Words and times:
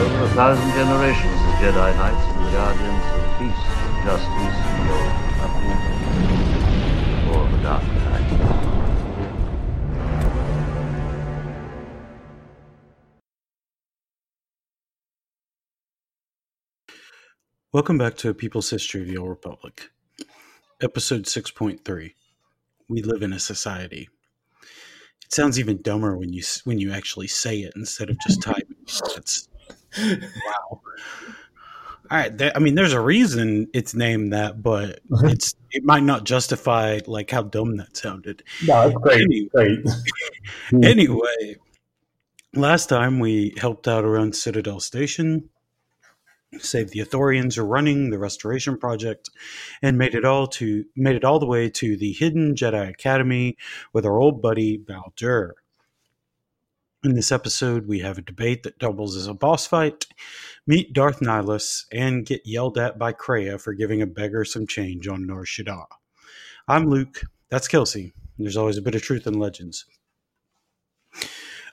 over 0.00 0.24
a 0.24 0.28
thousand 0.30 0.70
generations, 0.72 1.38
the 1.46 1.52
Jedi 1.62 1.94
Knights 1.96 2.26
and 2.26 2.52
Guardians 2.52 3.04
of 3.14 3.22
Peace, 3.38 3.64
Justice, 4.04 4.58
Evil, 4.80 5.06
Uproar, 5.44 5.78
or 7.30 7.42
the 7.50 7.58
Dark 7.62 7.84
Knight. 7.84 8.28
Welcome 17.72 17.98
back 17.98 18.16
to 18.18 18.34
People's 18.34 18.70
History 18.70 19.02
of 19.02 19.08
the 19.08 19.16
Old 19.16 19.28
Republic. 19.30 19.90
Episode 20.82 21.24
6.3 21.24 22.14
We 22.88 23.02
Live 23.02 23.22
in 23.22 23.32
a 23.32 23.38
Society. 23.38 24.08
It 25.24 25.32
sounds 25.32 25.58
even 25.60 25.80
dumber 25.82 26.16
when 26.16 26.32
you 26.32 26.42
when 26.64 26.80
you 26.80 26.92
actually 26.92 27.28
say 27.28 27.60
it 27.60 27.72
instead 27.76 28.10
of 28.10 28.18
just 28.26 28.42
typing. 28.42 28.76
That's 29.14 29.48
wow. 29.98 30.80
All 32.10 32.18
right, 32.18 32.36
there, 32.36 32.52
I 32.54 32.58
mean, 32.58 32.74
there's 32.74 32.92
a 32.92 33.00
reason 33.00 33.68
it's 33.72 33.94
named 33.94 34.32
that, 34.34 34.62
but 34.62 35.00
mm-hmm. 35.08 35.28
it's 35.28 35.54
it 35.70 35.84
might 35.84 36.02
not 36.02 36.24
justify 36.24 37.00
like 37.06 37.30
how 37.30 37.42
dumb 37.42 37.76
that 37.78 37.96
sounded. 37.96 38.42
No, 38.66 38.88
it's 38.88 38.96
great. 38.96 39.22
Anyway, 39.22 39.48
great. 39.54 40.84
anyway, 40.84 41.56
last 42.54 42.88
time 42.90 43.20
we 43.20 43.54
helped 43.56 43.88
out 43.88 44.04
around 44.04 44.36
Citadel 44.36 44.80
Station, 44.80 45.48
saved 46.58 46.92
the 46.92 47.00
Ithorians 47.00 47.56
are 47.56 47.64
running 47.64 48.10
the 48.10 48.18
restoration 48.18 48.76
project, 48.76 49.30
and 49.80 49.96
made 49.96 50.14
it 50.14 50.26
all 50.26 50.46
to 50.48 50.84
made 50.94 51.16
it 51.16 51.24
all 51.24 51.38
the 51.38 51.46
way 51.46 51.70
to 51.70 51.96
the 51.96 52.12
hidden 52.12 52.54
Jedi 52.54 52.88
Academy 52.88 53.56
with 53.94 54.04
our 54.04 54.20
old 54.20 54.42
buddy 54.42 54.78
Bao-Dur. 54.78 55.54
In 57.04 57.14
this 57.14 57.32
episode, 57.32 57.86
we 57.86 57.98
have 57.98 58.16
a 58.16 58.22
debate 58.22 58.62
that 58.62 58.78
doubles 58.78 59.14
as 59.14 59.26
a 59.26 59.34
boss 59.34 59.66
fight, 59.66 60.06
meet 60.66 60.94
Darth 60.94 61.20
Nihilus, 61.20 61.84
and 61.92 62.24
get 62.24 62.46
yelled 62.46 62.78
at 62.78 62.98
by 62.98 63.12
Kreia 63.12 63.60
for 63.60 63.74
giving 63.74 64.00
a 64.00 64.06
beggar 64.06 64.42
some 64.42 64.66
change 64.66 65.06
on 65.06 65.26
Nar 65.26 65.44
Shaddaa. 65.44 65.84
I'm 66.66 66.88
Luke. 66.88 67.20
That's 67.50 67.68
Kelsey. 67.68 68.14
There's 68.38 68.56
always 68.56 68.78
a 68.78 68.82
bit 68.82 68.94
of 68.94 69.02
truth 69.02 69.26
in 69.26 69.38
legends. 69.38 69.84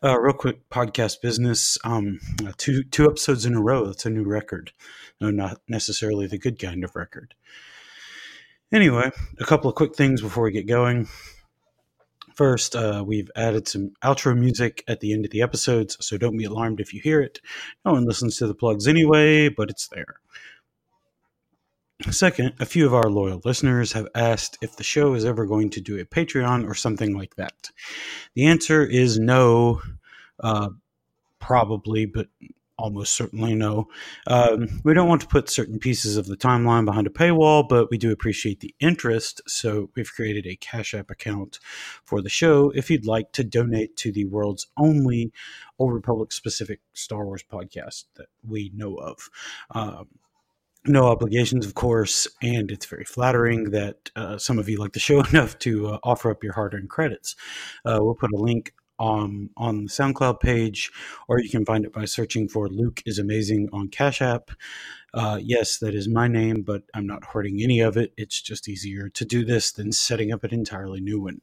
Uh, 0.04 0.20
real 0.20 0.34
quick 0.34 0.68
podcast 0.70 1.22
business. 1.22 1.78
Um, 1.86 2.20
two 2.58 2.84
two 2.84 3.06
episodes 3.06 3.46
in 3.46 3.56
a 3.56 3.62
row. 3.62 3.86
That's 3.86 4.06
a 4.06 4.10
new 4.10 4.26
record. 4.26 4.74
No, 5.22 5.32
not 5.32 5.62
necessarily 5.66 6.28
the 6.28 6.40
good 6.40 6.60
kind 6.60 6.84
of 6.84 6.94
record. 6.94 7.36
Anyway, 8.74 9.10
a 9.40 9.46
couple 9.46 9.70
of 9.70 9.78
quick 9.78 9.96
things 9.96 10.22
before 10.22 10.44
we 10.44 10.52
get 10.52 10.68
going. 10.68 11.08
First, 12.42 12.76
uh, 12.76 13.04
we've 13.06 13.30
added 13.36 13.68
some 13.68 13.92
outro 14.04 14.36
music 14.36 14.84
at 14.88 15.00
the 15.00 15.14
end 15.14 15.26
of 15.26 15.30
the 15.30 15.44
episodes, 15.44 15.96
so 16.04 16.18
don't 16.18 16.36
be 16.38 16.46
alarmed 16.46 16.80
if 16.80 16.92
you 16.92 17.00
hear 17.00 17.22
it. 17.22 17.40
No 17.86 17.92
one 17.92 18.04
listens 18.04 18.38
to 18.38 18.48
the 18.48 18.56
plugs 18.56 18.88
anyway, 18.88 19.48
but 19.48 19.70
it's 19.70 19.88
there. 19.90 20.16
Second, 22.10 22.54
a 22.60 22.66
few 22.66 22.88
of 22.88 22.96
our 22.96 23.12
loyal 23.12 23.44
listeners 23.46 23.92
have 23.92 24.08
asked 24.16 24.58
if 24.60 24.76
the 24.76 24.84
show 24.84 25.14
is 25.14 25.24
ever 25.24 25.46
going 25.46 25.70
to 25.70 25.82
do 25.82 26.00
a 26.00 26.04
Patreon 26.04 26.68
or 26.68 26.74
something 26.74 27.16
like 27.16 27.36
that. 27.36 27.70
The 28.34 28.48
answer 28.48 28.84
is 28.84 29.20
no, 29.20 29.84
uh, 30.40 30.70
probably, 31.38 32.08
but 32.08 32.26
almost 32.82 33.16
certainly 33.16 33.56
no. 33.56 33.88
Um, 34.28 34.82
we 34.84 34.94
don't 34.94 35.08
want 35.08 35.22
to 35.22 35.28
put 35.28 35.50
certain 35.50 35.80
pieces 35.80 36.18
of 36.18 36.26
the 36.26 36.36
timeline 36.36 36.86
behind 36.86 37.08
a 37.08 37.12
paywall, 37.12 37.68
but 37.68 37.90
we 37.90 37.98
do 37.98 38.12
appreciate 38.12 38.60
the 38.60 38.76
interest. 38.80 39.42
So 39.48 39.90
we've 39.96 40.12
created 40.12 40.46
a 40.48 40.56
Cash 40.56 40.94
App 40.94 41.12
account 41.12 41.60
for 42.04 42.22
the 42.22 42.30
show 42.30 42.72
if 42.72 42.90
you'd 42.90 43.06
like 43.06 43.32
to 43.34 43.44
donate 43.44 43.96
to 43.98 44.12
the 44.12 44.26
world's 44.26 44.68
only 44.78 45.32
Old 45.80 45.94
Republic 45.94 46.32
specific 46.32 46.80
Star 46.94 47.26
Wars 47.26 47.44
podcast 47.50 48.06
that 48.16 48.28
we 48.48 48.72
know 48.76 48.96
of. 48.96 49.30
Um, 49.72 50.08
no 50.86 51.06
obligations, 51.06 51.66
of 51.66 51.76
course, 51.76 52.28
and 52.42 52.72
it's 52.72 52.88
very 52.88 53.06
flattering 53.06 53.70
that 53.72 54.10
uh, 54.16 54.38
some 54.38 54.58
of 54.58 54.68
you 54.68 54.80
like 54.80 54.94
the 54.94 55.00
show 55.00 55.22
enough 55.32 55.58
to 55.60 55.88
uh, 55.88 56.00
offer 56.04 56.32
up 56.32 56.44
your 56.44 56.54
hard-earned 56.54 56.90
credits. 56.90 57.36
Uh, 57.86 58.00
we'll 58.02 58.16
put 58.16 58.32
a 58.32 58.38
link 58.38 58.74
on 59.02 59.50
on 59.58 59.86
the 59.86 59.90
SoundCloud 59.90 60.40
page, 60.40 60.92
or 61.28 61.40
you 61.40 61.50
can 61.50 61.66
find 61.66 61.84
it 61.84 61.92
by 61.92 62.06
searching 62.06 62.48
for 62.48 62.70
"Luke 62.70 63.02
is 63.06 63.18
Amazing" 63.18 63.70
on 63.74 63.90
Cash 63.90 64.22
App. 64.22 64.52
Uh, 65.14 65.40
yes, 65.42 65.78
that 65.80 65.96
is 65.96 66.08
my 66.08 66.28
name, 66.28 66.62
but 66.62 66.84
I'm 66.94 67.08
not 67.08 67.26
hoarding 67.26 67.62
any 67.62 67.82
of 67.82 67.98
it. 67.98 68.14
It's 68.16 68.42
just 68.42 68.70
easier 68.70 69.10
to 69.10 69.26
do 69.26 69.44
this 69.44 69.72
than 69.72 69.92
setting 69.92 70.32
up 70.32 70.44
an 70.44 70.54
entirely 70.54 71.02
new 71.02 71.20
one. 71.20 71.42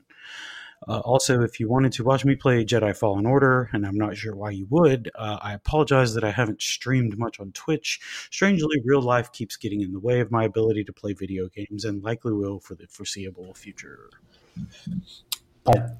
Uh, 0.87 1.01
also, 1.01 1.43
if 1.43 1.59
you 1.59 1.69
wanted 1.69 1.91
to 1.91 2.05
watch 2.05 2.25
me 2.25 2.37
play 2.37 2.65
Jedi 2.65 2.97
Fallen 2.97 3.27
Order, 3.27 3.69
and 3.73 3.85
I'm 3.85 3.97
not 3.97 4.17
sure 4.17 4.37
why 4.37 4.51
you 4.51 4.69
would, 4.71 5.11
uh, 5.17 5.39
I 5.43 5.53
apologize 5.53 6.15
that 6.15 6.23
I 6.23 6.31
haven't 6.31 6.63
streamed 6.63 7.19
much 7.19 7.41
on 7.41 7.51
Twitch. 7.51 7.99
Strangely, 8.31 8.81
real 8.85 9.03
life 9.03 9.33
keeps 9.33 9.57
getting 9.57 9.81
in 9.81 9.93
the 9.93 9.99
way 9.99 10.21
of 10.21 10.31
my 10.31 10.45
ability 10.45 10.85
to 10.85 10.93
play 10.93 11.13
video 11.15 11.49
games, 11.49 11.85
and 11.85 12.05
likely 12.05 12.33
will 12.33 12.61
for 12.61 12.77
the 12.77 12.87
foreseeable 12.87 13.53
future. 13.55 14.09
But 15.65 15.99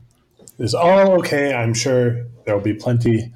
it's 0.59 0.75
all 0.75 1.19
okay. 1.19 1.55
I'm 1.55 1.75
sure 1.75 2.27
there 2.45 2.57
will 2.57 2.63
be 2.63 2.75
plenty 2.75 3.33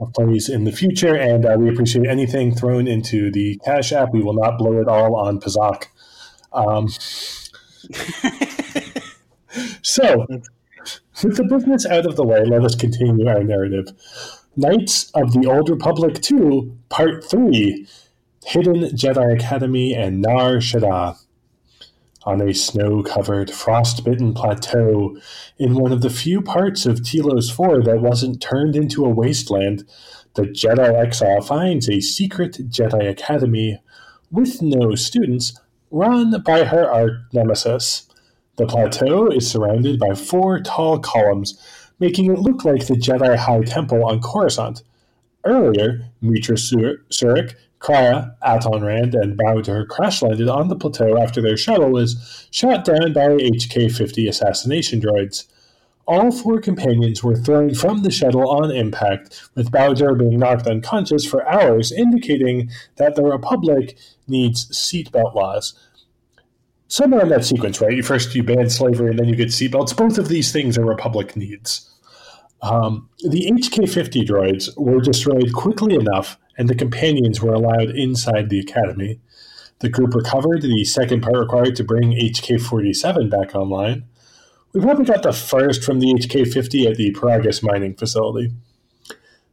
of 0.00 0.12
plays 0.12 0.48
in 0.48 0.64
the 0.64 0.72
future, 0.72 1.14
and 1.14 1.46
uh, 1.46 1.56
we 1.58 1.68
appreciate 1.68 2.06
anything 2.06 2.54
thrown 2.54 2.86
into 2.86 3.30
the 3.30 3.60
Cash 3.64 3.92
App. 3.92 4.12
We 4.12 4.22
will 4.22 4.34
not 4.34 4.58
blow 4.58 4.80
it 4.80 4.88
all 4.88 5.16
on 5.16 5.40
Pazaak. 5.40 5.86
Um, 6.52 6.88
so, 9.82 10.26
with 11.22 11.36
the 11.36 11.44
business 11.44 11.86
out 11.86 12.06
of 12.06 12.16
the 12.16 12.24
way, 12.24 12.44
let 12.44 12.64
us 12.64 12.74
continue 12.74 13.28
our 13.28 13.42
narrative. 13.42 13.92
Knights 14.56 15.10
of 15.14 15.32
the 15.32 15.46
Old 15.46 15.68
Republic 15.68 16.20
2, 16.22 16.76
Part 16.88 17.24
3 17.24 17.86
Hidden 18.46 18.82
Jedi 18.90 19.34
Academy 19.34 19.94
and 19.94 20.20
Nar 20.20 20.56
Shaddaa. 20.56 21.18
On 22.26 22.40
a 22.40 22.54
snow 22.54 23.02
covered, 23.02 23.50
frost 23.50 24.02
bitten 24.02 24.32
plateau, 24.32 25.16
in 25.58 25.74
one 25.74 25.92
of 25.92 26.00
the 26.00 26.08
few 26.08 26.40
parts 26.40 26.86
of 26.86 27.02
Telos 27.04 27.50
4 27.50 27.82
that 27.82 28.00
wasn't 28.00 28.40
turned 28.40 28.74
into 28.74 29.04
a 29.04 29.10
wasteland, 29.10 29.84
the 30.34 30.44
Jedi 30.44 30.94
exile 30.94 31.42
finds 31.42 31.88
a 31.88 32.00
secret 32.00 32.70
Jedi 32.70 33.10
Academy 33.10 33.78
with 34.30 34.62
no 34.62 34.94
students 34.94 35.60
run 35.90 36.42
by 36.42 36.64
her 36.64 36.90
arch 36.90 37.12
nemesis. 37.34 38.08
The 38.56 38.66
plateau 38.66 39.28
is 39.28 39.50
surrounded 39.50 39.98
by 39.98 40.14
four 40.14 40.60
tall 40.60 40.98
columns, 40.98 41.60
making 42.00 42.32
it 42.32 42.38
look 42.38 42.64
like 42.64 42.86
the 42.86 42.94
Jedi 42.94 43.36
High 43.36 43.62
Temple 43.62 44.04
on 44.04 44.20
Coruscant. 44.20 44.82
Earlier, 45.44 46.10
Meetra 46.22 46.56
Surik, 47.10 47.54
Kreia, 47.84 48.34
Atton 48.42 48.82
Rand, 48.82 49.14
and 49.14 49.38
Bao-Dur 49.38 49.84
crash 49.86 50.22
landed 50.22 50.48
on 50.48 50.68
the 50.68 50.76
plateau 50.76 51.18
after 51.18 51.42
their 51.42 51.56
shuttle 51.56 51.90
was 51.90 52.48
shot 52.50 52.84
down 52.84 53.12
by 53.12 53.28
HK 53.28 53.94
50 53.94 54.26
assassination 54.26 55.00
droids. 55.00 55.46
All 56.06 56.30
four 56.30 56.60
companions 56.60 57.22
were 57.22 57.36
thrown 57.36 57.74
from 57.74 58.02
the 58.02 58.10
shuttle 58.10 58.48
on 58.50 58.70
impact, 58.70 59.48
with 59.54 59.70
Bao-Dur 59.70 60.14
being 60.14 60.38
knocked 60.38 60.66
unconscious 60.66 61.26
for 61.26 61.46
hours, 61.46 61.92
indicating 61.92 62.70
that 62.96 63.16
the 63.16 63.22
Republic 63.22 63.98
needs 64.26 64.66
seatbelt 64.70 65.34
laws 65.34 65.74
somewhere 66.88 67.22
in 67.22 67.28
that 67.28 67.44
sequence, 67.44 67.80
right? 67.80 67.96
You 67.96 68.02
first 68.02 68.34
you 68.34 68.42
ban 68.42 68.70
slavery 68.70 69.10
and 69.10 69.18
then 69.18 69.28
you 69.28 69.36
get 69.36 69.48
seatbelts. 69.48 69.96
Both 69.96 70.16
of 70.16 70.28
these 70.28 70.52
things 70.52 70.78
are 70.78 70.84
Republic 70.84 71.36
needs. 71.36 71.90
Um, 72.62 73.10
the 73.18 73.50
HK50 73.50 74.26
droids 74.26 74.68
were 74.78 75.00
destroyed 75.00 75.52
quickly 75.52 75.94
enough, 75.96 76.38
and 76.56 76.68
the 76.68 76.74
companions 76.74 77.40
were 77.40 77.52
allowed 77.52 77.90
inside 77.90 78.48
the 78.48 78.60
academy. 78.60 79.20
The 79.80 79.88
group 79.88 80.14
recovered 80.14 80.62
the 80.62 80.84
second 80.84 81.22
part 81.22 81.36
required 81.36 81.76
to 81.76 81.84
bring 81.84 82.12
HK47 82.12 83.30
back 83.30 83.54
online. 83.54 84.04
We 84.72 84.80
probably 84.80 85.04
got 85.04 85.22
the 85.22 85.32
first 85.32 85.84
from 85.84 86.00
the 86.00 86.12
HK50 86.14 86.90
at 86.90 86.96
the 86.96 87.12
Peragus 87.12 87.62
mining 87.62 87.94
facility. 87.94 88.52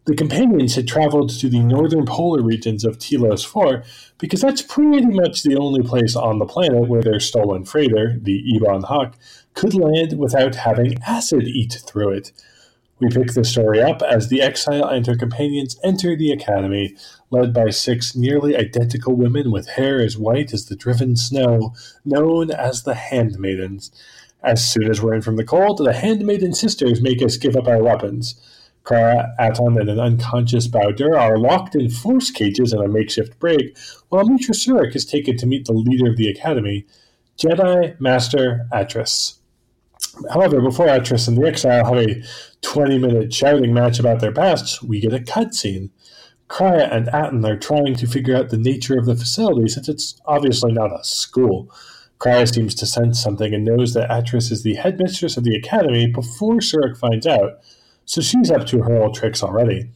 The 0.05 0.15
companions 0.15 0.75
had 0.75 0.87
traveled 0.87 1.29
to 1.29 1.47
the 1.47 1.59
northern 1.59 2.05
polar 2.07 2.41
regions 2.41 2.83
of 2.83 2.97
Telos 2.97 3.45
4 3.45 3.83
because 4.17 4.41
that's 4.41 4.63
pretty 4.63 5.05
much 5.05 5.43
the 5.43 5.57
only 5.57 5.83
place 5.83 6.15
on 6.15 6.39
the 6.39 6.45
planet 6.45 6.87
where 6.87 7.03
their 7.03 7.19
stolen 7.19 7.65
freighter, 7.65 8.17
the 8.19 8.41
Ebon 8.55 8.83
Hawk, 8.83 9.15
could 9.53 9.75
land 9.75 10.17
without 10.17 10.55
having 10.55 10.97
acid 11.05 11.43
eat 11.43 11.77
through 11.85 12.13
it. 12.13 12.31
We 13.01 13.09
pick 13.09 13.33
the 13.33 13.43
story 13.43 13.81
up 13.81 14.03
as 14.03 14.27
the 14.27 14.43
exile 14.43 14.85
and 14.85 15.07
her 15.07 15.15
companions 15.15 15.75
enter 15.83 16.15
the 16.15 16.31
academy, 16.31 16.95
led 17.31 17.51
by 17.51 17.71
six 17.71 18.15
nearly 18.15 18.55
identical 18.55 19.15
women 19.15 19.49
with 19.49 19.69
hair 19.69 19.99
as 19.99 20.19
white 20.19 20.53
as 20.53 20.67
the 20.67 20.75
driven 20.75 21.15
snow, 21.15 21.73
known 22.05 22.51
as 22.51 22.83
the 22.83 22.93
Handmaidens. 22.93 23.91
As 24.43 24.63
soon 24.63 24.87
as 24.87 25.01
we're 25.01 25.15
in 25.15 25.23
from 25.23 25.37
the 25.37 25.43
cold, 25.43 25.79
the 25.79 25.93
Handmaiden 25.93 26.53
sisters 26.53 27.01
make 27.01 27.23
us 27.23 27.37
give 27.37 27.55
up 27.55 27.67
our 27.67 27.81
weapons. 27.81 28.39
Kreia, 28.83 29.33
Atton, 29.39 29.79
and 29.79 29.89
an 29.89 29.99
unconscious 29.99 30.67
Bao-Dur 30.67 31.17
are 31.17 31.39
locked 31.39 31.73
in 31.73 31.89
force 31.89 32.29
cages 32.29 32.71
in 32.71 32.83
a 32.83 32.87
makeshift 32.87 33.39
brig, 33.39 33.75
while 34.09 34.25
Meetra 34.25 34.53
Surik 34.53 34.95
is 34.95 35.05
taken 35.05 35.37
to 35.37 35.47
meet 35.47 35.65
the 35.65 35.73
leader 35.73 36.07
of 36.07 36.17
the 36.17 36.29
Academy, 36.29 36.85
Jedi 37.35 37.99
Master 37.99 38.67
Atris. 38.71 39.40
However, 40.31 40.61
before 40.61 40.87
Atris 40.87 41.27
and 41.27 41.37
the 41.37 41.47
Exile 41.47 41.85
have 41.85 41.97
a 41.97 42.23
20 42.61 42.97
minute 42.97 43.33
shouting 43.33 43.73
match 43.73 43.99
about 43.99 44.19
their 44.19 44.31
pasts, 44.31 44.81
we 44.81 44.99
get 44.99 45.13
a 45.13 45.19
cutscene. 45.19 45.89
Kreia 46.49 46.93
and 46.93 47.07
Atton 47.09 47.45
are 47.45 47.57
trying 47.57 47.95
to 47.95 48.07
figure 48.07 48.35
out 48.35 48.49
the 48.49 48.57
nature 48.57 48.99
of 48.99 49.05
the 49.05 49.15
facility 49.15 49.69
since 49.69 49.87
it's 49.87 50.19
obviously 50.25 50.73
not 50.73 50.91
a 50.91 51.03
school. 51.03 51.73
Kreia 52.19 52.51
seems 52.53 52.75
to 52.75 52.85
sense 52.85 53.21
something 53.21 53.53
and 53.53 53.65
knows 53.65 53.93
that 53.93 54.09
Atris 54.09 54.51
is 54.51 54.61
the 54.61 54.75
headmistress 54.75 55.37
of 55.37 55.43
the 55.43 55.55
academy 55.55 56.07
before 56.07 56.57
Surik 56.57 56.97
finds 56.97 57.25
out, 57.25 57.61
so 58.05 58.21
she's 58.21 58.51
up 58.51 58.67
to 58.67 58.83
her 58.83 59.01
old 59.01 59.15
tricks 59.15 59.41
already. 59.41 59.89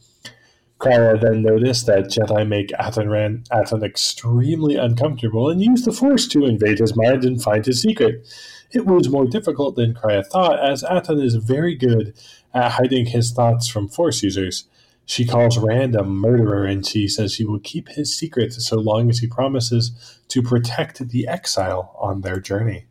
Kreia 0.80 1.20
then 1.20 1.42
noticed 1.42 1.86
that 1.86 2.04
Jedi 2.06 2.46
make 2.46 2.72
Atton, 2.78 3.44
Atton 3.50 3.84
extremely 3.84 4.76
uncomfortable 4.76 5.48
and 5.48 5.62
use 5.62 5.84
the 5.84 5.92
Force 5.92 6.26
to 6.28 6.44
invade 6.44 6.78
his 6.78 6.96
mind 6.96 7.24
and 7.24 7.42
find 7.42 7.64
his 7.64 7.80
secret. 7.80 8.26
It 8.72 8.86
was 8.86 9.08
more 9.08 9.26
difficult 9.26 9.76
than 9.76 9.94
Kreia 9.94 10.26
thought, 10.26 10.58
as 10.58 10.82
Atton 10.82 11.20
is 11.20 11.36
very 11.36 11.74
good 11.74 12.14
at 12.52 12.72
hiding 12.72 13.06
his 13.06 13.32
thoughts 13.32 13.68
from 13.68 13.88
Force 13.88 14.22
users. 14.22 14.64
She 15.04 15.24
calls 15.24 15.56
Rand 15.56 15.94
a 15.94 16.02
murderer 16.02 16.64
and 16.64 16.84
she 16.84 17.06
says 17.06 17.32
she 17.32 17.44
will 17.44 17.60
keep 17.60 17.88
his 17.90 18.16
secret 18.16 18.52
so 18.52 18.76
long 18.76 19.08
as 19.08 19.20
he 19.20 19.28
promises 19.28 20.18
to 20.28 20.42
protect 20.42 21.08
the 21.10 21.28
exile 21.28 21.94
on 22.00 22.22
their 22.22 22.40
journey. 22.40 22.86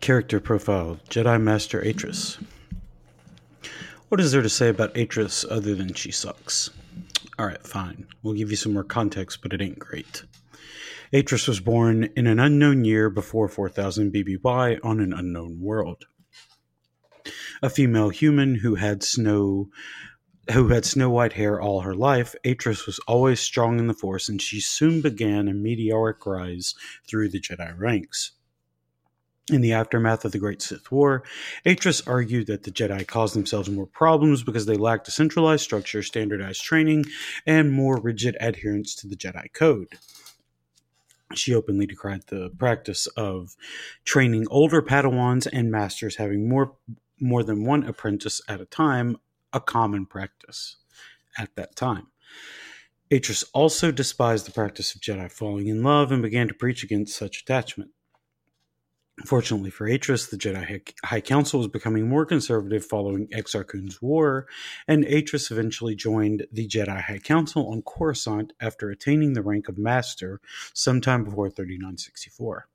Character 0.00 0.40
profile 0.40 0.98
Jedi 1.10 1.40
Master 1.40 1.82
Atris. 1.82 2.42
What 4.08 4.20
is 4.20 4.32
there 4.32 4.42
to 4.42 4.48
say 4.48 4.68
about 4.68 4.94
Atris 4.94 5.44
other 5.50 5.74
than 5.74 5.92
she 5.92 6.10
sucks? 6.10 6.70
Alright, 7.38 7.66
fine. 7.66 8.06
We'll 8.22 8.34
give 8.34 8.50
you 8.50 8.56
some 8.56 8.72
more 8.72 8.84
context, 8.84 9.42
but 9.42 9.52
it 9.52 9.60
ain't 9.60 9.78
great. 9.78 10.24
Atris 11.12 11.46
was 11.46 11.60
born 11.60 12.04
in 12.16 12.26
an 12.26 12.38
unknown 12.38 12.86
year 12.86 13.10
before 13.10 13.46
4000 13.46 14.14
BBY 14.14 14.78
on 14.82 14.98
an 14.98 15.12
unknown 15.12 15.60
world. 15.60 16.06
A 17.62 17.68
female 17.68 18.08
human 18.08 18.54
who 18.54 18.76
had 18.76 19.02
snow 19.02 19.68
who 20.52 20.68
had 20.68 20.84
snow 20.86 21.10
white 21.10 21.34
hair 21.34 21.60
all 21.60 21.82
her 21.82 21.94
life, 21.94 22.34
Atris 22.44 22.86
was 22.86 22.98
always 23.00 23.38
strong 23.38 23.78
in 23.78 23.86
the 23.86 23.94
Force, 23.94 24.28
and 24.28 24.40
she 24.42 24.58
soon 24.58 25.00
began 25.00 25.46
a 25.46 25.54
meteoric 25.54 26.26
rise 26.26 26.74
through 27.06 27.28
the 27.28 27.40
Jedi 27.40 27.78
ranks. 27.78 28.32
In 29.50 29.60
the 29.60 29.72
aftermath 29.72 30.24
of 30.24 30.32
the 30.32 30.38
Great 30.38 30.62
Sith 30.62 30.90
War, 30.90 31.22
Atris 31.64 32.02
argued 32.08 32.46
that 32.48 32.64
the 32.64 32.72
Jedi 32.72 33.06
caused 33.06 33.36
themselves 33.36 33.68
more 33.68 33.86
problems 33.86 34.42
because 34.42 34.66
they 34.66 34.76
lacked 34.76 35.06
a 35.08 35.12
centralized 35.12 35.62
structure, 35.62 36.02
standardized 36.02 36.64
training, 36.64 37.04
and 37.46 37.70
more 37.70 38.00
rigid 38.00 38.36
adherence 38.40 38.94
to 38.96 39.06
the 39.06 39.16
Jedi 39.16 39.52
Code. 39.52 39.98
She 41.34 41.54
openly 41.54 41.86
decried 41.86 42.22
the 42.26 42.50
practice 42.58 43.06
of 43.08 43.56
training 44.04 44.46
older 44.50 44.82
Padawans 44.82 45.46
and 45.52 45.70
masters 45.70 46.16
having 46.16 46.48
more 46.48 46.76
more 47.20 47.42
than 47.42 47.64
one 47.64 47.84
apprentice 47.84 48.40
at 48.48 48.60
a 48.60 48.64
time 48.64 49.16
a 49.52 49.60
common 49.60 50.06
practice 50.06 50.76
at 51.38 51.54
that 51.56 51.76
time. 51.76 52.08
Atris 53.10 53.44
also 53.52 53.92
despised 53.92 54.46
the 54.46 54.52
practice 54.52 54.94
of 54.94 55.00
Jedi 55.00 55.30
falling 55.30 55.66
in 55.66 55.82
love 55.82 56.10
and 56.10 56.22
began 56.22 56.48
to 56.48 56.54
preach 56.54 56.82
against 56.82 57.16
such 57.16 57.42
attachment. 57.42 57.90
Fortunately 59.26 59.70
for 59.70 59.86
Atris, 59.86 60.30
the 60.30 60.38
Jedi 60.38 60.92
High 61.04 61.20
Council 61.20 61.58
was 61.58 61.68
becoming 61.68 62.08
more 62.08 62.24
conservative 62.24 62.84
following 62.84 63.28
Exar 63.28 63.66
Kun's 63.66 64.00
war, 64.00 64.46
and 64.88 65.04
Atris 65.04 65.50
eventually 65.50 65.94
joined 65.94 66.46
the 66.50 66.66
Jedi 66.66 67.00
High 67.00 67.18
Council 67.18 67.70
on 67.70 67.82
Coruscant 67.82 68.54
after 68.58 68.90
attaining 68.90 69.34
the 69.34 69.42
rank 69.42 69.68
of 69.68 69.76
Master 69.76 70.40
sometime 70.72 71.24
before 71.24 71.50
3964 71.50 72.68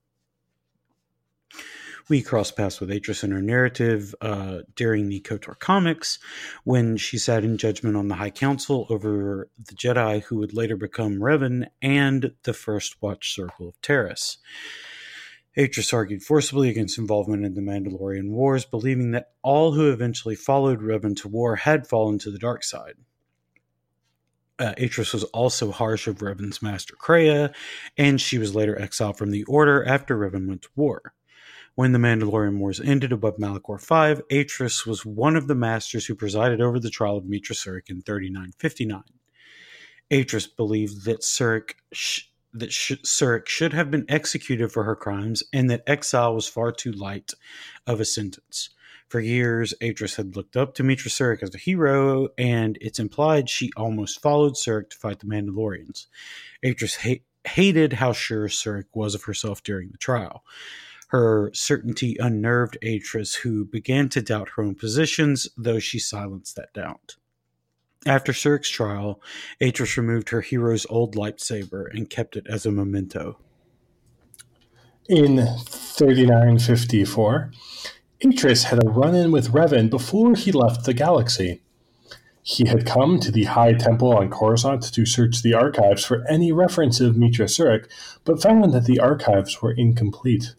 we 2.10 2.22
cross 2.22 2.52
paths 2.52 2.80
with 2.80 2.90
Atris 2.90 3.24
in 3.24 3.32
her 3.32 3.42
narrative 3.42 4.16
uh, 4.22 4.60
during 4.76 5.10
the 5.10 5.20
KOTOR 5.22 5.60
comics 5.60 6.20
when 6.64 6.98
she 6.98 7.18
sat 7.18 7.44
in 7.44 7.58
judgment 7.58 7.98
on 7.98 8.08
the 8.08 8.16
High 8.16 8.30
Council 8.30 8.88
over 8.90 9.50
the 9.58 9.76
Jedi 9.76 10.24
who 10.24 10.38
would 10.38 10.54
later 10.54 10.78
become 10.78 11.20
Revan 11.20 11.68
and 11.82 12.32
the 12.44 12.54
First 12.54 13.02
Watch 13.02 13.34
Circle 13.34 13.68
of 13.68 13.82
Taris. 13.82 14.38
Atris 15.58 15.92
argued 15.92 16.22
forcibly 16.22 16.70
against 16.70 17.00
involvement 17.00 17.44
in 17.44 17.56
the 17.56 17.62
Mandalorian 17.62 18.30
Wars, 18.30 18.64
believing 18.64 19.12
that 19.12 19.32
all 19.42 19.72
who 19.74 19.92
eventually 19.92 20.36
followed 20.36 20.82
Revan 20.82 21.16
to 21.18 21.28
war 21.28 21.56
had 21.56 21.88
fallen 21.88 22.20
to 22.20 22.32
the 22.32 22.38
dark 22.38 22.64
side. 22.64 22.94
Uh, 24.60 24.74
Atris 24.78 25.14
was 25.14 25.24
also 25.26 25.72
harsh 25.72 26.08
of 26.08 26.20
Revan's 26.20 26.62
master 26.62 26.96
Kreia, 26.96 27.54
and 27.98 28.22
she 28.22 28.38
was 28.38 28.56
later 28.56 28.80
exiled 28.80 29.18
from 29.18 29.32
the 29.32 29.44
Order 29.46 29.84
after 29.86 30.18
Revan 30.18 30.48
went 30.48 30.64
to 30.64 30.70
war. 30.76 31.14
When 31.76 31.92
the 31.92 32.00
Mandalorian 32.00 32.58
Wars 32.58 32.80
ended 32.80 33.12
above 33.12 33.38
Malachor 33.38 33.80
V, 33.80 34.24
Atris 34.36 34.88
was 34.88 35.06
one 35.06 35.36
of 35.36 35.48
the 35.48 35.54
masters 35.54 36.08
who 36.08 36.16
presided 36.16 36.60
over 36.60 36.80
the 36.80 36.90
trial 36.90 37.18
of 37.18 37.26
Meetra 37.26 37.54
Surik 37.54 37.90
in 37.90 38.02
3959. 38.02 39.04
Atris 40.10 40.48
believed 40.56 41.06
that 41.06 41.22
Surik, 41.22 41.74
sh- 41.94 42.24
that 42.54 42.72
sh- 42.72 42.94
Surik 43.04 43.48
should 43.48 43.74
have 43.74 43.92
been 43.92 44.06
executed 44.10 44.72
for 44.72 44.84
her 44.84 44.96
crimes 44.96 45.44
and 45.54 45.70
that 45.70 45.84
exile 45.88 46.34
was 46.34 46.48
far 46.48 46.72
too 46.72 46.92
light 46.92 47.34
of 47.86 48.00
a 48.00 48.06
sentence. 48.06 48.70
For 49.08 49.22
years, 49.22 49.74
Atris 49.82 50.18
had 50.18 50.36
looked 50.36 50.58
up 50.58 50.74
to 50.76 50.84
Meetra 50.84 51.10
Surik 51.10 51.42
as 51.42 51.56
a 51.56 51.58
hero, 51.58 52.28
and 52.38 52.78
it's 52.82 53.00
implied 53.00 53.50
she 53.50 53.72
almost 53.78 54.22
followed 54.22 54.56
Surik 54.56 54.90
to 54.90 54.98
fight 54.98 55.20
the 55.20 55.28
Mandalorians. 55.28 56.08
Atris 56.64 56.98
ha- 56.98 57.24
hated 57.46 57.94
how 57.94 58.12
sure 58.12 58.50
Surik 58.50 58.88
was 58.94 59.16
of 59.16 59.24
herself 59.24 59.64
during 59.64 59.92
the 59.92 59.98
trial. 59.98 60.44
Her 61.10 61.52
certainty 61.54 62.18
unnerved 62.20 62.78
Atris, 62.84 63.36
who 63.36 63.64
began 63.64 64.10
to 64.10 64.22
doubt 64.22 64.50
her 64.56 64.64
own 64.64 64.76
positions, 64.76 65.48
though 65.56 65.80
she 65.80 66.00
silenced 66.00 66.58
that 66.58 66.74
doubt. 66.74 67.16
After 68.06 68.32
Surik's 68.32 68.70
trial, 68.70 69.20
Atris 69.60 69.98
removed 69.98 70.30
her 70.30 70.42
hero's 70.42 70.86
old 70.90 71.16
lightsaber 71.16 71.86
and 71.92 72.10
kept 72.10 72.38
it 72.38 72.46
as 72.48 72.66
a 72.66 72.72
memento. 72.72 73.40
In 75.10 75.38
3954, 75.38 77.52
Atris 78.24 78.64
had 78.66 78.84
a 78.84 78.90
run 78.90 79.16
in 79.16 79.32
with 79.32 79.52
Revan 79.52 79.90
before 79.90 80.36
he 80.36 80.52
left 80.52 80.86
the 80.86 80.94
galaxy. 80.94 81.62
He 82.42 82.68
had 82.68 82.86
come 82.86 83.20
to 83.20 83.32
the 83.32 83.44
High 83.44 83.74
Temple 83.74 84.14
on 84.14 84.30
Coruscant 84.30 84.94
to 84.94 85.06
search 85.06 85.42
the 85.42 85.54
archives 85.54 86.06
for 86.06 86.26
any 86.30 86.52
reference 86.52 87.02
of 87.02 87.16
Meetra 87.16 87.50
Surik, 87.50 87.88
but 88.24 88.42
found 88.42 88.74
that 88.74 88.86
the 88.86 89.00
archives 89.00 89.62
were 89.62 89.74
incomplete. 89.74 90.56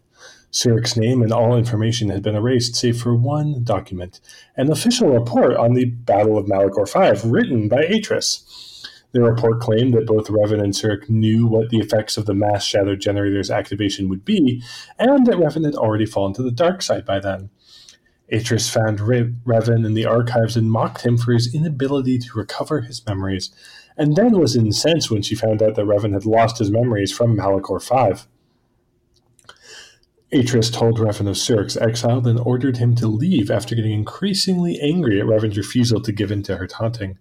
Surik's 0.51 0.97
name 0.97 1.21
and 1.21 1.31
all 1.31 1.55
information 1.55 2.09
had 2.09 2.23
been 2.23 2.35
erased 2.35 2.75
save 2.75 2.99
for 2.99 3.15
one 3.15 3.63
document, 3.63 4.19
an 4.57 4.71
official 4.71 5.09
report 5.09 5.55
on 5.55 5.73
the 5.73 5.85
Battle 5.85 6.37
of 6.37 6.47
Malachor 6.47 6.87
V, 6.91 7.27
written 7.29 7.69
by 7.69 7.83
Atris. 7.83 8.85
The 9.11 9.21
report 9.21 9.59
claimed 9.59 9.93
that 9.93 10.07
both 10.07 10.27
Revan 10.27 10.63
and 10.63 10.73
Surik 10.73 11.09
knew 11.09 11.47
what 11.47 11.69
the 11.69 11.79
effects 11.79 12.17
of 12.17 12.25
the 12.25 12.33
mass 12.33 12.63
shadow 12.63 12.95
generator's 12.95 13.49
activation 13.49 14.09
would 14.09 14.25
be, 14.25 14.63
and 14.97 15.25
that 15.27 15.37
Revan 15.37 15.65
had 15.65 15.75
already 15.75 16.05
fallen 16.05 16.33
to 16.33 16.43
the 16.43 16.51
dark 16.51 16.81
side 16.81 17.05
by 17.05 17.19
then. 17.19 17.49
Atris 18.31 18.71
found 18.71 18.99
Re- 18.99 19.33
Revan 19.45 19.85
in 19.85 19.95
the 19.95 20.05
archives 20.05 20.55
and 20.55 20.71
mocked 20.71 21.03
him 21.03 21.17
for 21.17 21.33
his 21.33 21.53
inability 21.53 22.19
to 22.19 22.37
recover 22.37 22.81
his 22.81 23.05
memories, 23.05 23.51
and 23.97 24.15
then 24.15 24.39
was 24.39 24.55
incensed 24.55 25.09
when 25.09 25.23
she 25.23 25.35
found 25.35 25.61
out 25.61 25.75
that 25.75 25.85
Revan 25.85 26.13
had 26.13 26.25
lost 26.25 26.59
his 26.59 26.71
memories 26.71 27.11
from 27.11 27.35
Malachor 27.35 27.81
V. 27.81 28.23
Atris 30.31 30.71
told 30.71 30.99
Revan 30.99 31.27
of 31.27 31.35
Surik's 31.35 31.75
exile, 31.77 32.21
then 32.21 32.37
ordered 32.37 32.77
him 32.77 32.93
to 32.95 33.07
leave 33.07 33.49
after 33.49 33.73
getting 33.73 33.93
increasingly 33.93 34.79
angry 34.79 35.19
at 35.19 35.25
Revan's 35.25 35.57
refusal 35.57 36.01
to 36.01 36.11
give 36.11 36.31
in 36.31 36.43
to 36.43 36.57
her 36.57 36.67
taunting. 36.67 37.17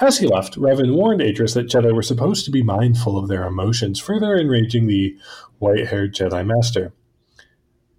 As 0.00 0.18
he 0.18 0.26
left, 0.26 0.56
Revan 0.56 0.96
warned 0.96 1.20
Atris 1.20 1.54
that 1.54 1.68
Jedi 1.68 1.94
were 1.94 2.02
supposed 2.02 2.44
to 2.44 2.50
be 2.50 2.62
mindful 2.62 3.16
of 3.16 3.28
their 3.28 3.46
emotions, 3.46 4.00
further 4.00 4.36
enraging 4.36 4.88
the 4.88 5.16
white 5.58 5.86
haired 5.86 6.14
Jedi 6.14 6.44
Master. 6.44 6.92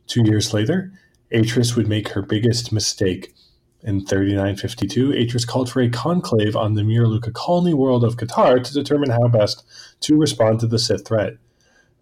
Two 0.07 0.23
years 0.25 0.53
later, 0.53 0.91
Atris 1.33 1.75
would 1.75 1.87
make 1.87 2.09
her 2.09 2.21
biggest 2.21 2.71
mistake. 2.71 3.33
In 3.81 4.05
3952, 4.05 5.09
Atris 5.09 5.47
called 5.47 5.71
for 5.71 5.81
a 5.81 5.89
conclave 5.89 6.55
on 6.55 6.73
the 6.73 6.81
Miraluka 6.81 7.33
colony 7.33 7.73
world 7.73 8.03
of 8.03 8.17
Katar 8.17 8.61
to 8.61 8.73
determine 8.73 9.09
how 9.09 9.27
best 9.29 9.63
to 10.01 10.17
respond 10.17 10.59
to 10.59 10.67
the 10.67 10.79
Sith 10.79 11.07
threat. 11.07 11.37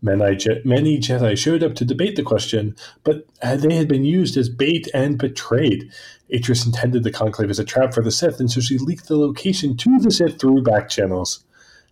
Many, 0.05 0.38
many 0.63 1.00
Jedi 1.00 1.35
showed 1.35 1.63
up 1.63 1.74
to 1.75 1.83
debate 1.83 2.15
the 2.15 2.21
question, 2.21 2.75
but 3.03 3.25
uh, 3.41 3.55
they 3.55 3.74
had 3.74 3.88
been 3.88 4.05
used 4.05 4.38
as 4.38 4.50
bait 4.50 4.88
and 4.93 5.17
betrayed. 5.17 5.91
Atris 6.31 6.63
intended 6.63 7.03
the 7.03 7.12
conclave 7.12 7.50
as 7.50 7.57
a 7.57 7.63
trap 7.63 7.91
for 7.91 8.03
the 8.03 8.12
Sith, 8.12 8.39
and 8.39 8.51
so 8.51 8.62
she 8.62 8.77
leaked 8.77 9.07
the 9.07 9.17
location 9.17 9.75
to 9.77 9.97
the 9.97 10.12
Sith 10.12 10.39
through 10.39 10.62
back 10.62 10.89
channels. 10.89 11.43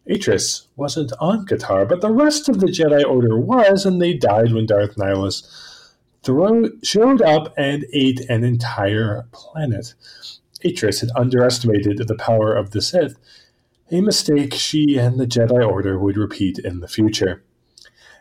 Atris 0.07 0.67
wasn't 0.75 1.11
on 1.19 1.47
Katar, 1.47 1.89
but 1.89 2.01
the 2.01 2.11
rest 2.11 2.47
of 2.47 2.59
the 2.59 2.67
Jedi 2.67 3.03
Order 3.03 3.39
was, 3.39 3.83
and 3.83 3.99
they 3.99 4.13
died 4.13 4.53
when 4.53 4.67
Darth 4.67 4.95
Nihilus 4.95 5.41
showed 6.83 7.21
up 7.23 7.51
and 7.57 7.83
ate 7.93 8.29
an 8.29 8.43
entire 8.43 9.25
planet. 9.31 9.95
Atris 10.63 11.01
had 11.01 11.09
underestimated 11.15 12.07
the 12.07 12.15
power 12.15 12.53
of 12.53 12.71
the 12.71 12.81
Sith, 12.81 13.17
a 13.91 14.01
mistake 14.01 14.53
she 14.53 14.97
and 14.99 15.19
the 15.19 15.25
Jedi 15.25 15.67
Order 15.67 15.97
would 15.97 16.15
repeat 16.15 16.59
in 16.59 16.79
the 16.79 16.87
future. 16.87 17.43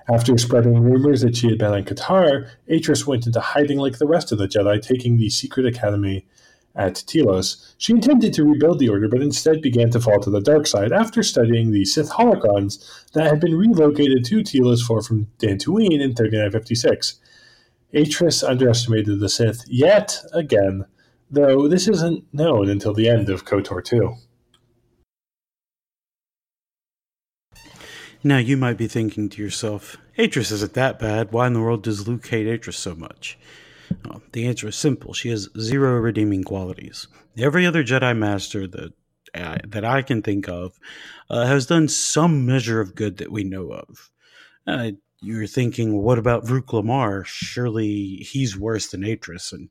After 0.08 0.36
spreading 0.36 0.82
rumors 0.82 1.20
that 1.20 1.36
she 1.36 1.48
had 1.48 1.58
been 1.58 1.74
in 1.74 1.84
Katar, 1.84 2.48
Atris 2.68 3.06
went 3.06 3.26
into 3.26 3.40
hiding 3.40 3.78
like 3.78 3.98
the 3.98 4.06
rest 4.06 4.32
of 4.32 4.38
the 4.38 4.48
Jedi, 4.48 4.80
taking 4.82 5.16
the 5.16 5.30
secret 5.30 5.66
academy 5.66 6.26
at 6.74 7.04
Telos. 7.06 7.74
She 7.78 7.92
intended 7.92 8.32
to 8.34 8.44
rebuild 8.44 8.78
the 8.78 8.88
Order, 8.88 9.08
but 9.08 9.22
instead 9.22 9.60
began 9.60 9.90
to 9.90 10.00
fall 10.00 10.20
to 10.20 10.30
the 10.30 10.40
dark 10.40 10.66
side 10.66 10.92
after 10.92 11.22
studying 11.22 11.70
the 11.70 11.84
Sith 11.84 12.10
holocrons 12.10 13.12
that 13.12 13.28
had 13.28 13.40
been 13.40 13.56
relocated 13.56 14.24
to 14.24 14.42
Telos 14.42 14.82
4 14.82 15.02
from 15.02 15.26
Dantooine 15.38 16.00
in 16.00 16.14
3956. 16.14 17.20
Atris 17.94 18.42
underestimated 18.48 19.20
the 19.20 19.28
Sith 19.28 19.64
yet 19.68 20.18
again, 20.32 20.86
though 21.30 21.68
this 21.68 21.88
isn't 21.88 22.24
known 22.32 22.68
until 22.70 22.94
the 22.94 23.08
end 23.08 23.28
of 23.28 23.44
KOTOR 23.44 23.84
2. 23.84 24.14
Now 28.24 28.38
you 28.38 28.56
might 28.56 28.76
be 28.76 28.86
thinking 28.86 29.28
to 29.30 29.42
yourself, 29.42 29.96
Atris 30.16 30.52
isn't 30.52 30.74
that 30.74 30.98
bad. 30.98 31.32
Why 31.32 31.48
in 31.48 31.54
the 31.54 31.60
world 31.60 31.82
does 31.82 32.06
Luke 32.06 32.26
hate 32.26 32.46
Atris 32.46 32.74
so 32.74 32.94
much? 32.94 33.36
Well, 34.04 34.22
the 34.32 34.46
answer 34.46 34.68
is 34.68 34.76
simple. 34.76 35.12
She 35.12 35.30
has 35.30 35.48
zero 35.58 35.98
redeeming 35.98 36.44
qualities. 36.44 37.08
Every 37.36 37.66
other 37.66 37.82
Jedi 37.82 38.16
Master 38.16 38.66
that 38.68 38.92
uh, 39.34 39.58
that 39.66 39.84
I 39.84 40.02
can 40.02 40.22
think 40.22 40.48
of 40.48 40.78
uh, 41.30 41.46
has 41.46 41.66
done 41.66 41.88
some 41.88 42.44
measure 42.44 42.80
of 42.80 42.94
good 42.94 43.16
that 43.16 43.32
we 43.32 43.44
know 43.44 43.72
of. 43.72 44.10
Uh, 44.66 44.92
you're 45.22 45.46
thinking, 45.46 46.02
what 46.02 46.18
about 46.18 46.44
Vrook 46.44 46.72
Lamar? 46.72 47.24
Surely 47.24 48.16
he's 48.16 48.58
worse 48.58 48.88
than 48.88 49.02
Atris, 49.02 49.52
and 49.52 49.68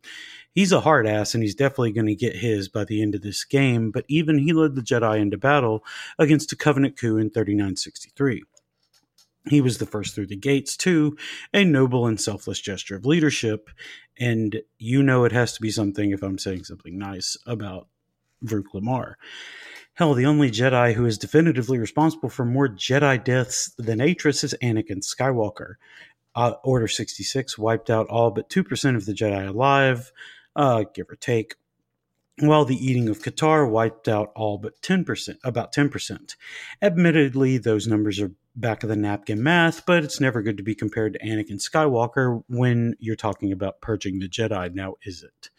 he's 0.53 0.72
a 0.72 0.81
hard 0.81 1.05
ass, 1.05 1.34
and 1.34 1.43
he's 1.43 1.55
definitely 1.55 1.91
going 1.91 2.08
to 2.08 2.15
get 2.15 2.38
his 2.38 2.70
by 2.70 2.86
the 2.86 3.01
end 3.01 3.15
of 3.15 3.22
this 3.22 3.43
game. 3.43 3.91
But 3.91 4.05
even 4.08 4.38
he 4.38 4.53
led 4.53 4.75
the 4.75 4.81
Jedi 4.81 5.20
into 5.20 5.38
battle 5.38 5.84
against 6.17 6.51
a 6.51 6.55
Covenant 6.55 6.98
coup 6.98 7.17
in 7.17 7.29
3963. 7.29 8.43
He 9.50 9.60
was 9.60 9.79
the 9.79 9.86
first 9.86 10.13
through 10.13 10.27
the 10.27 10.36
gates, 10.36 10.77
too, 10.77 11.17
a 11.53 11.65
noble 11.65 12.05
and 12.05 12.22
selfless 12.22 12.62
gesture 12.62 12.96
of 12.96 13.05
leadership. 13.05 13.70
And 14.20 14.62
you 14.77 15.01
know 15.01 15.25
it 15.25 15.31
has 15.31 15.53
to 15.53 15.62
be 15.62 15.72
something, 15.72 16.12
if 16.12 16.22
I'm 16.22 16.38
saying 16.38 16.65
something 16.65 16.98
nice, 16.98 17.38
about 17.46 17.88
Vrook 18.43 18.74
Lamar. 18.74 19.17
Hell, 20.01 20.15
the 20.15 20.25
only 20.25 20.50
Jedi 20.50 20.96
who 20.96 21.05
is 21.05 21.20
definitively 21.20 21.77
responsible 21.77 22.29
for 22.29 22.43
more 22.43 22.67
Jedi 22.67 23.24
deaths 23.24 23.72
than 23.77 24.00
Atris 24.00 24.43
is 24.43 24.55
Anakin 24.60 25.03
Skywalker. 25.03 25.75
Uh, 26.34 26.53
Order 26.63 26.88
66 26.88 27.55
wiped 27.55 27.91
out 27.91 28.08
all 28.08 28.31
but 28.31 28.50
2% 28.50 28.96
of 28.96 29.05
the 29.05 29.13
Jedi 29.13 29.48
alive, 29.48 30.12
uh, 30.55 30.86
give 30.96 31.08
or 31.08 31.17
take, 31.17 31.53
while 32.39 32.65
the 32.65 32.84
eating 32.84 33.10
of 33.10 33.20
Katar 33.20 33.70
wiped 33.70 34.08
out 34.08 34.31
all 34.36 34.58
but 34.58 34.81
10%, 34.81 35.38
about 35.43 35.72
10%. 35.72 36.36
Admittedly, 36.81 37.60
those 37.60 37.86
numbers 37.86 38.20
are 38.20 38.31
back 38.55 38.81
of 38.81 38.89
the 38.89 38.96
napkin 38.96 39.43
math, 39.43 39.86
but 39.86 40.03
it's 40.03 40.20
never 40.20 40.41
good 40.41 40.58
to 40.58 40.63
be 40.63 40.74
compared 40.74 41.13
to 41.13 41.20
Anakin 41.20 41.62
Skywalker 41.62 42.43
when 42.50 42.96
you're 42.98 43.15
talking 43.15 43.51
about 43.51 43.81
purging 43.81 44.17
the 44.17 44.27
Jedi, 44.27 44.74
now 44.74 44.96
is 45.03 45.22
it? 45.22 45.51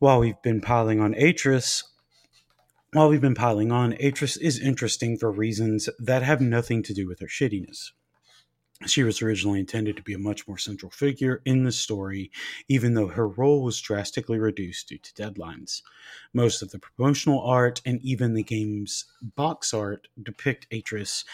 While 0.00 0.18
we've 0.18 0.42
been 0.42 0.60
piling 0.60 0.98
on 0.98 1.14
Atris, 1.14 1.84
while 2.92 3.08
we've 3.08 3.20
been 3.20 3.34
piling 3.34 3.70
on, 3.70 3.92
Atris 3.94 4.40
is 4.40 4.58
interesting 4.58 5.16
for 5.16 5.30
reasons 5.30 5.88
that 5.98 6.22
have 6.22 6.40
nothing 6.40 6.82
to 6.84 6.94
do 6.94 7.06
with 7.06 7.20
her 7.20 7.26
shittiness. 7.26 7.90
She 8.86 9.02
was 9.02 9.20
originally 9.20 9.60
intended 9.60 9.96
to 9.96 10.02
be 10.02 10.14
a 10.14 10.18
much 10.18 10.48
more 10.48 10.56
central 10.56 10.90
figure 10.90 11.42
in 11.44 11.64
the 11.64 11.72
story, 11.72 12.30
even 12.66 12.94
though 12.94 13.08
her 13.08 13.28
role 13.28 13.62
was 13.62 13.78
drastically 13.78 14.38
reduced 14.38 14.88
due 14.88 14.98
to 14.98 15.12
deadlines. 15.12 15.82
Most 16.32 16.62
of 16.62 16.70
the 16.70 16.78
promotional 16.78 17.42
art 17.42 17.82
and 17.84 18.00
even 18.02 18.32
the 18.32 18.42
game's 18.42 19.04
box 19.36 19.74
art 19.74 20.08
depict 20.20 20.66
Atris 20.70 21.24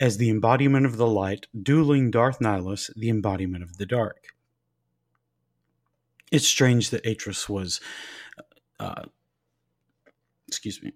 as 0.00 0.16
the 0.16 0.30
embodiment 0.30 0.86
of 0.86 0.96
the 0.96 1.06
light, 1.06 1.46
dueling 1.62 2.10
Darth 2.10 2.38
Nihilus, 2.38 2.90
the 2.96 3.10
embodiment 3.10 3.62
of 3.62 3.76
the 3.76 3.86
dark. 3.86 4.28
It's 6.32 6.48
strange 6.48 6.90
that 6.90 7.04
Atris 7.04 7.48
was 7.48 7.80
uh, 8.80 9.02
excuse 10.48 10.82
me. 10.82 10.92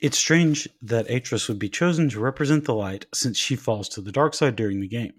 It's 0.00 0.18
strange 0.18 0.68
that 0.82 1.08
Atris 1.08 1.48
would 1.48 1.58
be 1.58 1.68
chosen 1.70 2.10
to 2.10 2.20
represent 2.20 2.64
the 2.64 2.74
light 2.74 3.06
since 3.14 3.38
she 3.38 3.56
falls 3.56 3.88
to 3.88 4.02
the 4.02 4.12
dark 4.12 4.34
side 4.34 4.54
during 4.54 4.80
the 4.80 4.86
game. 4.88 5.14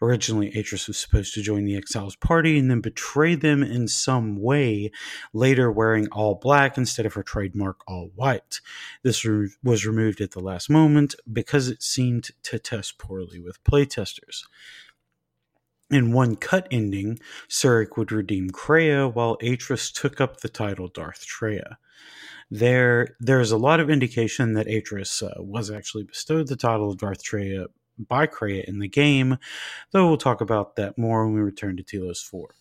Originally, 0.00 0.50
Atris 0.52 0.86
was 0.86 0.96
supposed 0.96 1.34
to 1.34 1.42
join 1.42 1.64
the 1.64 1.76
Exiles 1.76 2.16
party 2.16 2.58
and 2.58 2.70
then 2.70 2.80
betray 2.80 3.34
them 3.34 3.62
in 3.62 3.88
some 3.88 4.40
way, 4.40 4.92
later 5.34 5.70
wearing 5.70 6.08
all 6.08 6.36
black 6.36 6.78
instead 6.78 7.04
of 7.04 7.12
her 7.14 7.24
trademark 7.24 7.80
all 7.86 8.12
white. 8.14 8.60
This 9.02 9.24
re- 9.26 9.50
was 9.62 9.84
removed 9.84 10.22
at 10.22 10.30
the 10.30 10.40
last 10.40 10.70
moment 10.70 11.14
because 11.30 11.68
it 11.68 11.82
seemed 11.82 12.30
to 12.44 12.58
test 12.58 12.98
poorly 12.98 13.40
with 13.40 13.62
playtesters. 13.64 14.44
In 15.90 16.12
one 16.12 16.36
cut 16.36 16.68
ending, 16.70 17.18
Surik 17.46 17.98
would 17.98 18.10
redeem 18.10 18.50
Kreia 18.50 19.12
while 19.12 19.36
Atris 19.38 19.92
took 19.92 20.18
up 20.18 20.40
the 20.40 20.48
title 20.48 20.88
Darth 20.88 21.26
Traya 21.26 21.76
there 22.50 23.16
there's 23.20 23.52
a 23.52 23.56
lot 23.56 23.80
of 23.80 23.90
indication 23.90 24.54
that 24.54 24.66
Atris 24.66 25.22
uh, 25.22 25.42
was 25.42 25.70
actually 25.70 26.04
bestowed 26.04 26.48
the 26.48 26.56
title 26.56 26.90
of 26.90 26.98
Darth 26.98 27.22
Traya 27.22 27.66
by 27.98 28.26
Kreia 28.26 28.64
in 28.64 28.78
the 28.78 28.88
game, 28.88 29.38
though 29.92 30.08
we'll 30.08 30.16
talk 30.16 30.40
about 30.40 30.76
that 30.76 30.98
more 30.98 31.24
when 31.24 31.34
we 31.34 31.40
return 31.40 31.76
to 31.76 31.82
Telos 31.82 32.22
4. 32.22 32.54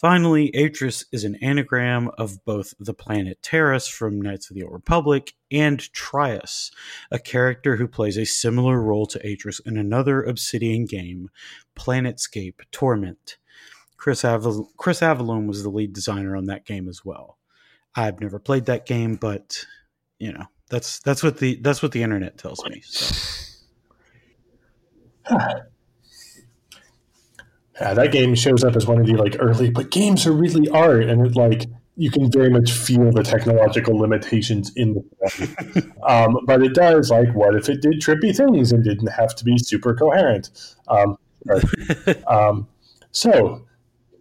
Finally, 0.00 0.50
Atris 0.52 1.04
is 1.12 1.22
an 1.22 1.36
anagram 1.36 2.10
of 2.18 2.44
both 2.44 2.74
the 2.80 2.92
planet 2.92 3.40
Taris 3.40 3.88
from 3.88 4.20
Knights 4.20 4.50
of 4.50 4.56
the 4.56 4.64
Old 4.64 4.72
Republic 4.72 5.34
and 5.50 5.80
Trias, 5.92 6.72
a 7.10 7.18
character 7.18 7.76
who 7.76 7.86
plays 7.86 8.18
a 8.18 8.26
similar 8.26 8.82
role 8.82 9.06
to 9.06 9.18
Atris 9.20 9.60
in 9.64 9.76
another 9.76 10.22
Obsidian 10.22 10.86
game, 10.86 11.30
Planescape 11.76 12.60
Torment. 12.72 13.38
Chris, 13.96 14.22
Aval- 14.22 14.66
Chris 14.76 15.00
Avellone 15.00 15.46
was 15.46 15.62
the 15.62 15.70
lead 15.70 15.92
designer 15.92 16.36
on 16.36 16.46
that 16.46 16.66
game 16.66 16.88
as 16.88 17.04
well. 17.04 17.38
I've 17.94 18.20
never 18.20 18.38
played 18.38 18.66
that 18.66 18.86
game, 18.86 19.16
but 19.16 19.64
you 20.18 20.32
know 20.32 20.46
that's 20.70 21.00
that's 21.00 21.22
what 21.22 21.38
the 21.38 21.56
that's 21.60 21.82
what 21.82 21.92
the 21.92 22.02
internet 22.02 22.38
tells 22.38 22.64
me. 22.64 22.82
So. 22.84 23.58
Yeah, 27.80 27.94
that 27.94 28.12
game 28.12 28.34
shows 28.34 28.62
up 28.62 28.76
as 28.76 28.86
one 28.86 29.00
of 29.00 29.06
the 29.06 29.14
like 29.14 29.36
early, 29.40 29.70
but 29.70 29.90
games 29.90 30.26
are 30.26 30.32
really 30.32 30.68
art, 30.68 31.04
and 31.04 31.26
it 31.26 31.34
like 31.34 31.64
you 31.96 32.10
can 32.10 32.30
very 32.30 32.48
much 32.48 32.70
feel 32.70 33.10
the 33.10 33.22
technological 33.22 33.96
limitations 33.96 34.70
in 34.76 34.94
the 34.94 35.74
game. 35.74 35.92
um, 36.06 36.38
but 36.46 36.62
it 36.62 36.74
does 36.74 37.10
like 37.10 37.34
what 37.34 37.54
if 37.56 37.68
it 37.68 37.80
did 37.80 37.94
trippy 37.94 38.36
things 38.36 38.72
and 38.72 38.84
didn't 38.84 39.08
have 39.08 39.34
to 39.36 39.44
be 39.44 39.58
super 39.58 39.94
coherent. 39.94 40.50
Um, 40.86 41.18
um, 42.28 42.68
so, 43.10 43.66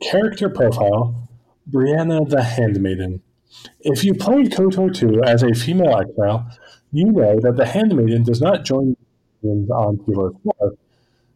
character 0.02 0.50
profile: 0.50 1.30
Brianna 1.70 2.28
the 2.28 2.42
Handmaiden. 2.42 3.22
If 3.82 4.04
you 4.04 4.14
played 4.14 4.52
KOTOR 4.52 4.94
2 4.94 5.24
as 5.26 5.44
a 5.44 5.54
female 5.54 5.98
exile, 5.98 6.50
you 6.92 7.06
know 7.06 7.40
that 7.40 7.58
the 7.58 7.66
Handmaiden 7.66 8.24
does 8.24 8.42
not 8.42 8.66
join 8.66 8.96
on 9.44 9.98
Telos 10.06 10.36
4. 10.60 10.74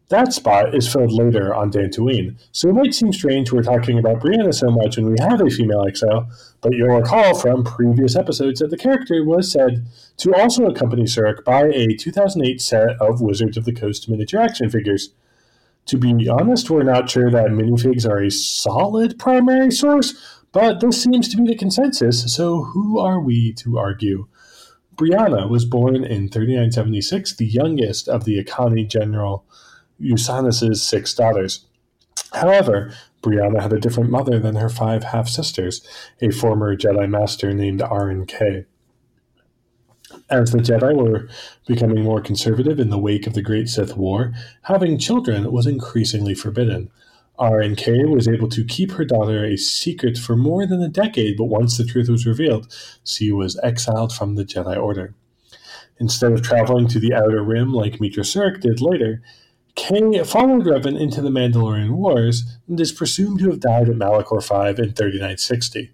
That 0.08 0.32
spot 0.32 0.72
is 0.72 0.90
filled 0.90 1.10
later 1.10 1.52
on 1.52 1.72
Dantooine, 1.72 2.36
so 2.52 2.68
it 2.68 2.74
might 2.74 2.94
seem 2.94 3.12
strange 3.12 3.50
we're 3.50 3.64
talking 3.64 3.98
about 3.98 4.20
Brianna 4.20 4.54
so 4.54 4.70
much 4.70 4.96
when 4.96 5.10
we 5.10 5.16
have 5.18 5.40
a 5.40 5.50
female 5.50 5.84
exile, 5.84 6.28
but 6.60 6.74
you'll 6.74 6.94
recall 6.94 7.34
from 7.34 7.64
previous 7.64 8.14
episodes 8.14 8.60
that 8.60 8.70
the 8.70 8.76
character 8.76 9.24
was 9.24 9.50
said 9.50 9.84
to 10.18 10.32
also 10.32 10.66
accompany 10.66 11.04
Surik 11.04 11.42
by 11.42 11.62
a 11.64 11.88
2008 11.96 12.62
set 12.62 12.90
of 13.00 13.20
Wizards 13.20 13.56
of 13.56 13.64
the 13.64 13.72
Coast 13.72 14.08
miniature 14.08 14.40
action 14.40 14.70
figures. 14.70 15.10
To 15.86 15.98
be 15.98 16.28
honest, 16.28 16.70
we're 16.70 16.84
not 16.84 17.10
sure 17.10 17.30
that 17.30 17.46
minifigs 17.46 18.08
are 18.08 18.22
a 18.22 18.30
solid 18.30 19.18
primary 19.18 19.72
source, 19.72 20.42
but 20.56 20.80
this 20.80 21.02
seems 21.02 21.28
to 21.28 21.36
be 21.36 21.46
the 21.46 21.54
consensus, 21.54 22.34
so 22.34 22.62
who 22.62 22.98
are 22.98 23.20
we 23.20 23.52
to 23.52 23.76
argue? 23.76 24.26
Brianna 24.94 25.50
was 25.50 25.66
born 25.66 25.96
in 25.96 26.30
3976, 26.30 27.36
the 27.36 27.44
youngest 27.44 28.08
of 28.08 28.24
the 28.24 28.42
Echani 28.42 28.88
general 28.88 29.44
Yusanis's 30.00 30.82
six 30.82 31.12
daughters. 31.12 31.66
However, 32.32 32.94
Brianna 33.22 33.60
had 33.60 33.74
a 33.74 33.78
different 33.78 34.08
mother 34.08 34.38
than 34.38 34.56
her 34.56 34.70
five 34.70 35.04
half 35.04 35.28
sisters, 35.28 35.86
a 36.22 36.30
former 36.30 36.74
Jedi 36.74 37.06
Master 37.06 37.52
named 37.52 37.80
Arren 37.80 38.26
Kae. 38.26 38.64
As 40.30 40.52
the 40.52 40.58
Jedi 40.60 40.96
were 40.96 41.28
becoming 41.66 42.02
more 42.02 42.22
conservative 42.22 42.80
in 42.80 42.88
the 42.88 42.98
wake 42.98 43.26
of 43.26 43.34
the 43.34 43.42
Great 43.42 43.68
Sith 43.68 43.94
War, 43.94 44.32
having 44.62 44.96
children 44.96 45.52
was 45.52 45.66
increasingly 45.66 46.34
forbidden. 46.34 46.90
Arren 47.38 47.76
Kae 47.76 48.08
was 48.08 48.28
able 48.28 48.48
to 48.48 48.64
keep 48.64 48.92
her 48.92 49.04
daughter 49.04 49.44
a 49.44 49.56
secret 49.56 50.16
for 50.16 50.36
more 50.36 50.66
than 50.66 50.82
a 50.82 50.88
decade, 50.88 51.36
but 51.36 51.44
once 51.44 51.76
the 51.76 51.84
truth 51.84 52.08
was 52.08 52.26
revealed, 52.26 52.72
she 53.04 53.30
was 53.30 53.58
exiled 53.62 54.12
from 54.12 54.34
the 54.34 54.44
Jedi 54.44 54.80
Order. 54.80 55.14
Instead 55.98 56.32
of 56.32 56.42
traveling 56.42 56.88
to 56.88 56.98
the 56.98 57.14
Outer 57.14 57.42
Rim 57.42 57.72
like 57.72 57.98
Meetra 57.98 58.24
Surik 58.24 58.60
did 58.60 58.80
later, 58.80 59.22
Kae 59.76 60.26
followed 60.26 60.64
Revan 60.64 60.98
into 60.98 61.20
the 61.20 61.28
Mandalorian 61.28 61.92
Wars 61.92 62.58
and 62.66 62.80
is 62.80 62.92
presumed 62.92 63.40
to 63.40 63.50
have 63.50 63.60
died 63.60 63.88
at 63.88 63.96
Malachor 63.96 64.40
V 64.42 64.82
in 64.82 64.92
3960. 64.92 65.92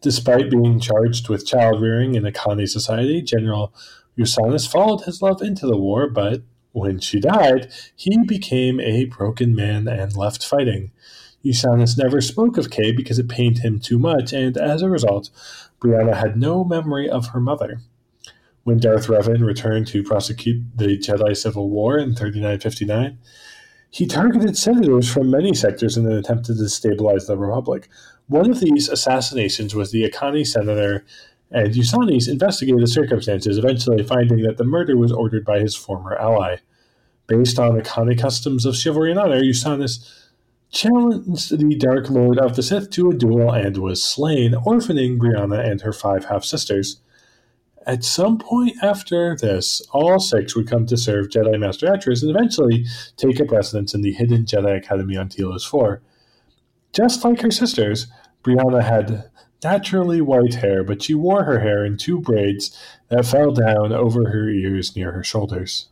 Despite 0.00 0.50
being 0.50 0.78
charged 0.78 1.28
with 1.28 1.46
child 1.46 1.82
rearing 1.82 2.14
in 2.14 2.24
a 2.24 2.30
Echani 2.30 2.68
society, 2.68 3.22
General 3.22 3.74
Yusanis 4.16 4.70
followed 4.70 5.02
his 5.02 5.20
love 5.20 5.42
into 5.42 5.66
the 5.66 5.76
war, 5.76 6.08
but 6.08 6.42
when 6.76 7.00
she 7.00 7.18
died, 7.18 7.72
he 7.96 8.18
became 8.26 8.80
a 8.80 9.06
broken 9.06 9.54
man 9.54 9.88
and 9.88 10.14
left 10.14 10.44
fighting. 10.44 10.90
Yusanis 11.42 11.96
never 11.96 12.20
spoke 12.20 12.58
of 12.58 12.68
Kae 12.68 12.94
because 12.94 13.18
it 13.18 13.30
pained 13.30 13.60
him 13.60 13.78
too 13.78 13.98
much, 13.98 14.34
and 14.34 14.58
as 14.58 14.82
a 14.82 14.90
result, 14.90 15.30
Brianna 15.80 16.14
had 16.14 16.36
no 16.36 16.64
memory 16.64 17.08
of 17.08 17.28
her 17.28 17.40
mother. 17.40 17.80
When 18.64 18.78
Darth 18.78 19.06
Revan 19.06 19.42
returned 19.46 19.86
to 19.88 20.02
prosecute 20.02 20.76
the 20.76 20.98
Jedi 20.98 21.34
Civil 21.34 21.70
War 21.70 21.96
in 21.96 22.14
3959, 22.14 23.18
he 23.88 24.06
targeted 24.06 24.58
senators 24.58 25.10
from 25.10 25.30
many 25.30 25.54
sectors 25.54 25.96
in 25.96 26.04
an 26.04 26.12
attempt 26.12 26.44
to 26.46 26.52
destabilize 26.52 27.26
the 27.26 27.38
Republic. 27.38 27.88
One 28.26 28.50
of 28.50 28.60
these 28.60 28.90
assassinations 28.90 29.74
was 29.74 29.92
the 29.92 30.02
Echani 30.02 30.46
senator, 30.46 31.06
and 31.50 31.72
Yusanis 31.72 32.28
investigated 32.28 32.82
the 32.82 32.88
circumstances, 32.88 33.58
eventually 33.58 34.02
finding 34.02 34.42
that 34.42 34.56
the 34.56 34.64
murder 34.64 34.96
was 34.96 35.12
ordered 35.12 35.44
by 35.44 35.60
his 35.60 35.76
former 35.76 36.16
ally. 36.16 36.56
Based 37.26 37.58
on 37.58 37.76
the 37.76 37.82
Echani 37.82 38.18
customs 38.18 38.64
of 38.64 38.76
chivalry 38.76 39.10
and 39.10 39.20
honor, 39.20 39.40
Yusanis 39.40 40.26
challenged 40.70 41.56
the 41.56 41.76
Dark 41.76 42.10
Lord 42.10 42.38
of 42.38 42.56
the 42.56 42.62
Sith 42.62 42.90
to 42.90 43.10
a 43.10 43.14
duel 43.14 43.52
and 43.52 43.78
was 43.78 44.02
slain, 44.02 44.52
orphaning 44.52 45.18
Brianna 45.18 45.64
and 45.64 45.80
her 45.82 45.92
five 45.92 46.26
half 46.26 46.44
sisters. 46.44 47.00
At 47.86 48.02
some 48.02 48.38
point 48.38 48.76
after 48.82 49.36
this, 49.36 49.80
all 49.92 50.18
six 50.18 50.56
would 50.56 50.68
come 50.68 50.86
to 50.86 50.96
serve 50.96 51.28
Jedi 51.28 51.58
Master 51.58 51.86
Atris 51.86 52.22
and 52.22 52.30
eventually 52.30 52.84
take 53.16 53.40
up 53.40 53.52
residence 53.52 53.94
in 53.94 54.02
the 54.02 54.12
hidden 54.12 54.44
Jedi 54.44 54.76
Academy 54.76 55.16
on 55.16 55.28
Telos 55.28 55.64
4. 55.64 56.02
Just 56.92 57.24
like 57.24 57.40
her 57.42 57.50
sisters, 57.52 58.08
Brianna 58.42 58.82
had 58.82 59.30
naturally 59.62 60.20
white 60.20 60.54
hair, 60.54 60.84
but 60.84 61.02
she 61.02 61.14
wore 61.14 61.44
her 61.44 61.60
hair 61.60 61.84
in 61.84 61.96
two 61.96 62.20
braids 62.20 62.76
that 63.08 63.26
fell 63.26 63.52
down 63.52 63.92
over 63.92 64.30
her 64.30 64.48
ears 64.48 64.96
near 64.96 65.12
her 65.12 65.24
shoulders. 65.24 65.88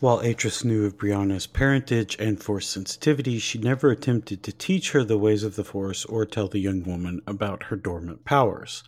While 0.00 0.22
Atris 0.22 0.64
knew 0.64 0.86
of 0.86 0.96
Brianna's 0.96 1.46
parentage 1.46 2.16
and 2.18 2.42
Force 2.42 2.66
sensitivity, 2.66 3.38
she 3.38 3.58
never 3.58 3.90
attempted 3.90 4.42
to 4.42 4.52
teach 4.52 4.92
her 4.92 5.04
the 5.04 5.18
ways 5.18 5.42
of 5.42 5.56
the 5.56 5.64
Force 5.64 6.06
or 6.06 6.24
tell 6.24 6.48
the 6.48 6.58
young 6.58 6.82
woman 6.84 7.20
about 7.26 7.64
her 7.64 7.76
dormant 7.76 8.24
powers. 8.24 8.82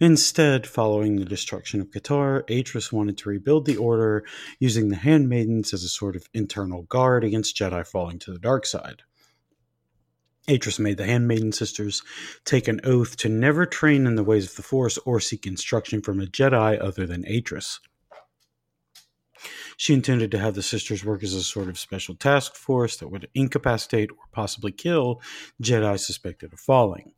Instead, 0.00 0.66
following 0.66 1.16
the 1.16 1.24
destruction 1.24 1.80
of 1.80 1.90
Katar, 1.90 2.42
Atris 2.48 2.90
wanted 2.90 3.16
to 3.18 3.28
rebuild 3.28 3.66
the 3.66 3.76
Order 3.76 4.24
using 4.58 4.88
the 4.88 4.96
Handmaidens 4.96 5.72
as 5.72 5.84
a 5.84 5.88
sort 5.88 6.16
of 6.16 6.28
internal 6.34 6.82
guard 6.82 7.22
against 7.22 7.54
Jedi 7.54 7.86
falling 7.86 8.18
to 8.18 8.32
the 8.32 8.38
dark 8.40 8.66
side. 8.66 9.02
Atris 10.50 10.80
made 10.80 10.96
the 10.96 11.06
Handmaiden 11.06 11.52
sisters 11.52 12.02
take 12.44 12.66
an 12.66 12.80
oath 12.82 13.16
to 13.18 13.28
never 13.28 13.64
train 13.64 14.04
in 14.04 14.16
the 14.16 14.24
ways 14.24 14.50
of 14.50 14.56
the 14.56 14.64
Force 14.64 14.98
or 14.98 15.20
seek 15.20 15.46
instruction 15.46 16.02
from 16.02 16.20
a 16.20 16.26
Jedi 16.26 16.76
other 16.82 17.06
than 17.06 17.22
Atris. 17.22 17.78
She 19.80 19.94
intended 19.94 20.30
to 20.32 20.38
have 20.38 20.56
the 20.56 20.62
sisters 20.62 21.06
work 21.06 21.22
as 21.22 21.32
a 21.32 21.42
sort 21.42 21.70
of 21.70 21.78
special 21.78 22.14
task 22.14 22.54
force 22.54 22.98
that 22.98 23.08
would 23.08 23.30
incapacitate 23.34 24.10
or 24.10 24.26
possibly 24.30 24.72
kill 24.72 25.22
Jedi 25.62 25.98
suspected 25.98 26.52
of 26.52 26.60
falling. 26.60 27.12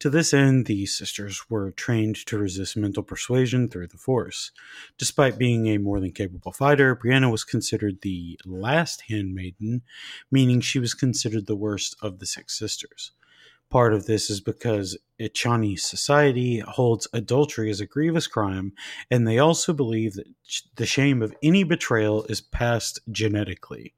To 0.00 0.10
this 0.10 0.34
end, 0.34 0.66
the 0.66 0.84
sisters 0.84 1.48
were 1.48 1.70
trained 1.70 2.16
to 2.26 2.36
resist 2.36 2.76
mental 2.76 3.02
persuasion 3.02 3.70
through 3.70 3.86
the 3.86 3.96
Force. 3.96 4.50
Despite 4.98 5.38
being 5.38 5.68
a 5.68 5.78
more 5.78 6.00
than 6.00 6.12
capable 6.12 6.52
fighter, 6.52 6.94
Brianna 6.94 7.32
was 7.32 7.44
considered 7.44 8.02
the 8.02 8.38
last 8.44 9.04
handmaiden, 9.08 9.80
meaning 10.30 10.60
she 10.60 10.78
was 10.78 10.92
considered 10.92 11.46
the 11.46 11.56
worst 11.56 11.96
of 12.02 12.18
the 12.18 12.26
six 12.26 12.58
sisters. 12.58 13.12
Part 13.72 13.94
of 13.94 14.04
this 14.04 14.28
is 14.28 14.42
because 14.42 14.98
Echani 15.18 15.80
society 15.80 16.58
holds 16.58 17.08
adultery 17.14 17.70
as 17.70 17.80
a 17.80 17.86
grievous 17.86 18.26
crime, 18.26 18.74
and 19.10 19.26
they 19.26 19.38
also 19.38 19.72
believe 19.72 20.12
that 20.12 20.26
the 20.76 20.84
shame 20.84 21.22
of 21.22 21.34
any 21.42 21.64
betrayal 21.64 22.24
is 22.24 22.42
passed 22.42 23.00
genetically. 23.10 23.94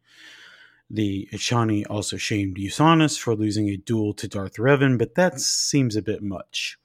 The 0.88 1.28
Echani 1.32 1.84
also 1.90 2.16
shamed 2.16 2.56
Yusanis 2.56 3.18
for 3.18 3.34
losing 3.34 3.68
a 3.68 3.76
duel 3.76 4.14
to 4.14 4.28
Darth 4.28 4.58
Revan, 4.58 4.96
but 4.96 5.16
that 5.16 5.40
seems 5.40 5.96
a 5.96 6.02
bit 6.02 6.22
much. 6.22 6.78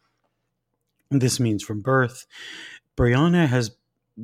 This 1.12 1.39
means 1.39 1.63
from 1.63 1.81
birth, 1.81 2.25
Brianna 2.98 3.46
has 3.50 3.69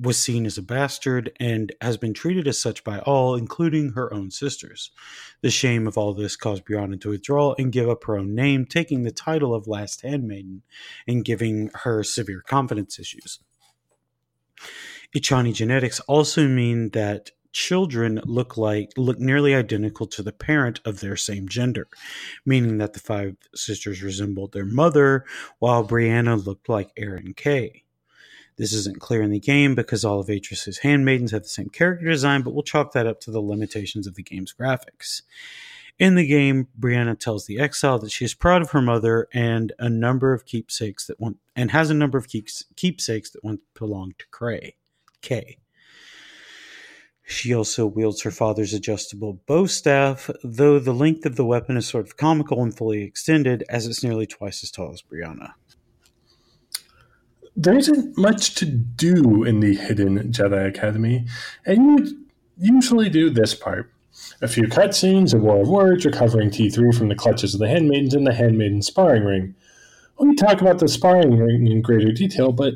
was 0.01 0.17
seen 0.17 0.45
as 0.45 0.57
a 0.57 0.61
bastard 0.61 1.31
and 1.39 1.73
has 1.81 1.97
been 1.97 2.13
treated 2.13 2.47
as 2.47 2.59
such 2.59 2.83
by 2.83 2.99
all, 2.99 3.35
including 3.35 3.93
her 3.93 4.13
own 4.13 4.31
sisters. 4.31 4.91
The 5.41 5.49
shame 5.49 5.87
of 5.87 5.97
all 5.97 6.13
this 6.13 6.35
caused 6.35 6.65
Brianna 6.65 6.99
to 7.01 7.09
withdraw 7.09 7.55
and 7.57 7.71
give 7.71 7.89
up 7.89 8.03
her 8.05 8.17
own 8.17 8.35
name, 8.35 8.65
taking 8.65 9.03
the 9.03 9.11
title 9.11 9.55
of 9.55 9.67
Last 9.67 10.01
Handmaiden 10.01 10.63
and 11.07 11.23
giving 11.23 11.69
her 11.83 12.03
severe 12.03 12.41
confidence 12.41 12.99
issues. 12.99 13.39
Echani 15.15 15.53
genetics 15.53 15.99
also 16.01 16.47
mean 16.47 16.89
that 16.89 17.31
children 17.53 18.19
look 18.25 18.57
like 18.57 18.91
look 18.97 19.17
nearly 19.17 19.55
identical 19.55 20.05
to 20.05 20.21
the 20.21 20.33
parent 20.33 20.81
of 20.83 20.99
their 20.99 21.15
same 21.15 21.47
gender, 21.47 21.87
meaning 22.45 22.79
that 22.79 22.91
the 22.91 22.99
five 22.99 23.37
sisters 23.55 24.03
resembled 24.03 24.51
their 24.51 24.65
mother, 24.65 25.23
while 25.59 25.87
Brianna 25.87 26.45
looked 26.45 26.67
like 26.67 26.93
Arren 26.95 27.33
Kae. 27.33 27.84
This 28.57 28.73
isn't 28.73 29.01
clear 29.01 29.21
in 29.21 29.31
the 29.31 29.39
game 29.39 29.75
because 29.75 30.05
all 30.05 30.19
of 30.19 30.29
Atris's 30.29 30.79
handmaidens 30.79 31.31
have 31.31 31.43
the 31.43 31.49
same 31.49 31.69
character 31.69 32.05
design, 32.05 32.41
but 32.41 32.53
we'll 32.53 32.63
chalk 32.63 32.93
that 32.93 33.07
up 33.07 33.19
to 33.21 33.31
the 33.31 33.41
limitations 33.41 34.07
of 34.07 34.15
the 34.15 34.23
game's 34.23 34.53
graphics. 34.53 35.23
In 35.99 36.15
the 36.15 36.27
game, 36.27 36.67
Brianna 36.79 37.19
tells 37.19 37.45
the 37.45 37.59
exile 37.59 37.99
that 37.99 38.11
she 38.11 38.25
is 38.25 38.33
proud 38.33 38.61
of 38.61 38.71
her 38.71 38.81
mother 38.81 39.27
and 39.33 39.73
a 39.79 39.89
number 39.89 40.33
of 40.33 40.45
keepsakes 40.45 41.05
that 41.07 41.19
want 41.19 41.37
and 41.55 41.71
has 41.71 41.89
a 41.89 41.93
number 41.93 42.17
of 42.17 42.27
keepsakes 42.27 43.29
that 43.31 43.43
once 43.43 43.61
belonged 43.77 44.19
to 44.19 44.25
Cray. 44.27 44.75
K. 45.21 45.57
She 47.23 47.53
also 47.53 47.87
wields 47.87 48.21
her 48.21 48.31
father's 48.31 48.73
adjustable 48.73 49.41
bow 49.47 49.65
staff, 49.65 50.29
though 50.43 50.79
the 50.79 50.93
length 50.93 51.25
of 51.25 51.37
the 51.37 51.45
weapon 51.45 51.75
is 51.75 51.87
sort 51.87 52.05
of 52.05 52.17
comical 52.17 52.61
and 52.61 52.75
fully 52.75 53.03
extended, 53.03 53.63
as 53.67 53.87
it's 53.87 54.03
nearly 54.03 54.27
twice 54.27 54.63
as 54.63 54.71
tall 54.71 54.93
as 54.93 55.01
Brianna 55.01 55.53
there 57.55 57.77
isn't 57.77 58.17
much 58.17 58.55
to 58.55 58.65
do 58.65 59.43
in 59.43 59.61
the 59.61 59.75
hidden 59.75 60.31
Jedi 60.31 60.67
Academy, 60.67 61.25
and 61.65 61.99
you 61.99 62.25
usually 62.57 63.09
do 63.09 63.29
this 63.29 63.53
part. 63.53 63.91
A 64.41 64.47
few 64.47 64.63
cutscenes, 64.63 65.33
a 65.33 65.37
war 65.37 65.61
of 65.61 65.69
words, 65.69 66.05
recovering 66.05 66.49
T3 66.49 66.97
from 66.97 67.09
the 67.09 67.15
clutches 67.15 67.53
of 67.53 67.59
the 67.59 67.67
Handmaidens, 67.67 68.13
and 68.13 68.25
the 68.25 68.33
Handmaiden 68.33 68.81
sparring 68.81 69.23
ring. 69.23 69.55
We 70.17 70.35
talk 70.35 70.61
about 70.61 70.79
the 70.79 70.87
sparring 70.87 71.37
ring 71.37 71.67
in 71.67 71.81
greater 71.81 72.11
detail, 72.11 72.51
but 72.51 72.75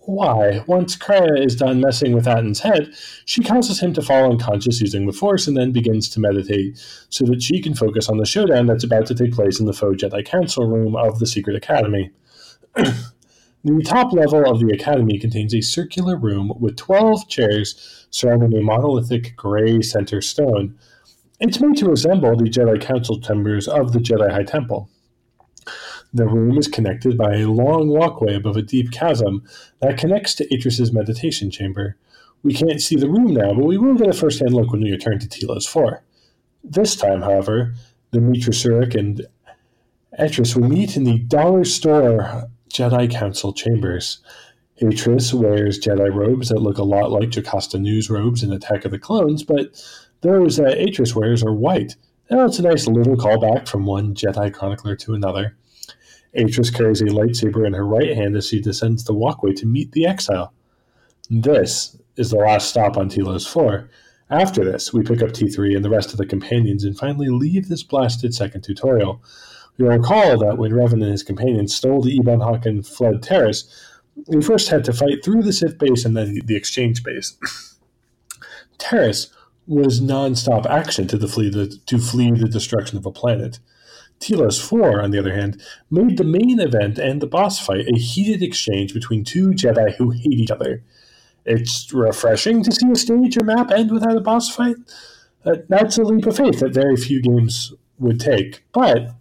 why? 0.00 0.64
Once 0.66 0.96
Kreia 0.96 1.44
is 1.44 1.54
done 1.54 1.80
messing 1.80 2.12
with 2.12 2.26
Atton's 2.26 2.60
head, 2.60 2.92
she 3.24 3.42
causes 3.42 3.80
him 3.80 3.92
to 3.92 4.02
fall 4.02 4.30
unconscious 4.30 4.80
using 4.80 5.06
the 5.06 5.12
Force 5.12 5.46
and 5.46 5.56
then 5.56 5.70
begins 5.72 6.08
to 6.10 6.20
meditate 6.20 6.78
so 7.10 7.24
that 7.26 7.42
she 7.42 7.60
can 7.60 7.74
focus 7.74 8.08
on 8.08 8.16
the 8.16 8.26
showdown 8.26 8.66
that's 8.66 8.82
about 8.82 9.06
to 9.06 9.14
take 9.14 9.32
place 9.32 9.60
in 9.60 9.66
the 9.66 9.72
Faux 9.72 10.02
Jedi 10.02 10.24
Council 10.24 10.66
room 10.66 10.96
of 10.96 11.18
the 11.20 11.26
Secret 11.26 11.54
Academy. 11.54 12.10
The 13.62 13.82
top 13.82 14.14
level 14.14 14.50
of 14.50 14.58
the 14.60 14.72
Academy 14.72 15.18
contains 15.18 15.54
a 15.54 15.60
circular 15.60 16.16
room 16.16 16.50
with 16.58 16.76
12 16.76 17.28
chairs 17.28 18.06
surrounding 18.10 18.58
a 18.58 18.62
monolithic 18.62 19.36
gray 19.36 19.82
center 19.82 20.22
stone. 20.22 20.78
It's 21.40 21.60
made 21.60 21.76
to 21.76 21.90
resemble 21.90 22.34
the 22.36 22.48
Jedi 22.48 22.80
Council 22.80 23.20
chambers 23.20 23.68
of 23.68 23.92
the 23.92 23.98
Jedi 23.98 24.30
High 24.30 24.44
Temple. 24.44 24.88
The 26.14 26.26
room 26.26 26.56
is 26.56 26.68
connected 26.68 27.18
by 27.18 27.36
a 27.36 27.48
long 27.48 27.88
walkway 27.88 28.34
above 28.34 28.56
a 28.56 28.62
deep 28.62 28.92
chasm 28.92 29.46
that 29.80 29.98
connects 29.98 30.34
to 30.36 30.48
Atris's 30.48 30.90
meditation 30.90 31.50
chamber. 31.50 31.96
We 32.42 32.54
can't 32.54 32.80
see 32.80 32.96
the 32.96 33.10
room 33.10 33.34
now, 33.34 33.52
but 33.52 33.66
we 33.66 33.76
will 33.76 33.94
get 33.94 34.08
a 34.08 34.14
first 34.14 34.40
hand 34.40 34.54
look 34.54 34.72
when 34.72 34.80
we 34.80 34.90
return 34.90 35.18
to 35.18 35.28
Telos 35.28 35.66
4. 35.66 36.02
This 36.64 36.96
time, 36.96 37.20
however, 37.20 37.74
Dimitra 38.10 38.54
Surik 38.54 38.94
and 38.94 39.26
Atris 40.18 40.56
will 40.56 40.68
meet 40.68 40.96
in 40.96 41.04
the 41.04 41.18
dollar 41.18 41.64
store 41.64 42.48
Jedi 42.72 43.10
Council 43.10 43.52
chambers. 43.52 44.20
Atris 44.80 45.34
wears 45.34 45.78
Jedi 45.78 46.14
robes 46.14 46.48
that 46.48 46.62
look 46.62 46.78
a 46.78 46.82
lot 46.82 47.10
like 47.10 47.30
Jocasta 47.30 47.78
Nu's 47.78 48.08
robes 48.08 48.42
in 48.42 48.52
Attack 48.52 48.84
of 48.84 48.90
the 48.90 48.98
Clones, 48.98 49.42
but 49.42 49.82
those 50.22 50.56
that 50.56 50.78
Atris 50.78 51.14
wears 51.14 51.42
are 51.42 51.52
white. 51.52 51.96
Now 52.30 52.46
it's 52.46 52.58
a 52.58 52.62
nice 52.62 52.86
little 52.86 53.16
callback 53.16 53.68
from 53.68 53.84
one 53.84 54.14
Jedi 54.14 54.52
chronicler 54.54 54.96
to 54.96 55.14
another. 55.14 55.56
Atris 56.36 56.72
carries 56.72 57.00
a 57.00 57.06
lightsaber 57.06 57.66
in 57.66 57.74
her 57.74 57.84
right 57.84 58.16
hand 58.16 58.36
as 58.36 58.48
she 58.48 58.60
descends 58.60 59.04
the 59.04 59.14
walkway 59.14 59.52
to 59.54 59.66
meet 59.66 59.92
the 59.92 60.06
exile. 60.06 60.54
This 61.28 61.96
is 62.16 62.30
the 62.30 62.36
last 62.36 62.68
stop 62.68 62.96
on 62.96 63.08
Telos 63.08 63.46
4. 63.46 63.90
After 64.30 64.64
this, 64.64 64.92
we 64.92 65.02
pick 65.02 65.22
up 65.22 65.30
T3 65.30 65.74
and 65.74 65.84
the 65.84 65.90
rest 65.90 66.12
of 66.12 66.18
the 66.18 66.26
companions 66.26 66.84
and 66.84 66.96
finally 66.96 67.28
leave 67.28 67.68
this 67.68 67.82
blasted 67.82 68.32
second 68.32 68.62
tutorial. 68.62 69.20
You 69.76 69.86
recall 69.88 70.38
that 70.38 70.58
when 70.58 70.72
Revan 70.72 71.02
and 71.02 71.04
his 71.04 71.22
companions 71.22 71.74
stole 71.74 72.02
the 72.02 72.14
Ebon 72.14 72.40
Hawk 72.40 72.66
and 72.66 72.86
fled 72.86 73.22
Taris, 73.22 73.64
we 74.26 74.42
first 74.42 74.68
had 74.68 74.84
to 74.84 74.92
fight 74.92 75.24
through 75.24 75.42
the 75.42 75.52
Sith 75.52 75.78
base 75.78 76.04
and 76.04 76.16
then 76.16 76.38
the 76.44 76.56
exchange 76.56 77.02
base. 77.02 77.36
Taris 78.78 79.30
was 79.66 80.00
non-stop 80.00 80.66
action 80.66 81.06
to, 81.08 81.28
flee 81.28 81.48
the, 81.48 81.78
to 81.86 81.98
flee 81.98 82.32
the 82.32 82.48
destruction 82.48 82.98
of 82.98 83.06
a 83.06 83.12
planet. 83.12 83.60
Telos 84.18 84.60
4, 84.60 85.00
on 85.00 85.10
the 85.12 85.18
other 85.18 85.34
hand, 85.34 85.62
made 85.90 86.18
the 86.18 86.24
main 86.24 86.60
event 86.60 86.98
and 86.98 87.22
the 87.22 87.26
boss 87.26 87.58
fight 87.58 87.86
a 87.88 87.98
heated 87.98 88.42
exchange 88.42 88.92
between 88.92 89.24
two 89.24 89.48
Jedi 89.50 89.94
who 89.96 90.10
hate 90.10 90.32
each 90.32 90.50
other. 90.50 90.82
It's 91.46 91.90
refreshing 91.92 92.62
to 92.62 92.72
see 92.72 92.90
a 92.90 92.96
stage 92.96 93.36
or 93.38 93.44
map 93.44 93.70
end 93.70 93.90
without 93.90 94.16
a 94.16 94.20
boss 94.20 94.54
fight. 94.54 94.76
Uh, 95.44 95.56
that's 95.68 95.96
a 95.96 96.02
leap 96.02 96.26
of 96.26 96.36
faith 96.36 96.60
that 96.60 96.74
very 96.74 96.96
few 96.96 97.22
games 97.22 97.72
would 97.98 98.20
take. 98.20 98.62
But 98.72 99.14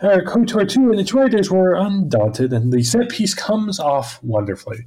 uh, 0.00 0.20
KOTOR 0.26 0.68
2 0.68 0.90
and 0.90 1.00
its 1.00 1.14
writers 1.14 1.50
were 1.50 1.74
undaunted, 1.74 2.52
and 2.52 2.72
the 2.72 2.82
set 2.82 3.08
piece 3.08 3.34
comes 3.34 3.80
off 3.80 4.22
wonderfully. 4.22 4.86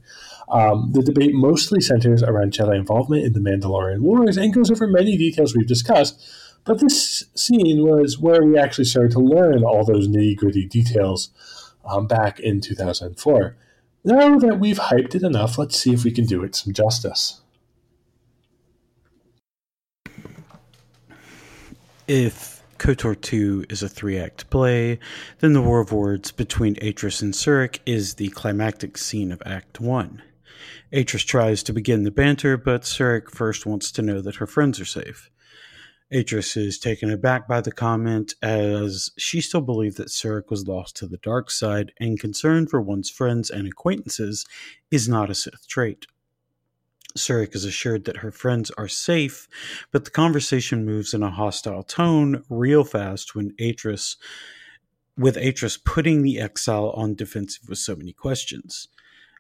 Um, 0.50 0.92
the 0.94 1.02
debate 1.02 1.34
mostly 1.34 1.82
centers 1.82 2.22
around 2.24 2.54
Jedi 2.54 2.76
involvement 2.76 3.24
in 3.24 3.34
the 3.34 3.40
Mandalorian 3.40 4.02
Wars 4.02 4.38
and 4.38 4.54
goes 4.54 4.72
over 4.72 4.88
many 4.88 5.18
details 5.18 5.56
we've 5.56 5.68
discussed, 5.68 6.22
but 6.64 6.80
this 6.80 7.26
scene 7.36 7.84
was 7.84 8.20
where 8.20 8.44
we 8.44 8.58
actually 8.58 8.86
started 8.86 9.12
to 9.14 9.20
learn 9.20 9.64
all 9.64 9.84
those 9.84 10.08
nitty 10.08 10.36
gritty 10.36 10.66
details 10.66 11.30
um, 11.86 12.08
back 12.08 12.40
in 12.40 12.62
2004. 12.62 13.56
Now 14.04 14.38
that 14.38 14.60
we've 14.60 14.80
hyped 14.80 15.16
it 15.16 15.24
enough, 15.24 15.58
let's 15.58 15.78
see 15.78 15.94
if 15.94 16.04
we 16.04 16.12
can 16.12 16.26
do 16.26 16.44
it 16.44 16.56
some 16.56 16.74
justice. 16.74 17.42
If 22.08 22.59
KOTOR 22.90 23.22
2 23.22 23.66
is 23.70 23.84
a 23.84 23.88
three 23.88 24.18
act 24.18 24.50
play, 24.50 24.98
then 25.42 25.54
the 25.54 25.62
War 25.62 25.80
of 25.80 25.92
Words 25.92 26.32
between 26.32 26.74
Atris 26.78 27.22
and 27.22 27.36
Surik 27.36 27.78
is 27.86 28.16
the 28.16 28.30
climactic 28.30 28.98
scene 28.98 29.32
of 29.32 29.44
Act 29.46 29.80
1. 29.80 30.24
Atris 30.92 31.24
tries 31.24 31.62
to 31.62 31.72
begin 31.72 32.02
the 32.02 32.10
banter, 32.10 32.58
but 32.58 32.82
Surik 32.82 33.30
first 33.30 33.68
wants 33.68 33.92
to 33.92 34.02
know 34.02 34.22
that 34.22 34.38
her 34.38 34.48
friends 34.48 34.80
are 34.80 34.86
safe. 34.86 35.30
Atris 36.12 36.58
is 36.58 36.80
taken 36.80 37.12
aback 37.12 37.48
by 37.48 37.62
the 37.62 37.72
comment 37.72 38.34
as 38.42 39.12
she 39.20 39.40
still 39.40 39.62
believed 39.62 39.98
that 39.98 40.08
Surik 40.08 40.50
was 40.50 40.68
lost 40.68 40.96
to 40.96 41.06
the 41.06 41.18
dark 41.18 41.52
side, 41.52 41.92
and 42.00 42.20
concern 42.20 42.66
for 42.66 42.82
one's 42.82 43.12
friends 43.12 43.52
and 43.52 43.68
acquaintances 43.68 44.48
is 44.90 45.08
not 45.08 45.30
a 45.30 45.36
Sith 45.36 45.68
trait. 45.68 46.08
Surik 47.18 47.56
is 47.56 47.66
assured 47.66 48.06
that 48.06 48.18
her 48.18 48.32
friends 48.32 48.72
are 48.72 48.88
safe, 48.88 49.48
but 49.92 50.06
the 50.06 50.12
conversation 50.12 50.86
moves 50.86 51.14
in 51.14 51.24
a 51.24 51.32
hostile 51.32 51.84
tone 51.84 52.44
real 52.50 52.84
fast 52.84 53.36
when 53.36 53.52
Atris, 53.60 54.16
with 55.18 55.36
Atris 55.36 55.84
putting 55.84 56.22
the 56.22 56.40
exile 56.40 56.92
on 56.92 57.16
defensive 57.16 57.68
with 57.68 57.80
so 57.80 57.96
many 57.96 58.14
questions. 58.14 58.88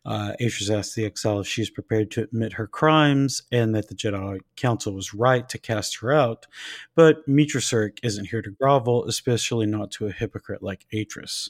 Uh, 0.05 0.33
Atris 0.41 0.75
asks 0.75 0.95
the 0.95 1.05
exile 1.05 1.41
if 1.41 1.47
she's 1.47 1.69
prepared 1.69 2.09
to 2.11 2.23
admit 2.23 2.53
her 2.53 2.67
crimes 2.67 3.43
and 3.51 3.75
that 3.75 3.89
the 3.89 3.95
Jedi 3.95 4.39
Council 4.55 4.93
was 4.93 5.13
right 5.13 5.47
to 5.49 5.57
cast 5.57 5.97
her 5.97 6.11
out, 6.11 6.47
but 6.95 7.27
Meetra 7.27 7.61
Surik 7.61 7.99
isn't 8.01 8.29
here 8.29 8.41
to 8.41 8.49
grovel, 8.49 9.05
especially 9.05 9.65
not 9.65 9.91
to 9.91 10.07
a 10.07 10.11
hypocrite 10.11 10.63
like 10.63 10.85
Atris. 10.93 11.49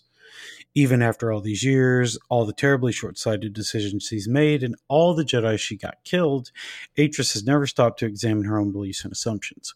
Even 0.75 1.01
after 1.01 1.31
all 1.31 1.41
these 1.41 1.63
years, 1.63 2.17
all 2.29 2.45
the 2.45 2.53
terribly 2.53 2.91
short 2.91 3.17
sighted 3.17 3.53
decisions 3.53 4.03
she's 4.03 4.27
made, 4.27 4.63
and 4.63 4.75
all 4.87 5.13
the 5.13 5.25
Jedi 5.25 5.59
she 5.59 5.75
got 5.75 6.03
killed, 6.03 6.51
Atris 6.97 7.33
has 7.33 7.43
never 7.43 7.65
stopped 7.65 7.99
to 7.99 8.05
examine 8.05 8.45
her 8.45 8.59
own 8.59 8.71
beliefs 8.71 9.03
and 9.03 9.11
assumptions. 9.11 9.73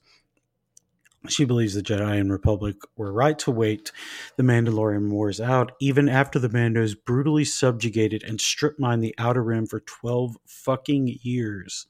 She 1.29 1.45
believes 1.45 1.73
the 1.73 1.81
Jedi 1.81 2.19
and 2.19 2.29
Republic 2.29 2.75
were 2.97 3.13
right 3.13 3.39
to 3.39 3.51
wait 3.51 3.93
the 4.35 4.43
Mandalorian 4.43 5.09
Wars 5.09 5.39
out, 5.39 5.71
even 5.79 6.09
after 6.09 6.37
the 6.37 6.49
Mandos 6.49 6.95
brutally 7.01 7.45
subjugated 7.45 8.23
and 8.23 8.41
strip 8.41 8.77
mined 8.77 9.01
the 9.01 9.15
Outer 9.17 9.41
Rim 9.41 9.65
for 9.65 9.79
12 9.79 10.35
fucking 10.45 11.19
years. 11.21 11.87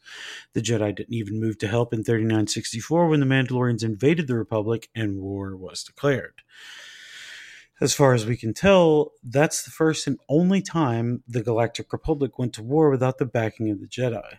The 0.53 0.61
Jedi 0.61 0.95
didn't 0.95 1.15
even 1.15 1.41
move 1.41 1.57
to 1.59 1.67
help 1.67 1.93
in 1.93 2.03
3964 2.03 3.07
when 3.07 3.21
the 3.21 3.25
Mandalorians 3.25 3.83
invaded 3.83 4.27
the 4.27 4.37
Republic 4.37 4.89
and 4.93 5.19
war 5.19 5.57
was 5.57 5.83
declared. 5.83 6.43
As 7.81 7.93
far 7.93 8.13
as 8.13 8.25
we 8.25 8.37
can 8.37 8.53
tell, 8.53 9.11
that's 9.23 9.63
the 9.63 9.71
first 9.71 10.07
and 10.07 10.19
only 10.29 10.61
time 10.61 11.23
the 11.27 11.41
Galactic 11.41 11.91
Republic 11.91 12.37
went 12.37 12.53
to 12.53 12.63
war 12.63 12.89
without 12.89 13.17
the 13.17 13.25
backing 13.25 13.69
of 13.71 13.79
the 13.79 13.87
Jedi. 13.87 14.37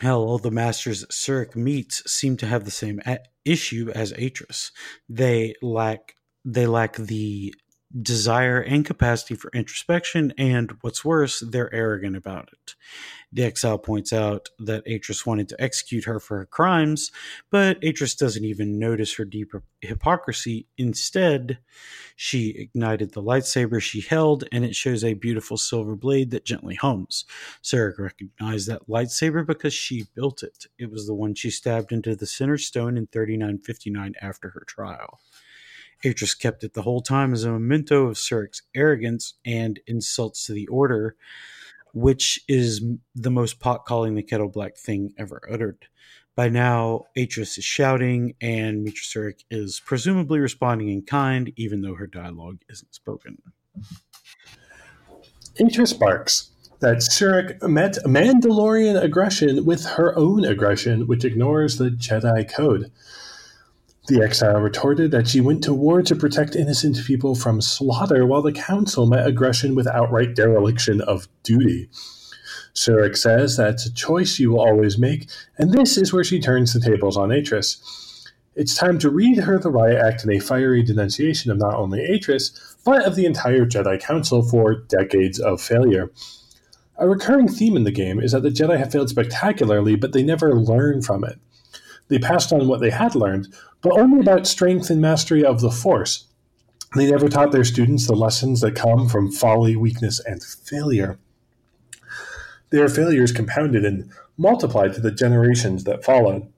Hell, 0.00 0.22
all 0.22 0.38
the 0.38 0.50
masters 0.50 1.02
that 1.02 1.10
Surik 1.10 1.54
meets 1.54 2.02
seem 2.10 2.36
to 2.38 2.46
have 2.46 2.64
the 2.64 2.70
same 2.70 3.00
issue 3.44 3.92
as 3.94 4.12
Atris. 4.14 4.70
They 5.08 5.54
lack 5.60 6.14
they 6.44 6.66
lack 6.66 6.96
the 6.96 7.54
desire 8.00 8.58
and 8.58 8.84
capacity 8.84 9.34
for 9.34 9.50
introspection, 9.52 10.32
and 10.38 10.72
what's 10.80 11.04
worse, 11.04 11.40
they're 11.40 11.72
arrogant 11.74 12.16
about 12.16 12.48
it. 12.52 12.74
Exile 13.38 13.78
points 13.78 14.12
out 14.12 14.50
that 14.58 14.84
Atris 14.86 15.24
wanted 15.24 15.48
to 15.48 15.60
execute 15.60 16.04
her 16.04 16.20
for 16.20 16.38
her 16.38 16.46
crimes, 16.46 17.10
but 17.50 17.80
Atris 17.80 18.16
doesn't 18.16 18.44
even 18.44 18.78
notice 18.78 19.14
her 19.14 19.24
deep 19.24 19.52
hypocrisy. 19.80 20.66
Instead, 20.76 21.58
she 22.14 22.50
ignited 22.50 23.12
the 23.12 23.22
lightsaber 23.22 23.80
she 23.80 24.02
held, 24.02 24.44
and 24.52 24.64
it 24.64 24.76
shows 24.76 25.02
a 25.02 25.14
beautiful 25.14 25.56
silver 25.56 25.96
blade 25.96 26.30
that 26.30 26.44
gently 26.44 26.74
hums. 26.74 27.24
Surik 27.62 27.98
recognized 27.98 28.68
that 28.68 28.88
lightsaber 28.88 29.46
because 29.46 29.72
she 29.72 30.06
built 30.14 30.42
it. 30.42 30.66
It 30.78 30.90
was 30.90 31.06
the 31.06 31.14
one 31.14 31.34
she 31.34 31.50
stabbed 31.50 31.92
into 31.92 32.14
the 32.14 32.26
center 32.26 32.58
stone 32.58 32.96
in 32.96 33.06
3959 33.06 34.14
after 34.20 34.50
her 34.50 34.64
trial. 34.66 35.20
Atris 36.04 36.38
kept 36.38 36.64
it 36.64 36.74
the 36.74 36.82
whole 36.82 37.00
time 37.00 37.32
as 37.32 37.44
a 37.44 37.52
memento 37.52 38.06
of 38.06 38.16
Surik's 38.16 38.62
arrogance 38.74 39.34
and 39.44 39.80
insults 39.86 40.46
to 40.46 40.52
the 40.52 40.66
Order, 40.66 41.16
which 41.92 42.40
is 42.48 42.84
the 43.14 43.30
most 43.30 43.60
pot 43.60 43.84
calling 43.84 44.14
the 44.14 44.22
kettle 44.22 44.48
black 44.48 44.76
thing 44.76 45.12
ever 45.18 45.40
uttered. 45.50 45.86
By 46.34 46.48
now, 46.48 47.04
Atris 47.16 47.58
is 47.58 47.64
shouting, 47.64 48.34
and 48.40 48.86
Meetra 48.86 49.04
Surik 49.04 49.44
is 49.50 49.80
presumably 49.84 50.40
responding 50.40 50.88
in 50.88 51.02
kind, 51.02 51.52
even 51.56 51.82
though 51.82 51.94
her 51.94 52.06
dialogue 52.06 52.62
isn't 52.70 52.94
spoken. 52.94 53.36
Atris 55.60 55.98
barks 55.98 56.50
that 56.80 56.98
Surik 56.98 57.62
met 57.62 57.98
Mandalorian 58.04 59.00
aggression 59.00 59.64
with 59.64 59.84
her 59.84 60.18
own 60.18 60.44
aggression, 60.44 61.06
which 61.06 61.24
ignores 61.24 61.76
the 61.76 61.90
Jedi 61.90 62.50
Code. 62.50 62.90
The 64.08 64.20
exile 64.20 64.60
retorted 64.60 65.12
that 65.12 65.28
she 65.28 65.40
went 65.40 65.62
to 65.64 65.72
war 65.72 66.02
to 66.02 66.16
protect 66.16 66.56
innocent 66.56 66.98
people 67.06 67.36
from 67.36 67.60
slaughter, 67.60 68.26
while 68.26 68.42
the 68.42 68.52
council 68.52 69.06
met 69.06 69.26
aggression 69.26 69.76
with 69.76 69.86
outright 69.86 70.34
dereliction 70.34 71.00
of 71.00 71.28
duty. 71.44 71.88
Surik 72.74 73.16
says 73.16 73.56
that's 73.56 73.86
a 73.86 73.92
choice 73.92 74.40
you 74.40 74.50
will 74.50 74.60
always 74.60 74.98
make, 74.98 75.28
and 75.56 75.72
this 75.72 75.96
is 75.96 76.12
where 76.12 76.24
she 76.24 76.40
turns 76.40 76.72
the 76.72 76.80
tables 76.80 77.16
on 77.16 77.28
Atris. 77.28 77.76
It's 78.56 78.74
time 78.74 78.98
to 78.98 79.10
read 79.10 79.38
her 79.38 79.58
the 79.58 79.70
Riot 79.70 80.04
Act 80.04 80.24
in 80.24 80.32
a 80.32 80.40
fiery 80.40 80.82
denunciation 80.82 81.50
of 81.50 81.58
not 81.58 81.74
only 81.74 82.00
Atris, 82.00 82.76
but 82.84 83.04
of 83.04 83.14
the 83.14 83.24
entire 83.24 83.64
Jedi 83.66 84.00
Council 84.00 84.42
for 84.42 84.74
decades 84.74 85.38
of 85.38 85.60
failure. 85.60 86.10
A 86.98 87.08
recurring 87.08 87.48
theme 87.48 87.76
in 87.76 87.84
the 87.84 87.90
game 87.90 88.20
is 88.20 88.32
that 88.32 88.42
the 88.42 88.50
Jedi 88.50 88.78
have 88.78 88.90
failed 88.90 89.10
spectacularly, 89.10 89.96
but 89.96 90.12
they 90.12 90.22
never 90.22 90.54
learn 90.54 91.02
from 91.02 91.24
it. 91.24 91.38
They 92.12 92.18
passed 92.18 92.52
on 92.52 92.68
what 92.68 92.80
they 92.80 92.90
had 92.90 93.14
learned, 93.14 93.54
but 93.80 93.98
only 93.98 94.20
about 94.20 94.46
strength 94.46 94.90
and 94.90 95.00
mastery 95.00 95.42
of 95.42 95.62
the 95.62 95.70
Force. 95.70 96.26
They 96.94 97.10
never 97.10 97.26
taught 97.30 97.52
their 97.52 97.64
students 97.64 98.06
the 98.06 98.14
lessons 98.14 98.60
that 98.60 98.74
come 98.74 99.08
from 99.08 99.32
folly, 99.32 99.76
weakness, 99.76 100.20
and 100.20 100.42
failure. 100.42 101.18
Their 102.68 102.90
failures 102.90 103.32
compounded 103.32 103.86
and 103.86 104.10
multiplied 104.36 104.92
to 104.92 105.00
the 105.00 105.10
generations 105.10 105.84
that 105.84 106.04
followed. 106.04 106.52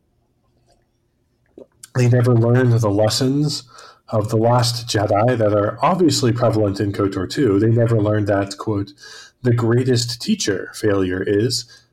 They 1.94 2.08
never 2.08 2.34
learned 2.34 2.72
the 2.72 2.90
lessons 2.90 3.62
of 4.08 4.30
the 4.30 4.36
last 4.36 4.88
Jedi 4.88 5.38
that 5.38 5.54
are 5.54 5.78
obviously 5.80 6.32
prevalent 6.32 6.80
in 6.80 6.92
KOTOR 6.92 7.30
2. 7.30 7.60
They 7.60 7.70
never 7.70 8.02
learned 8.02 8.26
that, 8.26 8.58
quote, 8.58 8.90
the 9.42 9.54
greatest 9.54 10.20
teacher 10.20 10.72
failure 10.74 11.22
is, 11.24 11.83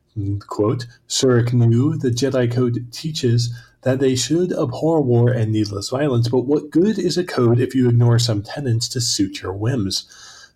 quote, 0.47 0.87
Surik 1.07 1.53
knew 1.53 1.97
the 1.97 2.09
Jedi 2.09 2.51
Code 2.51 2.91
teaches 2.91 3.53
that 3.83 3.99
they 3.99 4.15
should 4.15 4.51
abhor 4.51 5.01
war 5.01 5.29
and 5.29 5.51
needless 5.51 5.89
violence, 5.89 6.27
but 6.27 6.45
what 6.45 6.69
good 6.69 6.99
is 6.99 7.17
a 7.17 7.23
code 7.23 7.59
if 7.59 7.73
you 7.73 7.89
ignore 7.89 8.19
some 8.19 8.43
tenets 8.43 8.87
to 8.89 9.01
suit 9.01 9.41
your 9.41 9.53
whims? 9.53 10.07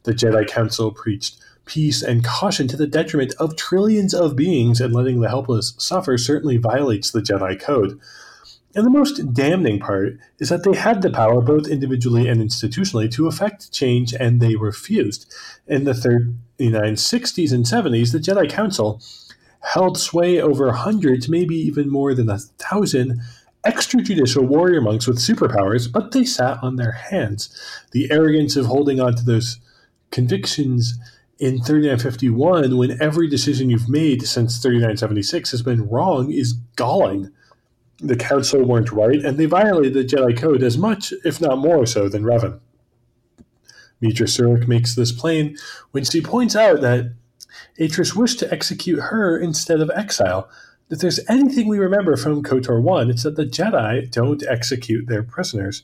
The 0.04 0.14
Jedi 0.14 0.48
Council 0.48 0.92
preached 0.92 1.38
peace 1.66 2.04
and 2.04 2.24
caution 2.24 2.68
to 2.68 2.78
the 2.78 2.88
detriment 2.88 3.34
of 3.40 3.56
trillions 3.56 4.14
of 4.14 4.36
beings, 4.36 4.80
and 4.80 4.94
letting 4.94 5.22
the 5.22 5.30
helpless 5.30 5.74
suffer 5.78 6.18
certainly 6.18 6.58
violates 6.58 7.12
the 7.12 7.22
Jedi 7.22 7.60
Code. 7.60 8.00
And 8.76 8.86
the 8.86 8.92
most 8.92 9.34
damning 9.34 9.80
part 9.80 10.20
is 10.38 10.50
that 10.50 10.64
they 10.64 10.76
had 10.76 11.02
the 11.02 11.10
power, 11.10 11.42
both 11.42 11.68
individually 11.68 12.28
and 12.28 12.42
institutionally, 12.42 13.10
to 13.14 13.28
effect 13.28 13.72
change, 13.72 14.14
and 14.14 14.42
they 14.42 14.56
refused. 14.56 15.34
In 15.66 15.86
the 15.86 15.94
3960s 15.94 17.54
and 17.54 17.66
70s, 17.66 18.12
the 18.12 18.20
Jedi 18.20 18.50
Council 18.50 19.02
held 19.66 19.98
sway 19.98 20.40
over 20.40 20.72
hundreds, 20.72 21.28
maybe 21.28 21.56
even 21.56 21.90
more 21.90 22.14
than 22.14 22.30
a 22.30 22.38
thousand 22.38 23.20
extrajudicial 23.66 24.48
warrior 24.48 24.80
monks 24.80 25.08
with 25.08 25.18
superpowers, 25.18 25.92
but 25.92 26.12
they 26.12 26.24
sat 26.24 26.62
on 26.62 26.76
their 26.76 26.92
hands. 26.92 27.50
The 27.92 28.12
arrogance 28.12 28.56
of 28.56 28.68
holding 28.68 29.00
on 29.00 29.16
to 29.16 29.26
those 29.26 29.60
convictions 30.12 31.00
in 31.40 31.62
3951 31.62 32.78
when 32.78 33.02
every 33.02 33.28
decision 33.28 33.70
you've 33.70 33.90
made 33.90 34.22
since 34.28 34.60
3976 34.60 35.52
has 35.52 35.62
been 35.62 35.90
wrong 35.90 36.32
is 36.32 36.54
galling. 36.76 37.32
The 38.00 38.16
council 38.16 38.64
weren't 38.64 38.92
right, 38.92 39.20
and 39.20 39.38
they 39.38 39.46
violated 39.46 39.94
the 39.94 40.06
Jedi 40.06 40.38
Code 40.38 40.62
as 40.62 40.78
much, 40.78 41.14
if 41.24 41.42
not 41.42 41.58
more 41.58 41.86
so, 41.86 42.08
than 42.08 42.24
Revan. 42.24 42.60
Meetra 44.02 44.28
Surik 44.28 44.68
makes 44.68 44.96
this 44.96 45.12
plain 45.12 45.58
when 45.92 46.04
she 46.04 46.22
points 46.22 46.56
out 46.56 46.82
that 46.82 47.14
Atris 47.80 48.16
wished 48.16 48.40
to 48.40 48.52
execute 48.52 49.00
her 49.00 49.38
instead 49.38 49.82
of 49.82 49.92
exile. 49.96 50.50
If 50.90 51.00
there's 51.00 51.20
anything 51.28 51.68
we 51.68 51.80
remember 51.80 52.16
from 52.16 52.44
KOTOR 52.44 52.82
1, 52.82 53.10
it's 53.10 53.24
that 53.24 53.36
the 53.36 53.46
Jedi 53.46 54.10
don't 54.12 54.44
execute 54.48 55.08
their 55.08 55.24
prisoners. 55.24 55.84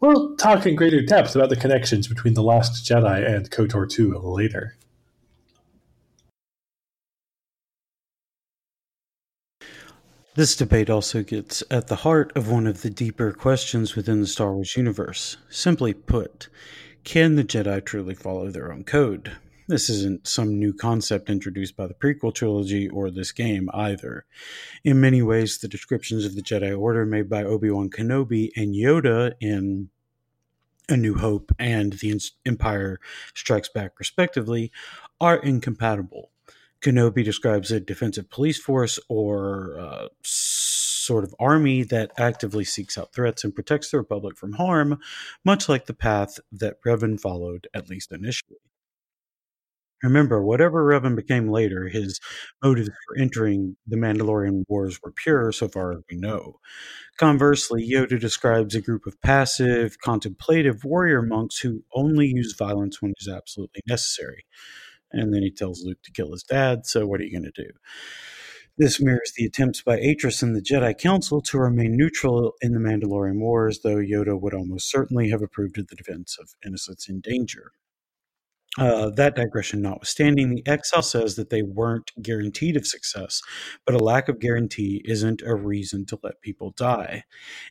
We'll 0.00 0.36
talk 0.36 0.66
in 0.66 0.74
greater 0.74 1.00
depth 1.00 1.34
about 1.36 1.50
the 1.50 1.56
connections 1.56 2.08
between 2.08 2.34
The 2.34 2.42
Last 2.42 2.84
Jedi 2.84 3.26
and 3.26 3.50
KOTOR 3.50 3.88
2 3.88 4.18
later. 4.18 4.76
This 10.34 10.56
debate 10.56 10.90
also 10.90 11.22
gets 11.22 11.62
at 11.70 11.86
the 11.86 11.96
heart 11.96 12.32
of 12.36 12.50
one 12.50 12.66
of 12.66 12.82
the 12.82 12.90
deeper 12.90 13.32
questions 13.32 13.94
within 13.94 14.20
the 14.20 14.26
Star 14.26 14.52
Wars 14.52 14.76
universe. 14.76 15.36
Simply 15.48 15.94
put, 15.94 16.48
can 17.04 17.36
the 17.36 17.44
Jedi 17.44 17.84
truly 17.84 18.16
follow 18.16 18.50
their 18.50 18.72
own 18.72 18.82
code? 18.82 19.36
This 19.66 19.88
isn't 19.88 20.26
some 20.26 20.58
new 20.58 20.74
concept 20.74 21.30
introduced 21.30 21.74
by 21.74 21.86
the 21.86 21.94
prequel 21.94 22.34
trilogy 22.34 22.86
or 22.86 23.10
this 23.10 23.32
game 23.32 23.70
either. 23.72 24.26
In 24.84 25.00
many 25.00 25.22
ways, 25.22 25.56
the 25.56 25.68
descriptions 25.68 26.26
of 26.26 26.34
the 26.34 26.42
Jedi 26.42 26.78
Order 26.78 27.06
made 27.06 27.30
by 27.30 27.44
Obi 27.44 27.70
Wan 27.70 27.88
Kenobi 27.88 28.50
and 28.56 28.74
Yoda 28.74 29.32
in 29.40 29.88
A 30.90 30.98
New 30.98 31.14
Hope 31.14 31.50
and 31.58 31.94
The 31.94 32.20
Empire 32.44 33.00
Strikes 33.32 33.70
Back, 33.70 33.98
respectively, 33.98 34.70
are 35.18 35.36
incompatible. 35.36 36.30
Kenobi 36.82 37.24
describes 37.24 37.72
a 37.72 37.80
defensive 37.80 38.28
police 38.28 38.58
force 38.58 38.98
or 39.08 39.78
uh, 39.80 40.08
sort 40.22 41.24
of 41.24 41.34
army 41.40 41.84
that 41.84 42.12
actively 42.18 42.64
seeks 42.64 42.98
out 42.98 43.14
threats 43.14 43.44
and 43.44 43.54
protects 43.54 43.90
the 43.90 43.96
Republic 43.96 44.36
from 44.36 44.52
harm, 44.52 44.98
much 45.42 45.70
like 45.70 45.86
the 45.86 45.94
path 45.94 46.38
that 46.52 46.82
Revan 46.82 47.18
followed, 47.18 47.66
at 47.72 47.88
least 47.88 48.12
initially. 48.12 48.58
Remember, 50.04 50.44
whatever 50.44 50.84
Revan 50.84 51.16
became 51.16 51.48
later, 51.48 51.88
his 51.88 52.20
motives 52.62 52.90
for 53.06 53.18
entering 53.20 53.76
the 53.86 53.96
Mandalorian 53.96 54.64
Wars 54.68 55.00
were 55.02 55.12
pure, 55.12 55.50
so 55.50 55.66
far 55.66 55.92
as 55.92 56.02
we 56.10 56.16
know. 56.16 56.60
Conversely, 57.16 57.88
Yoda 57.90 58.20
describes 58.20 58.74
a 58.74 58.80
group 58.80 59.06
of 59.06 59.20
passive, 59.22 59.96
contemplative 60.00 60.84
warrior 60.84 61.22
monks 61.22 61.58
who 61.58 61.82
only 61.94 62.26
use 62.26 62.54
violence 62.56 63.00
when 63.00 63.12
it 63.12 63.16
is 63.20 63.28
absolutely 63.28 63.82
necessary 63.88 64.44
and 65.14 65.32
then 65.32 65.42
he 65.42 65.50
tells 65.50 65.84
Luke 65.84 66.02
to 66.02 66.12
kill 66.12 66.32
his 66.32 66.42
dad. 66.42 66.86
So 66.86 67.06
what 67.06 67.20
are 67.20 67.24
you 67.24 67.32
going 67.32 67.50
to 67.50 67.62
do? 67.62 67.70
This 68.76 69.00
mirrors 69.00 69.32
the 69.36 69.44
attempts 69.44 69.82
by 69.82 69.98
Atris 69.98 70.42
and 70.42 70.56
the 70.56 70.60
Jedi 70.60 70.98
Council 70.98 71.40
to 71.42 71.58
remain 71.58 71.96
neutral 71.96 72.54
in 72.60 72.72
the 72.72 72.80
Mandalorian 72.80 73.38
Wars, 73.38 73.80
though 73.84 73.98
Yoda 73.98 74.38
would 74.38 74.52
almost 74.52 74.90
certainly 74.90 75.30
have 75.30 75.42
approved 75.42 75.78
of 75.78 75.86
the 75.86 75.94
defense 75.94 76.36
of 76.40 76.50
innocents 76.66 77.08
in 77.08 77.20
danger. 77.20 77.70
Uh, 78.76 79.08
that 79.10 79.36
digression 79.36 79.82
notwithstanding, 79.82 80.50
the 80.50 80.66
exile 80.66 81.02
says 81.02 81.36
that 81.36 81.50
they 81.50 81.62
weren't 81.62 82.10
guaranteed 82.20 82.76
of 82.76 82.86
success, 82.86 83.40
but 83.86 83.94
a 83.94 84.02
lack 84.02 84.28
of 84.28 84.40
guarantee 84.40 85.00
isn't 85.04 85.42
a 85.42 85.54
reason 85.54 86.04
to 86.04 86.18
let 86.24 86.40
people 86.40 86.72
die. 86.76 87.22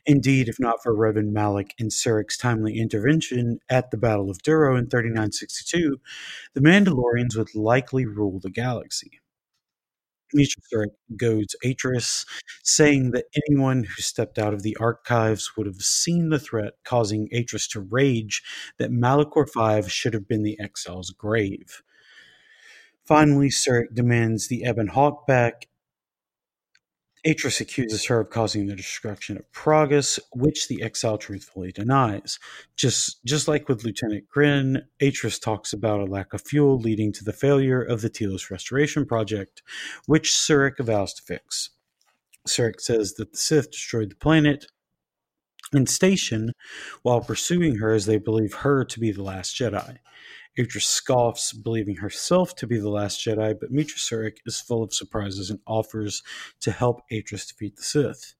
Indeed, 0.06 0.48
if 0.48 0.58
not 0.58 0.82
for 0.82 0.94
Revan 0.94 1.30
Malak 1.30 1.74
and 1.78 1.92
Surik's 1.92 2.38
timely 2.38 2.78
intervention 2.78 3.58
at 3.68 3.90
the 3.90 3.98
Battle 3.98 4.30
of 4.30 4.42
Duro 4.42 4.76
in 4.76 4.88
3962, 4.88 6.00
the 6.54 6.60
Mandalorians 6.60 7.36
would 7.36 7.54
likely 7.54 8.06
rule 8.06 8.40
the 8.40 8.50
galaxy. 8.50 9.20
Surik 10.42 10.90
goads 11.16 11.54
Atris, 11.64 12.26
saying 12.62 13.12
that 13.12 13.26
anyone 13.48 13.84
who 13.84 14.02
stepped 14.02 14.38
out 14.38 14.54
of 14.54 14.62
the 14.62 14.76
archives 14.80 15.52
would 15.56 15.66
have 15.66 15.82
seen 15.82 16.30
the 16.30 16.38
threat, 16.38 16.74
causing 16.84 17.28
Atris 17.32 17.68
to 17.70 17.80
rage 17.80 18.42
that 18.78 18.90
Malachor 18.90 19.46
V 19.46 19.88
should 19.88 20.14
have 20.14 20.28
been 20.28 20.42
the 20.42 20.58
exile's 20.60 21.10
grave. 21.10 21.82
Finally, 23.04 23.50
Surik 23.50 23.94
demands 23.94 24.48
the 24.48 24.64
Ebon 24.66 24.88
Hawk 24.88 25.26
back 25.26 25.68
Atris 27.26 27.60
accuses 27.60 28.04
her 28.06 28.20
of 28.20 28.28
causing 28.28 28.66
the 28.66 28.76
destruction 28.76 29.38
of 29.38 29.50
Peragus, 29.52 30.18
which 30.32 30.68
the 30.68 30.82
exile 30.82 31.16
truthfully 31.16 31.72
denies. 31.72 32.38
Just, 32.76 33.24
just 33.24 33.48
like 33.48 33.68
with 33.68 33.82
Lieutenant 33.82 34.28
Grenn, 34.28 34.82
Atris 35.00 35.40
talks 35.40 35.72
about 35.72 36.00
a 36.00 36.04
lack 36.04 36.34
of 36.34 36.42
fuel 36.42 36.78
leading 36.78 37.12
to 37.12 37.24
the 37.24 37.32
failure 37.32 37.82
of 37.82 38.02
the 38.02 38.10
Telos 38.10 38.50
Restoration 38.50 39.06
Project, 39.06 39.62
which 40.06 40.32
Surik 40.32 40.78
vows 40.78 41.14
to 41.14 41.22
fix. 41.22 41.70
Surik 42.46 42.78
says 42.80 43.14
that 43.14 43.32
the 43.32 43.38
Sith 43.38 43.70
destroyed 43.70 44.10
the 44.10 44.16
planet 44.16 44.66
and 45.72 45.88
station 45.88 46.52
while 47.02 47.22
pursuing 47.22 47.76
her 47.76 47.94
as 47.94 48.04
they 48.04 48.18
believe 48.18 48.54
her 48.54 48.84
to 48.84 49.00
be 49.00 49.10
the 49.12 49.22
last 49.22 49.56
Jedi. 49.56 49.98
Atris 50.58 50.82
scoffs, 50.82 51.52
believing 51.52 51.96
herself 51.96 52.54
to 52.56 52.66
be 52.66 52.78
the 52.78 52.88
last 52.88 53.20
Jedi, 53.20 53.58
but 53.58 53.72
Meetra 53.72 53.98
Surik 53.98 54.38
is 54.46 54.60
full 54.60 54.82
of 54.82 54.94
surprises 54.94 55.50
and 55.50 55.60
offers 55.66 56.22
to 56.60 56.70
help 56.70 57.02
Atris 57.10 57.48
defeat 57.48 57.76
the 57.76 57.82
Sith. 57.82 58.34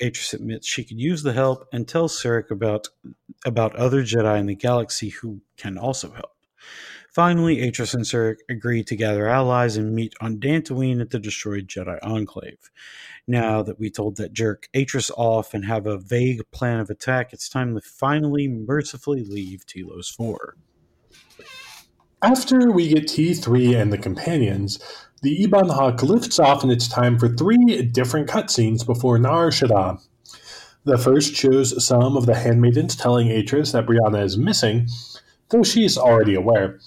Atris 0.00 0.34
admits 0.34 0.66
she 0.66 0.84
could 0.84 1.00
use 1.00 1.22
the 1.22 1.32
help 1.32 1.66
and 1.72 1.86
tells 1.86 2.20
Surik 2.20 2.50
about 2.50 2.88
about 3.44 3.76
other 3.76 4.02
Jedi 4.02 4.38
in 4.38 4.46
the 4.46 4.54
galaxy 4.54 5.10
who 5.10 5.40
can 5.56 5.78
also 5.78 6.10
help. 6.10 6.32
Finally, 7.10 7.56
Atris 7.56 7.94
and 7.94 8.04
Surik 8.04 8.40
agree 8.50 8.84
to 8.84 8.94
gather 8.94 9.26
allies 9.26 9.78
and 9.78 9.94
meet 9.94 10.14
on 10.20 10.38
Dantooine 10.38 11.00
at 11.00 11.10
the 11.10 11.18
destroyed 11.18 11.66
Jedi 11.66 11.98
Enclave. 12.02 12.70
Now 13.26 13.62
that 13.62 13.78
we 13.78 13.90
told 13.90 14.16
that 14.16 14.34
jerk 14.34 14.68
Atris 14.74 15.10
off 15.16 15.54
and 15.54 15.64
have 15.64 15.86
a 15.86 15.96
vague 15.96 16.42
plan 16.50 16.78
of 16.78 16.90
attack, 16.90 17.32
it's 17.32 17.48
time 17.48 17.74
to 17.74 17.80
finally 17.80 18.48
mercifully 18.48 19.24
leave 19.24 19.64
Telos 19.64 20.10
4. 20.10 20.56
After 22.22 22.70
we 22.70 22.88
get 22.88 23.04
T3 23.04 23.78
and 23.78 23.92
the 23.92 23.98
companions, 23.98 24.78
the 25.20 25.42
Ebon 25.42 25.68
Hawk 25.68 26.02
lifts 26.02 26.38
off 26.38 26.62
and 26.62 26.72
it's 26.72 26.88
time 26.88 27.18
for 27.18 27.28
three 27.28 27.82
different 27.82 28.26
cutscenes 28.26 28.86
before 28.86 29.18
Nar 29.18 29.50
Shaddaa. 29.50 30.00
The 30.84 30.96
first 30.96 31.34
shows 31.34 31.84
some 31.84 32.16
of 32.16 32.24
the 32.24 32.34
handmaidens 32.34 32.96
telling 32.96 33.28
Atris 33.28 33.72
that 33.72 33.84
Brianna 33.84 34.24
is 34.24 34.38
missing, 34.38 34.88
though 35.50 35.62
she's 35.62 35.98
already 35.98 36.34
aware. 36.34 36.80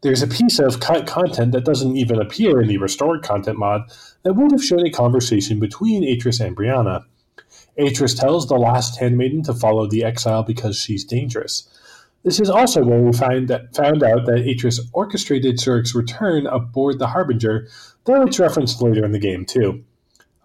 There's 0.00 0.22
a 0.22 0.26
piece 0.26 0.58
of 0.58 0.80
cut 0.80 1.06
content 1.06 1.52
that 1.52 1.66
doesn't 1.66 1.98
even 1.98 2.18
appear 2.18 2.62
in 2.62 2.68
the 2.68 2.78
restored 2.78 3.22
content 3.22 3.58
mod 3.58 3.82
that 4.22 4.32
would 4.32 4.50
have 4.50 4.64
shown 4.64 4.86
a 4.86 4.90
conversation 4.90 5.60
between 5.60 6.04
Atris 6.04 6.40
and 6.40 6.56
Brianna. 6.56 7.04
Atris 7.78 8.18
tells 8.18 8.48
the 8.48 8.56
last 8.56 8.98
handmaiden 8.98 9.42
to 9.42 9.52
follow 9.52 9.86
the 9.86 10.04
exile 10.04 10.42
because 10.42 10.78
she's 10.78 11.04
dangerous. 11.04 11.68
This 12.22 12.38
is 12.38 12.50
also 12.50 12.84
where 12.84 13.00
we 13.00 13.12
find 13.12 13.48
that, 13.48 13.74
found 13.74 14.02
out 14.02 14.26
that 14.26 14.44
Atris 14.44 14.78
orchestrated 14.92 15.56
Surik's 15.56 15.94
return 15.94 16.46
aboard 16.46 16.98
the 16.98 17.06
Harbinger, 17.06 17.66
though 18.04 18.22
it's 18.22 18.38
referenced 18.38 18.82
later 18.82 19.04
in 19.04 19.12
the 19.12 19.18
game 19.18 19.46
too. 19.46 19.84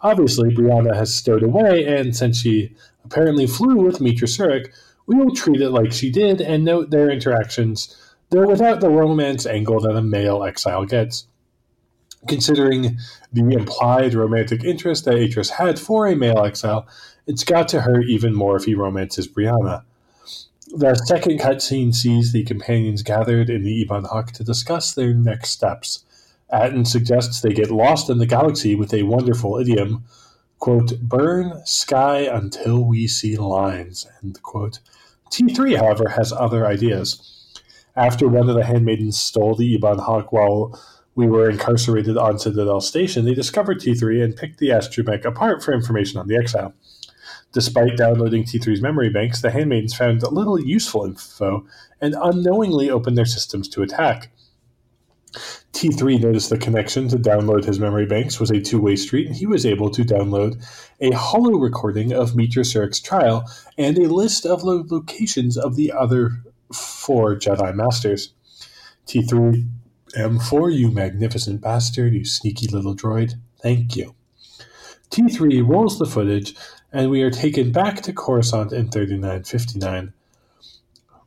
Obviously, 0.01 0.55
Brianna 0.55 0.95
has 0.95 1.13
stowed 1.13 1.43
away, 1.43 1.85
and 1.85 2.15
since 2.15 2.41
she 2.41 2.73
apparently 3.03 3.47
flew 3.47 3.75
with 3.75 3.99
Meetra 3.99 4.27
Surik, 4.27 4.71
we 5.05 5.15
will 5.15 5.35
treat 5.35 5.61
it 5.61 5.71
like 5.71 5.91
she 5.91 6.09
did 6.09 6.39
and 6.41 6.63
note 6.63 6.91
their 6.91 7.09
interactions, 7.09 7.95
though 8.29 8.47
without 8.47 8.79
the 8.79 8.89
romance 8.89 9.45
angle 9.45 9.79
that 9.81 9.95
a 9.95 10.01
male 10.01 10.43
exile 10.43 10.85
gets. 10.85 11.27
Considering 12.27 12.97
the 13.33 13.53
implied 13.53 14.13
romantic 14.13 14.63
interest 14.63 15.05
that 15.05 15.15
Atris 15.15 15.49
had 15.49 15.77
for 15.77 16.07
a 16.07 16.15
male 16.15 16.43
exile, 16.43 16.87
it's 17.27 17.43
got 17.43 17.67
to 17.69 17.81
hurt 17.81 18.05
even 18.05 18.33
more 18.33 18.55
if 18.55 18.63
he 18.63 18.75
romances 18.75 19.27
Brianna. 19.27 19.83
The 20.77 20.95
second 20.95 21.39
cutscene 21.39 21.95
sees 21.95 22.33
the 22.33 22.43
companions 22.43 23.01
gathered 23.01 23.49
in 23.49 23.63
the 23.63 23.71
Ebon 23.71 24.03
Hawk 24.03 24.33
to 24.33 24.43
discuss 24.43 24.93
their 24.93 25.13
next 25.13 25.51
steps. 25.51 26.03
Atton 26.49 26.83
suggests 26.83 27.39
they 27.39 27.53
get 27.53 27.71
lost 27.71 28.09
in 28.09 28.17
the 28.17 28.25
galaxy 28.25 28.75
with 28.75 28.93
a 28.93 29.03
wonderful 29.03 29.57
idiom, 29.57 30.03
quote, 30.59 30.99
burn 30.99 31.61
sky 31.63 32.27
until 32.29 32.83
we 32.83 33.07
see 33.07 33.37
lines, 33.37 34.05
end 34.21 34.41
quote. 34.43 34.79
T3, 35.31 35.77
however, 35.77 36.09
has 36.09 36.33
other 36.33 36.67
ideas. 36.67 37.53
After 37.95 38.27
one 38.27 38.49
of 38.49 38.55
the 38.55 38.65
handmaidens 38.65 39.17
stole 39.17 39.55
the 39.55 39.75
Ebon 39.75 39.99
Hawk 39.99 40.33
while 40.33 40.77
we 41.15 41.25
were 41.25 41.49
incarcerated 41.49 42.17
on 42.17 42.37
Citadel 42.37 42.81
Station, 42.81 43.23
they 43.23 43.33
discovered 43.33 43.79
T3 43.79 44.21
and 44.21 44.35
picked 44.35 44.59
the 44.59 44.71
astromech 44.71 45.23
apart 45.23 45.63
for 45.63 45.73
information 45.73 46.19
on 46.19 46.27
the 46.27 46.35
exile. 46.35 46.73
Despite 47.55 47.95
downloading 47.95 48.43
T3's 48.43 48.81
memory 48.81 49.09
banks, 49.09 49.41
the 49.41 49.49
handmaidens 49.49 49.95
found 49.95 50.21
little 50.23 50.59
useful 50.59 51.05
info 51.05 51.65
and 52.01 52.13
unknowingly 52.21 52.89
opened 52.89 53.17
their 53.17 53.25
systems 53.25 53.69
to 53.69 53.81
attack. 53.81 54.29
T3 55.71 56.21
noticed 56.21 56.49
the 56.49 56.57
connection 56.57 57.07
to 57.07 57.15
download 57.15 57.63
his 57.63 57.79
memory 57.79 58.07
banks 58.07 58.41
was 58.41 58.51
a 58.51 58.59
two 58.59 58.81
way 58.81 58.97
street, 58.97 59.27
and 59.27 59.37
he 59.37 59.45
was 59.45 59.65
able 59.65 59.89
to 59.91 60.03
download 60.03 60.61
a 60.99 61.11
holo 61.11 61.57
recording 61.57 62.11
of 62.11 62.31
Meetra 62.31 62.65
Surik's 62.65 62.99
trial 62.99 63.49
and 63.77 63.97
a 63.97 64.13
list 64.13 64.45
of 64.45 64.63
the 64.63 64.85
locations 64.93 65.57
of 65.57 65.77
the 65.77 65.93
other 65.93 66.31
four 66.73 67.37
Jedi 67.37 67.73
Masters. 67.73 68.33
T3 69.07 69.65
M4, 70.17 70.77
you 70.77 70.91
magnificent 70.91 71.61
bastard, 71.61 72.15
you 72.15 72.25
sneaky 72.25 72.67
little 72.67 72.97
droid. 72.97 73.35
Thank 73.61 73.95
you. 73.95 74.13
T3 75.09 75.65
rolls 75.65 75.99
the 75.99 76.05
footage 76.05 76.53
and 76.95 77.09
we 77.09 77.21
are 77.23 77.29
taken 77.29 77.73
back 77.73 78.01
to 78.01 78.13
Coruscant 78.13 78.71
in 78.71 78.89
3959. 78.89 80.13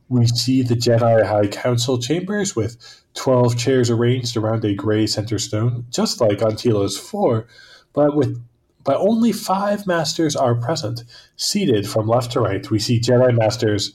We 0.09 0.25
see 0.25 0.63
the 0.63 0.73
Jedi 0.73 1.23
High 1.23 1.45
Council 1.45 1.99
chambers 1.99 2.55
with 2.55 3.03
12 3.13 3.55
chairs 3.55 3.91
arranged 3.91 4.35
around 4.35 4.65
a 4.65 4.73
gray 4.73 5.05
center 5.05 5.37
stone, 5.37 5.85
just 5.91 6.19
like 6.19 6.41
on 6.41 6.55
Telos 6.55 6.97
4, 6.97 7.47
but 7.93 8.15
with 8.15 8.41
but 8.83 8.97
only 8.97 9.31
five 9.31 9.85
masters 9.85 10.35
are 10.35 10.55
present. 10.55 11.03
Seated 11.35 11.87
from 11.87 12.07
left 12.07 12.31
to 12.31 12.39
right, 12.39 12.71
we 12.71 12.79
see 12.79 12.99
Jedi 12.99 13.37
Masters 13.37 13.93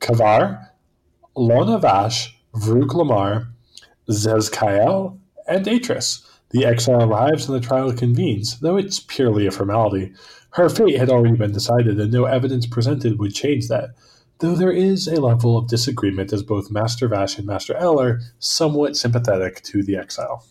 Kavar, 0.00 0.68
Lonna 1.34 1.80
Vash, 1.80 2.36
Vrook 2.52 2.92
Lamar, 2.92 3.48
Zez-Kai 4.10 4.76
Ell, 4.80 5.18
and 5.46 5.64
Atris. 5.64 6.28
The 6.50 6.64
exile 6.64 7.02
arrives 7.02 7.48
and 7.48 7.56
the 7.56 7.66
trial 7.66 7.92
convenes, 7.92 8.58
though 8.60 8.76
it's 8.76 9.00
purely 9.00 9.46
a 9.46 9.50
formality. 9.50 10.12
Her 10.58 10.68
fate 10.68 10.98
had 10.98 11.08
already 11.08 11.36
been 11.36 11.52
decided, 11.52 12.00
and 12.00 12.12
no 12.12 12.24
evidence 12.24 12.66
presented 12.66 13.20
would 13.20 13.32
change 13.32 13.68
that, 13.68 13.90
though 14.40 14.56
there 14.56 14.72
is 14.72 15.06
a 15.06 15.20
level 15.20 15.56
of 15.56 15.68
disagreement 15.68 16.32
as 16.32 16.42
both 16.42 16.68
Master 16.68 17.06
Vash 17.06 17.38
and 17.38 17.46
Master 17.46 17.76
Ell 17.76 18.00
are 18.00 18.18
somewhat 18.40 18.96
sympathetic 18.96 19.62
to 19.62 19.84
the 19.84 19.94
exile. 19.94 20.44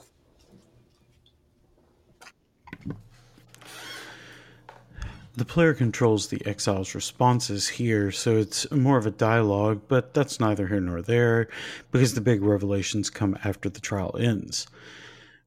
The 5.35 5.43
player 5.43 5.73
controls 5.73 6.27
the 6.27 6.41
exile's 6.47 6.95
responses 6.95 7.67
here, 7.67 8.09
so 8.09 8.37
it's 8.37 8.71
more 8.71 8.97
of 8.97 9.05
a 9.05 9.11
dialogue, 9.11 9.81
but 9.89 10.13
that's 10.13 10.39
neither 10.39 10.67
here 10.67 10.79
nor 10.79 11.01
there, 11.01 11.49
because 11.91 12.13
the 12.13 12.21
big 12.21 12.41
revelations 12.41 13.09
come 13.09 13.37
after 13.43 13.67
the 13.67 13.81
trial 13.81 14.15
ends. 14.17 14.67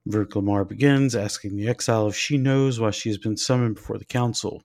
Vrook 0.08 0.68
begins, 0.68 1.14
asking 1.14 1.56
the 1.56 1.68
exile 1.68 2.08
if 2.08 2.16
she 2.16 2.38
knows 2.38 2.80
why 2.80 2.90
she 2.90 3.08
has 3.10 3.18
been 3.18 3.36
summoned 3.36 3.76
before 3.76 3.98
the 3.98 4.04
council. 4.04 4.62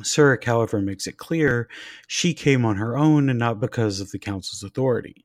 Surik, 0.00 0.44
however, 0.44 0.80
makes 0.80 1.06
it 1.06 1.18
clear 1.18 1.68
she 2.06 2.32
came 2.34 2.64
on 2.64 2.76
her 2.76 2.96
own 2.96 3.28
and 3.28 3.38
not 3.38 3.60
because 3.60 4.00
of 4.00 4.10
the 4.10 4.18
council's 4.18 4.62
authority. 4.62 5.24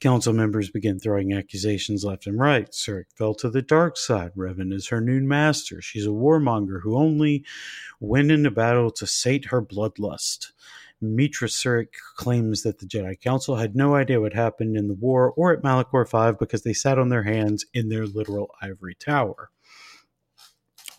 Council 0.00 0.32
members 0.32 0.70
begin 0.70 0.98
throwing 1.00 1.32
accusations 1.32 2.04
left 2.04 2.26
and 2.26 2.38
right. 2.38 2.70
Surik 2.70 3.06
fell 3.16 3.34
to 3.34 3.50
the 3.50 3.62
dark 3.62 3.96
side. 3.96 4.30
Revan 4.36 4.72
is 4.72 4.88
her 4.88 5.00
new 5.00 5.20
master. 5.20 5.82
She's 5.82 6.06
a 6.06 6.10
warmonger 6.10 6.82
who 6.82 6.96
only 6.96 7.44
went 7.98 8.30
into 8.30 8.50
battle 8.50 8.92
to 8.92 9.06
sate 9.06 9.46
her 9.46 9.60
bloodlust. 9.60 10.52
Meetra 11.02 11.48
Surik 11.48 11.94
claims 12.16 12.62
that 12.62 12.78
the 12.78 12.86
Jedi 12.86 13.20
Council 13.20 13.56
had 13.56 13.76
no 13.76 13.94
idea 13.94 14.20
what 14.20 14.32
happened 14.32 14.76
in 14.76 14.88
the 14.88 14.94
war 14.94 15.30
or 15.30 15.52
at 15.52 15.62
Malachor 15.62 16.08
5 16.08 16.38
because 16.38 16.62
they 16.62 16.72
sat 16.72 16.98
on 16.98 17.08
their 17.08 17.22
hands 17.22 17.64
in 17.72 17.88
their 17.88 18.06
literal 18.06 18.50
ivory 18.60 18.94
tower. 18.94 19.50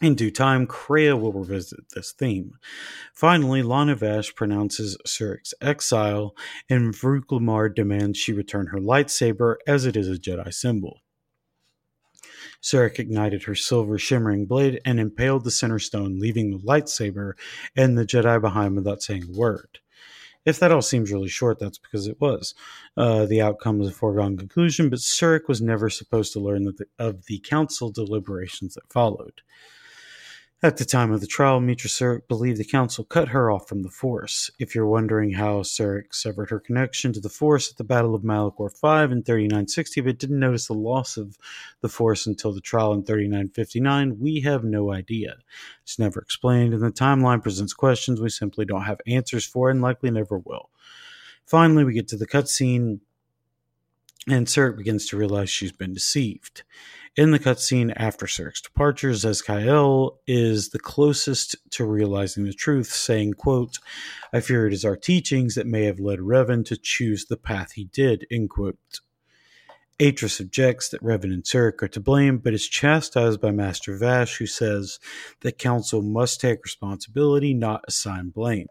In 0.02 0.16
due 0.16 0.32
time, 0.32 0.66
Kreia 0.66 1.20
will 1.20 1.34
revisit 1.34 1.90
this 1.94 2.14
theme. 2.14 2.58
Finally, 3.14 3.62
Lonna 3.64 3.98
Vash 3.98 4.34
pronounces 4.34 4.98
Surik's 5.06 5.54
exile, 5.60 6.34
and 6.70 6.94
Vrook 6.94 7.30
Lamar 7.32 7.68
demands 7.68 8.18
she 8.18 8.32
return 8.32 8.68
her 8.68 8.80
lightsaber 8.80 9.58
as 9.68 9.86
it 9.86 9.98
is 9.98 10.08
a 10.08 10.14
Jedi 10.14 10.54
symbol. 10.54 11.02
Surik 12.62 12.98
ignited 12.98 13.44
her 13.44 13.56
silver 13.56 13.98
shimmering 13.98 14.46
blade 14.46 14.80
and 14.86 15.02
impaled 15.02 15.44
the 15.44 15.52
center 15.52 15.80
stone, 15.80 16.20
leaving 16.20 16.52
the 16.52 16.60
lightsaber 16.60 17.34
and 17.76 17.98
the 17.98 18.06
Jedi 18.06 18.40
behind 18.40 18.78
without 18.78 19.04
saying 19.04 19.26
a 19.28 19.38
word. 19.38 19.80
If 20.46 20.60
that 20.60 20.72
all 20.72 20.82
seems 20.82 21.12
really 21.12 21.30
short, 21.30 21.60
that's 21.60 21.78
because 21.78 22.08
it 22.08 22.20
was. 22.20 22.56
Uh, 22.96 23.26
the 23.26 23.42
outcome 23.42 23.78
was 23.80 23.90
a 23.90 23.94
foregone 23.94 24.38
conclusion, 24.38 24.90
but 24.90 25.00
Surik 25.00 25.48
was 25.48 25.62
never 25.62 25.90
supposed 25.90 26.34
to 26.34 26.40
learn 26.40 26.64
the, 26.64 26.86
of 26.98 27.26
the 27.26 27.40
council 27.40 27.92
deliberations 27.92 28.76
that 28.76 28.92
followed. 28.92 29.42
At 30.62 30.76
the 30.76 30.84
time 30.84 31.14
of 31.14 31.22
the 31.22 31.28
trial, 31.28 31.62
Meetra 31.62 31.88
Surik 31.88 32.28
believed 32.28 32.60
the 32.60 32.66
council 32.66 33.06
cut 33.06 33.30
her 33.30 33.50
off 33.50 33.70
from 33.70 33.82
the 33.82 33.90
Force. 33.90 34.52
If 34.60 34.76
you're 34.76 34.86
wondering 34.86 35.32
how 35.32 35.62
Surik 35.62 36.14
severed 36.14 36.50
her 36.50 36.60
connection 36.60 37.14
to 37.14 37.22
the 37.22 37.30
Force 37.30 37.72
at 37.72 37.78
the 37.78 37.86
Battle 37.86 38.14
of 38.14 38.24
Malachor 38.24 38.70
5 38.78 39.14
in 39.14 39.24
3960, 39.24 40.02
but 40.02 40.18
didn't 40.18 40.38
notice 40.38 40.68
the 40.68 40.74
loss 40.74 41.16
of 41.16 41.38
the 41.80 41.88
Force 41.88 42.28
until 42.28 42.54
the 42.54 42.60
trial 42.60 42.92
in 42.92 43.06
3959, 43.06 44.20
we 44.20 44.42
have 44.42 44.66
no 44.66 44.92
idea. 44.92 45.38
It's 45.84 45.98
never 45.98 46.20
explained, 46.20 46.74
and 46.74 46.84
the 46.84 46.92
timeline 46.92 47.42
presents 47.42 47.74
questions 47.74 48.20
we 48.20 48.28
simply 48.28 48.66
don't 48.66 48.84
have 48.84 49.00
answers 49.08 49.46
for 49.46 49.70
and 49.70 49.82
likely 49.82 50.12
never 50.12 50.40
will. 50.40 50.72
Finally, 51.46 51.86
we 51.86 51.94
get 51.94 52.10
to 52.10 52.18
the 52.18 52.28
cutscene, 52.28 53.00
and 54.28 54.46
Surik 54.46 54.76
begins 54.76 55.08
to 55.08 55.16
realize 55.16 55.50
she's 55.50 55.72
been 55.72 55.94
deceived. 55.94 56.64
In 57.18 57.32
the 57.32 57.40
cutscene 57.40 57.92
after 57.98 58.26
Surik's 58.28 58.62
departure, 58.62 59.12
Zez-Kai 59.12 59.68
Ell 59.68 60.20
is 60.28 60.70
the 60.70 60.80
closest 60.80 61.56
to 61.72 61.84
realizing 61.84 62.46
the 62.46 62.54
truth, 62.54 62.88
saying, 62.88 63.34
quote, 63.34 63.80
I 64.32 64.40
fear 64.40 64.68
it 64.68 64.74
is 64.74 64.86
our 64.86 64.96
teachings 64.96 65.56
that 65.56 65.68
may 65.68 65.86
have 65.86 66.00
led 66.00 66.20
Revan 66.20 66.64
to 66.66 66.78
choose 66.78 67.26
the 67.26 67.38
path 67.38 67.74
he 67.74 67.86
did, 67.86 68.26
end 68.32 68.52
quote. 68.52 69.02
Atris 70.00 70.40
objects 70.40 70.88
that 70.90 71.04
Revan 71.04 71.34
and 71.34 71.44
Surik 71.44 71.84
are 71.84 71.90
to 71.90 72.00
blame, 72.00 72.38
but 72.38 72.54
is 72.54 72.68
chastised 72.68 73.42
by 73.42 73.52
Master 73.52 73.98
Vash, 73.98 74.38
who 74.38 74.46
says 74.46 75.00
that 75.42 75.58
Council 75.58 76.02
must 76.02 76.40
take 76.40 76.64
responsibility, 76.64 77.54
not 77.54 77.84
assign 77.88 78.30
blame. 78.30 78.70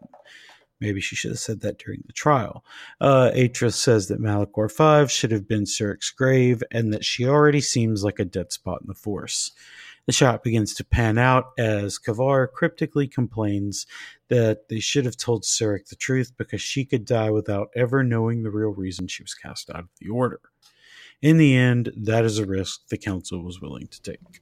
Maybe 0.79 1.01
she 1.01 1.15
should 1.15 1.31
have 1.31 1.39
said 1.39 1.61
that 1.61 1.77
during 1.77 2.03
the 2.05 2.13
trial. 2.13 2.63
Uh, 3.01 3.31
Atris 3.35 3.73
says 3.73 4.07
that 4.07 4.21
Malachor 4.21 4.71
5 4.71 5.11
should 5.11 5.31
have 5.31 5.47
been 5.47 5.65
Surik's 5.65 6.09
grave 6.09 6.63
and 6.71 6.93
that 6.93 7.03
she 7.03 7.27
already 7.27 7.61
seems 7.61 8.03
like 8.03 8.19
a 8.19 8.25
dead 8.25 8.51
spot 8.51 8.81
in 8.81 8.87
the 8.87 8.93
Force. 8.93 9.51
The 10.05 10.13
shot 10.13 10.43
begins 10.43 10.73
to 10.75 10.83
pan 10.83 11.17
out 11.17 11.51
as 11.57 11.99
Kavar 11.99 12.51
cryptically 12.51 13.07
complains 13.07 13.85
that 14.29 14.67
they 14.69 14.79
should 14.79 15.05
have 15.05 15.17
told 15.17 15.43
Surik 15.43 15.87
the 15.87 15.95
truth 15.95 16.31
because 16.37 16.61
she 16.61 16.85
could 16.85 17.05
die 17.05 17.29
without 17.29 17.69
ever 17.75 18.03
knowing 18.03 18.41
the 18.41 18.49
real 18.49 18.69
reason 18.71 19.07
she 19.07 19.21
was 19.21 19.35
cast 19.35 19.69
out 19.69 19.81
of 19.81 19.89
the 19.99 20.09
Order. 20.09 20.39
In 21.21 21.37
the 21.37 21.55
end, 21.55 21.91
that 21.95 22.25
is 22.25 22.39
a 22.39 22.45
risk 22.45 22.87
the 22.87 22.97
Council 22.97 23.43
was 23.43 23.61
willing 23.61 23.87
to 23.87 24.01
take. 24.01 24.41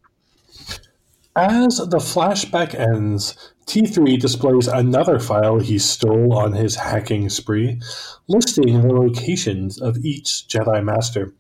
As 1.38 1.78
the 1.78 2.00
flashback 2.00 2.74
ends, 2.74 3.54
T3 3.68 4.20
displays 4.20 4.68
another 4.68 5.20
file 5.20 5.60
he 5.60 5.78
stole 5.78 6.34
on 6.34 6.54
his 6.54 6.78
hacking 6.78 7.30
spree, 7.30 7.80
listing 8.28 8.82
the 8.82 8.92
locations 8.92 9.80
of 9.80 10.04
each 10.04 10.48
Jedi 10.48 10.84
Master. 10.84 11.36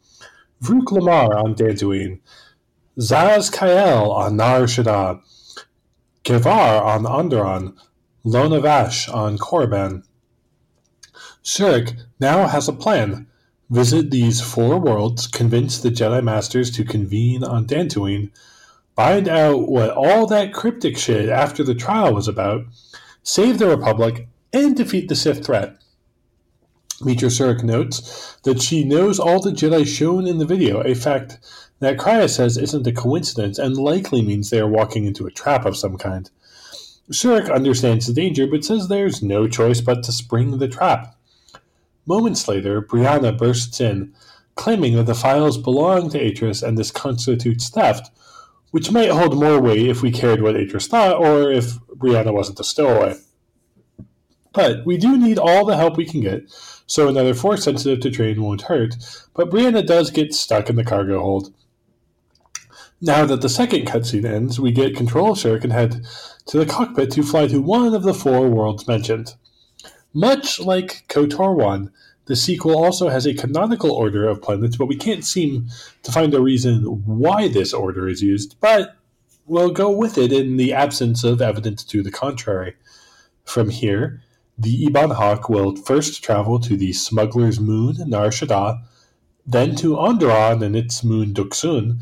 Vrook 0.61 0.91
Lamar 0.91 1.35
on 1.35 1.55
Dantooine, 1.55 2.19
Zez-Kai 2.99 3.71
Ell 3.71 4.11
on 4.11 4.37
Nar 4.37 4.67
Shaddaa, 4.67 5.19
Kavar 6.23 6.79
on 6.79 7.05
Onderon, 7.05 7.75
Lonna 8.23 8.61
Vash 8.61 9.09
on 9.09 9.39
Korriban. 9.39 10.03
Surik 11.43 11.99
now 12.19 12.47
has 12.47 12.67
a 12.67 12.73
plan. 12.73 13.25
Visit 13.71 14.11
these 14.11 14.41
four 14.41 14.77
worlds, 14.77 15.25
convince 15.25 15.79
the 15.79 15.89
Jedi 15.89 16.23
Masters 16.23 16.69
to 16.69 16.83
convene 16.83 17.43
on 17.43 17.65
Dantooine, 17.65 18.29
find 18.97 19.29
out 19.29 19.69
what 19.69 19.91
all 19.91 20.25
that 20.25 20.51
cryptic 20.51 20.97
shit 20.97 21.29
after 21.29 21.63
the 21.63 21.75
trial 21.75 22.15
was 22.15 22.27
about, 22.27 22.65
save 23.21 23.59
the 23.59 23.69
Republic, 23.69 24.27
and 24.51 24.75
defeat 24.75 25.07
the 25.07 25.15
Sith 25.15 25.45
threat. 25.45 25.77
Meetra 27.01 27.29
Surik 27.29 27.63
notes 27.63 28.37
that 28.43 28.59
she 28.59 28.83
knows 28.83 29.19
all 29.19 29.39
the 29.39 29.51
Jedi 29.51 29.85
shown 29.85 30.25
in 30.25 30.39
the 30.39 30.47
video, 30.47 30.81
a 30.81 30.95
fact 30.95 31.37
that 31.77 31.97
Kreia 31.97 32.27
says 32.27 32.57
isn't 32.57 32.87
a 32.87 32.91
coincidence 32.91 33.59
and 33.59 33.77
likely 33.77 34.23
means 34.23 34.49
they 34.49 34.59
are 34.59 34.67
walking 34.67 35.05
into 35.05 35.27
a 35.27 35.31
trap 35.31 35.63
of 35.63 35.77
some 35.77 35.95
kind. 35.97 36.31
Surik 37.11 37.53
understands 37.53 38.07
the 38.07 38.13
danger, 38.13 38.47
but 38.47 38.65
says 38.65 38.87
there's 38.87 39.21
no 39.21 39.47
choice 39.47 39.79
but 39.79 40.01
to 40.05 40.11
spring 40.11 40.57
the 40.57 40.67
trap. 40.67 41.15
Moments 42.07 42.47
later, 42.47 42.81
Brianna 42.81 43.37
bursts 43.37 43.79
in, 43.79 44.15
claiming 44.55 44.95
that 44.95 45.05
the 45.05 45.13
files 45.13 45.59
belong 45.59 46.09
to 46.09 46.19
Atris 46.19 46.67
and 46.67 46.79
this 46.79 46.89
constitutes 46.89 47.69
theft, 47.69 48.09
which 48.77 48.91
might 48.91 49.09
hold 49.09 49.35
more 49.35 49.59
weight 49.59 49.89
if 49.89 50.03
we 50.03 50.11
cared 50.11 50.39
what 50.39 50.53
Atris 50.53 50.87
thought 50.87 51.17
or 51.17 51.51
if 51.51 51.79
Brianna 51.97 52.31
wasn't 52.31 52.59
a 52.59 52.63
stowaway. 52.63 53.15
But 54.53 54.85
we 54.85 54.97
do 54.97 55.17
need 55.17 55.39
all 55.39 55.65
the 55.65 55.75
help 55.75 55.97
we 55.97 56.05
can 56.05 56.21
get, 56.21 56.43
so 56.85 57.07
another 57.07 57.33
force 57.33 57.63
sensitive 57.63 58.01
to 58.01 58.11
train 58.11 58.39
won't 58.39 58.61
hurt, 58.61 58.95
but 59.33 59.49
Brianna 59.49 59.83
does 59.83 60.11
get 60.11 60.31
stuck 60.31 60.69
in 60.69 60.75
the 60.75 60.83
cargo 60.83 61.19
hold. 61.19 61.51
Now 63.01 63.25
that 63.25 63.41
the 63.41 63.49
second 63.49 63.87
cutscene 63.87 64.25
ends, 64.25 64.59
we 64.59 64.71
get 64.71 64.95
control 64.95 65.31
of 65.31 65.39
Surik 65.39 65.63
and 65.63 65.73
head 65.73 66.05
to 66.45 66.59
the 66.59 66.67
cockpit 66.67 67.09
to 67.13 67.23
fly 67.23 67.47
to 67.47 67.59
one 67.59 67.95
of 67.95 68.03
the 68.03 68.13
four 68.13 68.47
worlds 68.47 68.87
mentioned. 68.87 69.33
Much 70.13 70.59
like 70.59 71.03
KOTOR 71.07 71.55
1, 71.55 71.91
the 72.27 72.35
sequel 72.35 72.77
also 72.77 73.09
has 73.09 73.25
a 73.25 73.33
canonical 73.33 73.91
order 73.91 74.27
of 74.27 74.41
planets, 74.41 74.77
but 74.77 74.87
we 74.87 74.95
can't 74.95 75.25
seem 75.25 75.67
to 76.03 76.11
find 76.11 76.33
a 76.33 76.41
reason 76.41 76.83
why 77.05 77.47
this 77.47 77.73
order 77.73 78.07
is 78.07 78.21
used, 78.21 78.55
but 78.59 78.95
we'll 79.45 79.71
go 79.71 79.89
with 79.89 80.17
it 80.17 80.31
in 80.31 80.57
the 80.57 80.73
absence 80.73 81.23
of 81.23 81.41
evidence 81.41 81.83
to 81.85 82.03
the 82.03 82.11
contrary. 82.11 82.75
From 83.45 83.69
here, 83.69 84.21
the 84.57 84.83
Ebon 84.85 85.11
Hawk 85.11 85.49
will 85.49 85.75
first 85.75 86.23
travel 86.23 86.59
to 86.59 86.75
the 86.75 86.91
smuggler's 86.91 87.59
moon, 87.59 87.95
Nar 88.05 88.27
Shaddaa, 88.27 88.81
then 89.45 89.75
to 89.77 89.95
Onderon 89.95 90.61
and 90.61 90.75
its 90.75 91.03
moon 91.03 91.33
Dxun, 91.33 91.99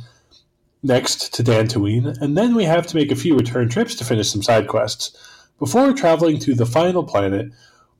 next 0.81 1.33
to 1.35 1.43
Dantooine, 1.43 2.19
and 2.19 2.35
then 2.35 2.55
we 2.55 2.63
have 2.63 2.87
to 2.87 2.95
make 2.95 3.11
a 3.11 3.15
few 3.15 3.35
return 3.35 3.69
trips 3.69 3.93
to 3.95 4.05
finish 4.05 4.29
some 4.29 4.41
side 4.41 4.67
quests. 4.67 5.15
Before 5.59 5.93
traveling 5.93 6.39
to 6.39 6.55
the 6.55 6.65
final 6.65 7.03
planet, 7.03 7.51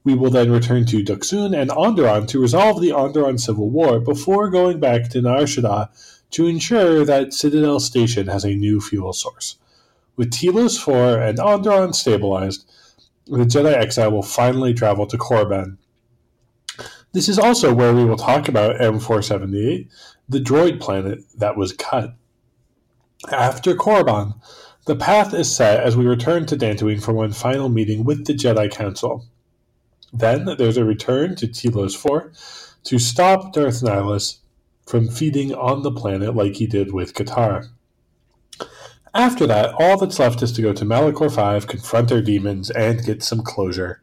we 0.05 0.13
will 0.13 0.29
then 0.29 0.51
return 0.51 0.85
to 0.85 1.03
Dxun 1.03 1.59
and 1.59 1.71
Onderon 1.71 2.27
to 2.27 2.39
resolve 2.39 2.79
the 2.79 2.91
Onderon 2.91 3.39
Civil 3.39 3.71
War 3.71 3.99
before 3.99 4.51
going 4.51 4.79
back 4.79 5.09
to 5.09 5.21
Nar 5.21 5.41
Shaddaa 5.41 5.89
to 6.29 6.45
ensure 6.45 7.03
that 7.03 7.33
Citadel 7.33 7.79
Station 7.79 8.27
has 8.27 8.45
a 8.45 8.55
new 8.55 8.79
fuel 8.79 9.13
source. 9.13 9.57
With 10.15 10.31
Telos 10.31 10.79
4 10.79 11.19
and 11.19 11.39
Onderon 11.39 11.95
stabilized, 11.95 12.71
the 13.25 13.45
Jedi 13.45 13.73
Exile 13.73 14.11
will 14.11 14.21
finally 14.21 14.75
travel 14.75 15.07
to 15.07 15.17
Korriban. 15.17 15.77
This 17.11 17.27
is 17.27 17.39
also 17.39 17.73
where 17.73 17.93
we 17.93 18.05
will 18.05 18.17
talk 18.17 18.47
about 18.47 18.79
M478, 18.79 19.89
the 20.29 20.39
droid 20.39 20.79
planet 20.79 21.19
that 21.35 21.57
was 21.57 21.73
cut. 21.73 22.13
After 23.31 23.73
Korriban, 23.73 24.35
the 24.85 24.95
path 24.95 25.33
is 25.33 25.53
set 25.53 25.79
as 25.79 25.97
we 25.97 26.05
return 26.05 26.45
to 26.45 26.55
Dantooine 26.55 27.01
for 27.01 27.13
one 27.13 27.31
final 27.31 27.69
meeting 27.69 28.03
with 28.03 28.25
the 28.27 28.33
Jedi 28.33 28.69
Council. 28.71 29.25
Then 30.18 30.45
there's 30.57 30.78
a 30.78 30.86
return 30.86 31.36
to 31.36 31.47
Telos 31.47 31.93
4 31.93 32.32
to 32.86 32.99
stop 32.99 33.51
Darth 33.51 33.82
Nihilus 33.82 34.39
from 34.88 35.09
feeding 35.09 35.53
on 35.53 35.84
the 35.84 35.91
planet 35.91 36.34
like 36.34 36.55
he 36.55 36.68
did 36.68 36.93
with 36.93 37.13
Katara. 37.13 37.68
After 39.13 39.45
that, 39.47 39.74
all 39.78 39.97
that's 39.97 40.20
left 40.20 40.41
is 40.41 40.53
to 40.53 40.61
go 40.61 40.72
to 40.72 40.86
Malachor 40.86 41.34
5, 41.34 41.68
confront 41.68 42.13
our 42.13 42.22
demons, 42.22 42.70
and 42.72 43.03
get 43.03 43.24
some 43.24 43.41
closure. 43.41 44.01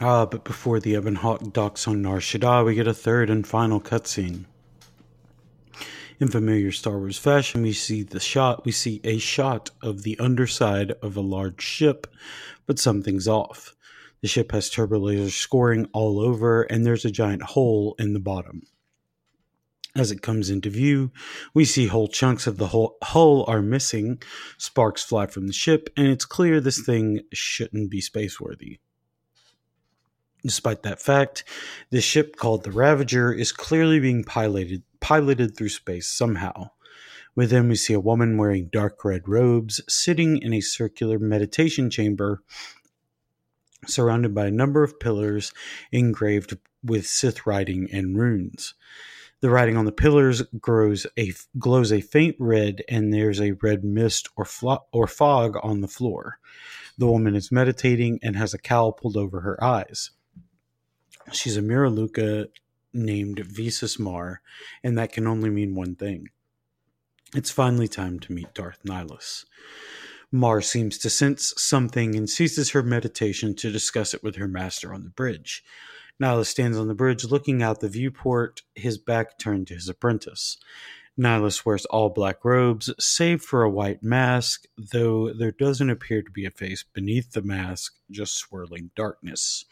Ah, 0.00 0.26
but 0.26 0.44
before 0.44 0.80
the 0.80 0.94
Ebon 0.94 1.16
Hawk 1.16 1.52
docks 1.52 1.86
on 1.86 2.02
Nar 2.02 2.18
Shaddaa, 2.18 2.64
we 2.64 2.74
get 2.74 2.86
a 2.88 2.94
third 2.94 3.30
and 3.30 3.46
final 3.46 3.80
cutscene. 3.80 4.44
In 6.20 6.26
familiar 6.26 6.72
Star 6.72 6.98
Wars 6.98 7.16
fashion, 7.16 7.62
we 7.62 7.72
see 7.72 8.02
the 8.02 8.18
shot. 8.18 8.64
We 8.64 8.72
see 8.72 9.00
a 9.04 9.18
shot 9.18 9.70
of 9.80 10.02
the 10.02 10.18
underside 10.18 10.90
of 11.00 11.16
a 11.16 11.20
large 11.20 11.62
ship, 11.62 12.08
but 12.66 12.80
something's 12.80 13.28
off. 13.28 13.76
The 14.20 14.26
ship 14.26 14.50
has 14.50 14.68
turbo 14.68 14.98
lasers 14.98 15.30
scoring 15.30 15.88
all 15.92 16.18
over, 16.18 16.62
and 16.62 16.84
there's 16.84 17.04
a 17.04 17.12
giant 17.12 17.42
hole 17.42 17.94
in 18.00 18.14
the 18.14 18.20
bottom. 18.20 18.62
As 19.94 20.10
it 20.10 20.20
comes 20.20 20.50
into 20.50 20.70
view, 20.70 21.12
we 21.54 21.64
see 21.64 21.86
whole 21.86 22.08
chunks 22.08 22.48
of 22.48 22.56
the 22.56 22.90
hull 23.02 23.44
are 23.46 23.62
missing, 23.62 24.20
sparks 24.56 25.04
fly 25.04 25.28
from 25.28 25.46
the 25.46 25.52
ship, 25.52 25.88
and 25.96 26.08
it's 26.08 26.24
clear 26.24 26.60
this 26.60 26.80
thing 26.80 27.20
shouldn't 27.32 27.92
be 27.92 28.00
spaceworthy. 28.00 28.80
Despite 30.42 30.82
that 30.82 31.00
fact, 31.00 31.44
this 31.90 32.04
ship 32.04 32.36
called 32.36 32.64
the 32.64 32.72
Ravager 32.72 33.32
is 33.32 33.52
clearly 33.52 34.00
being 34.00 34.24
piloted 34.24 34.82
piloted 35.00 35.56
through 35.56 35.68
space 35.68 36.06
somehow. 36.06 36.70
Within 37.34 37.68
we 37.68 37.76
see 37.76 37.92
a 37.92 38.00
woman 38.00 38.36
wearing 38.36 38.68
dark 38.72 39.04
red 39.04 39.28
robes 39.28 39.80
sitting 39.88 40.38
in 40.38 40.52
a 40.52 40.60
circular 40.60 41.18
meditation 41.18 41.90
chamber 41.90 42.42
surrounded 43.86 44.34
by 44.34 44.46
a 44.46 44.50
number 44.50 44.82
of 44.82 44.98
pillars 44.98 45.52
engraved 45.92 46.58
with 46.82 47.06
Sith 47.06 47.46
writing 47.46 47.88
and 47.92 48.18
runes. 48.18 48.74
The 49.40 49.50
writing 49.50 49.76
on 49.76 49.84
the 49.84 49.92
pillars 49.92 50.42
grows 50.60 51.06
a 51.16 51.32
glows 51.58 51.92
a 51.92 52.00
faint 52.00 52.34
red, 52.40 52.82
and 52.88 53.14
there's 53.14 53.40
a 53.40 53.52
red 53.52 53.84
mist 53.84 54.28
or 54.36 54.44
flo- 54.44 54.84
or 54.92 55.06
fog 55.06 55.56
on 55.62 55.80
the 55.80 55.86
floor. 55.86 56.38
The 56.98 57.06
woman 57.06 57.36
is 57.36 57.52
meditating 57.52 58.18
and 58.20 58.34
has 58.34 58.52
a 58.52 58.58
cowl 58.58 58.92
pulled 58.92 59.16
over 59.16 59.40
her 59.42 59.62
eyes. 59.62 60.10
She's 61.30 61.56
a 61.56 61.62
Miraluka 61.62 62.48
named 62.92 63.40
Visas 63.40 63.98
Mar, 63.98 64.40
and 64.82 64.96
that 64.98 65.12
can 65.12 65.26
only 65.26 65.50
mean 65.50 65.74
one 65.74 65.94
thing. 65.94 66.28
It's 67.34 67.50
finally 67.50 67.88
time 67.88 68.18
to 68.20 68.32
meet 68.32 68.54
Darth 68.54 68.82
Nihilus. 68.84 69.44
Mar 70.30 70.60
seems 70.60 70.98
to 70.98 71.10
sense 71.10 71.54
something 71.56 72.14
and 72.14 72.28
ceases 72.28 72.70
her 72.70 72.82
meditation 72.82 73.54
to 73.56 73.72
discuss 73.72 74.14
it 74.14 74.22
with 74.22 74.36
her 74.36 74.48
master 74.48 74.92
on 74.92 75.04
the 75.04 75.10
bridge. 75.10 75.64
Nihilus 76.20 76.46
stands 76.46 76.76
on 76.76 76.88
the 76.88 76.94
bridge 76.94 77.24
looking 77.24 77.62
out 77.62 77.80
the 77.80 77.88
viewport, 77.88 78.62
his 78.74 78.98
back 78.98 79.38
turned 79.38 79.66
to 79.68 79.74
his 79.74 79.88
apprentice. 79.88 80.58
Nihilus 81.18 81.64
wears 81.64 81.84
all 81.86 82.10
black 82.10 82.44
robes, 82.44 82.92
save 82.98 83.42
for 83.42 83.62
a 83.62 83.70
white 83.70 84.02
mask, 84.02 84.66
though 84.76 85.32
there 85.32 85.52
doesn't 85.52 85.90
appear 85.90 86.22
to 86.22 86.30
be 86.30 86.44
a 86.44 86.50
face 86.50 86.84
beneath 86.84 87.32
the 87.32 87.42
mask, 87.42 87.94
just 88.10 88.36
swirling 88.36 88.90
darkness. 88.94 89.64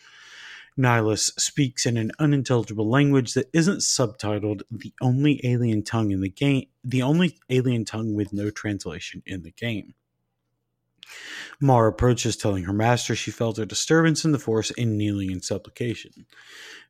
Nihilus 0.79 1.33
speaks 1.39 1.87
in 1.87 1.97
an 1.97 2.13
unintelligible 2.19 2.89
language 2.89 3.35
that 3.35 3.49
isn't 3.53 3.79
subtitled, 3.79 4.63
the 4.71 4.93
only 5.01 5.41
alien 5.45 5.83
tongue 5.83 6.11
in 6.11 6.21
the 6.21 6.29
game, 6.29 6.67
the 6.85 7.03
only 7.03 7.39
alien 7.49 7.85
tongue 7.85 8.15
with 8.15 8.33
no 8.33 8.51
translation 8.51 9.23
in 9.27 9.43
the 9.43 9.53
game. 9.53 9.95
Mar 11.61 11.87
approaches, 11.87 12.37
telling 12.37 12.65
her 12.65 12.73
master 12.73 13.15
she 13.15 13.31
felt 13.31 13.59
a 13.59 13.65
disturbance 13.65 14.25
in 14.25 14.33
the 14.33 14.39
force 14.39 14.73
and 14.77 14.99
kneeling 14.99 15.31
in 15.31 15.41
supplication. 15.41 16.27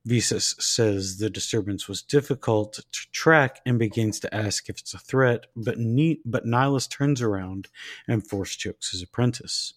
Visas 0.05 0.57
says 0.59 1.19
the 1.19 1.31
disturbance 1.31 1.87
was 1.87 2.03
difficult 2.03 2.75
to 2.75 3.13
track 3.13 3.61
and 3.67 3.79
begins 3.79 4.19
to 4.21 4.35
ask 4.35 4.69
if 4.69 4.79
it's 4.79 4.95
a 4.95 4.99
threat, 4.99 5.47
but, 5.55 5.79
ne- 5.79 6.21
but 6.25 6.47
Nihilus 6.47 6.89
turns 6.89 7.23
around 7.23 7.69
and 8.09 8.27
force 8.27 8.57
chokes 8.57 8.91
his 8.91 9.03
apprentice. 9.03 9.75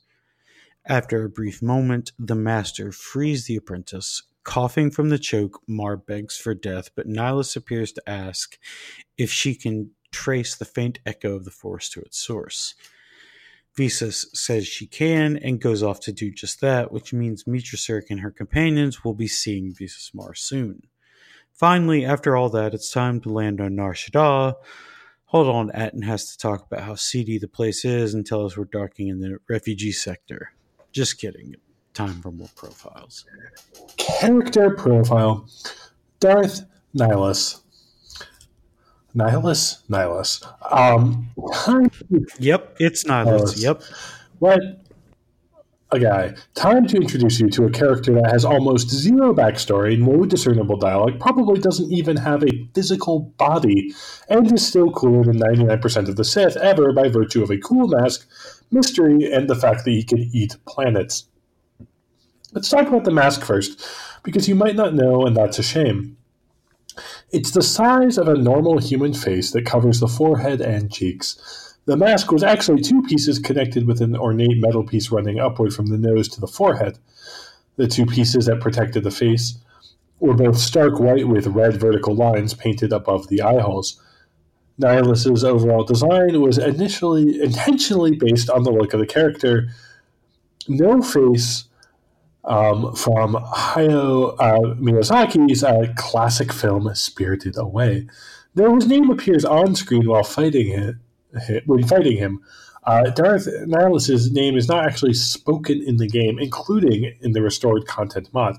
After 0.86 1.24
a 1.24 1.30
brief 1.30 1.62
moment, 1.62 2.14
the 2.18 2.36
master 2.36 2.92
frees 2.92 3.46
the 3.46 3.56
apprentice. 3.56 4.24
Coughing 4.44 4.90
from 4.90 5.10
the 5.10 5.20
choke, 5.20 5.62
Mar 5.68 5.98
begs 5.98 6.38
for 6.38 6.56
death, 6.56 6.90
but 6.96 7.08
Nihilus 7.08 7.56
appears 7.56 7.92
to 7.92 8.10
ask 8.10 8.58
if 9.18 9.32
she 9.32 9.54
can 9.54 9.92
trace 10.12 10.56
the 10.56 10.66
faint 10.66 11.00
echo 11.06 11.36
of 11.36 11.46
the 11.46 11.52
force 11.52 11.90
to 11.90 12.02
its 12.02 12.18
source. 12.18 12.74
Visas 13.76 14.26
says 14.34 14.68
she 14.68 14.88
can 14.88 15.38
and 15.38 15.62
goes 15.62 15.84
off 15.84 16.00
to 16.02 16.12
do 16.12 16.32
just 16.32 16.62
that, 16.62 16.92
which 16.92 17.14
means 17.14 17.44
Meetra 17.44 17.76
Surik 17.76 18.10
and 18.10 18.22
her 18.22 18.32
companions 18.32 19.04
will 19.04 19.14
be 19.14 19.28
seeing 19.28 19.74
Visas 19.74 20.12
Mar 20.14 20.34
soon. 20.34 20.88
Finally, 21.54 22.06
after 22.06 22.36
all 22.36 22.50
that, 22.50 22.74
it's 22.74 22.92
time 22.92 23.22
to 23.22 23.30
land 23.30 23.62
on 23.62 23.76
Nar 23.76 23.94
Shaddaa. 23.94 24.56
Hold 25.26 25.48
on, 25.48 25.72
Atton 25.72 26.02
has 26.02 26.32
to 26.32 26.38
talk 26.38 26.66
about 26.66 26.86
how 26.86 26.96
seedy 26.96 27.38
the 27.38 27.48
place 27.48 27.86
is 27.86 28.14
and 28.14 28.26
tell 28.26 28.46
us 28.46 28.58
we're 28.58 28.66
docking 28.66 29.10
in 29.10 29.20
the 29.20 29.38
refugee 29.48 29.92
sector. 29.92 30.54
Just 31.00 31.18
kidding. 31.18 31.56
Time 31.94 32.22
for 32.22 32.30
more 32.30 32.50
profiles. 32.58 33.24
Character 33.96 34.72
profile 34.72 35.48
Darth 36.20 36.66
Nihilus. 36.94 37.62
Nihilus? 39.16 39.88
Nihilus. 39.90 40.46
Um, 40.70 41.30
Yep, 42.38 42.76
it's 42.82 43.06
Nihilus. 43.06 43.56
Nihilus. 43.56 43.64
Yep. 43.64 43.84
what 44.40 44.60
a 45.92 46.00
guy. 46.00 46.36
Time 46.54 46.86
to 46.88 46.98
introduce 46.98 47.40
you 47.40 47.50
to 47.50 47.64
a 47.64 47.70
character 47.72 48.14
that 48.14 48.30
has 48.30 48.46
almost 48.46 48.90
zero 48.90 49.34
backstory, 49.34 49.98
no 49.98 50.26
discernible 50.26 50.78
dialogue, 50.78 51.20
probably 51.20 51.60
doesn't 51.60 51.92
even 51.92 52.18
have 52.18 52.44
a 52.44 52.70
physical 52.76 53.22
body, 53.38 53.94
and 54.30 54.52
is 54.52 54.68
still 54.68 54.92
cooler 54.92 55.24
than 55.24 55.40
99% 55.40 56.10
of 56.10 56.16
the 56.16 56.24
Sith 56.24 56.58
ever 56.58 56.92
by 56.92 57.08
virtue 57.08 57.42
of 57.42 57.50
a 57.50 57.58
cool 57.58 57.88
mask, 57.88 58.28
mystery, 58.72 59.32
and 59.32 59.50
the 59.50 59.56
fact 59.56 59.86
that 59.86 59.92
he 59.92 60.04
can 60.04 60.20
eat 60.34 60.58
planets. 60.66 61.26
Let's 62.52 62.70
talk 62.70 62.88
about 62.88 63.04
the 63.04 63.12
mask 63.12 63.44
first, 63.44 63.86
because 64.24 64.48
you 64.48 64.56
might 64.56 64.76
not 64.76 64.94
know, 64.94 65.26
and 65.26 65.36
that's 65.36 65.60
a 65.60 65.64
shame. 65.64 66.18
It's 67.32 67.52
the 67.52 67.62
size 67.62 68.18
of 68.18 68.28
a 68.28 68.36
normal 68.36 68.80
human 68.80 69.14
face 69.14 69.52
that 69.52 69.66
covers 69.66 70.00
the 70.00 70.08
forehead 70.08 70.62
and 70.62 70.92
cheeks. 70.92 71.78
The 71.86 71.98
mask 71.98 72.32
was 72.32 72.44
actually 72.44 72.82
two 72.82 73.02
pieces 73.04 73.40
connected 73.40 73.88
with 73.88 74.02
an 74.02 74.16
ornate 74.16 74.58
metal 74.58 74.84
piece 74.84 75.12
running 75.12 75.40
upward 75.40 75.74
from 75.74 75.88
the 75.88 75.98
nose 75.98 76.28
to 76.30 76.42
the 76.42 76.48
forehead. 76.48 77.00
The 77.78 77.88
two 77.88 78.06
pieces 78.06 78.48
that 78.48 78.62
protected 78.62 79.04
the 79.04 79.12
face 79.12 79.58
were 80.20 80.34
both 80.34 80.58
stark 80.58 81.00
white 81.00 81.28
with 81.28 81.48
red 81.48 81.80
vertical 81.80 82.14
lines 82.14 82.54
painted 82.54 82.92
above 82.92 83.28
the 83.28 83.42
eye 83.42 83.62
holes. 83.62 84.02
Nihilus's 84.80 85.44
overall 85.44 85.84
design 85.84 86.42
was 86.42 86.58
initially 86.58 87.42
intentionally 87.42 88.16
based 88.16 88.50
on 88.50 88.64
the 88.64 88.72
look 88.72 88.94
of 88.94 89.00
the 89.00 89.06
character. 89.06 89.70
No 90.68 91.02
face 91.02 91.66
um, 92.46 92.96
from 92.96 93.34
Hayao 93.34 94.36
uh, 94.40 94.76
Miyazaki's 94.76 95.64
uh, 95.64 95.94
classic 95.96 96.54
film 96.54 96.94
Spirited 96.96 97.58
Away. 97.58 98.08
Though 98.56 98.76
his 98.76 98.88
name 98.88 99.10
appears 99.10 99.46
on 99.46 99.76
screen 99.76 100.08
while 100.08 100.24
fighting 100.24 100.68
him, 100.68 101.02
when 101.66 101.86
fighting 101.86 102.18
him, 102.18 102.42
uh, 102.86 103.10
Darth 103.12 103.48
Nihilus's 103.68 104.32
name 104.32 104.58
is 104.58 104.68
not 104.68 104.86
actually 104.86 105.14
spoken 105.14 105.82
in 105.82 105.98
the 105.98 106.08
game, 106.08 106.40
including 106.40 107.16
in 107.22 107.34
the 107.34 107.42
restored 107.42 107.86
content 107.86 108.30
mod. 108.34 108.58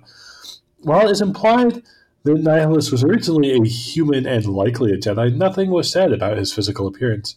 While 0.78 1.08
it 1.08 1.10
is 1.10 1.20
implied 1.20 1.82
that 2.22 2.36
Nihilus 2.36 2.92
was 2.92 3.02
originally 3.02 3.52
a 3.52 3.64
human 3.66 4.26
and 4.26 4.44
likely 4.44 4.92
a 4.92 4.98
Jedi, 4.98 5.34
nothing 5.34 5.70
was 5.70 5.90
said 5.90 6.12
about 6.12 6.36
his 6.36 6.52
physical 6.52 6.86
appearance. 6.86 7.34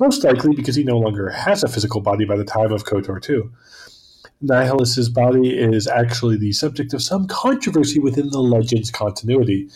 Most 0.00 0.24
likely 0.24 0.56
because 0.56 0.74
he 0.74 0.82
no 0.82 0.98
longer 0.98 1.30
has 1.30 1.62
a 1.62 1.68
physical 1.68 2.00
body 2.00 2.24
by 2.24 2.36
the 2.36 2.44
time 2.44 2.72
of 2.72 2.84
KOTOR 2.84 3.22
2. 3.22 3.50
Nihilus's 4.42 5.08
body 5.08 5.56
is 5.56 5.86
actually 5.86 6.36
the 6.36 6.52
subject 6.52 6.92
of 6.92 7.02
some 7.02 7.28
controversy 7.28 8.00
within 8.00 8.30
the 8.30 8.40
Legends 8.40 8.90
continuity. 8.90 9.68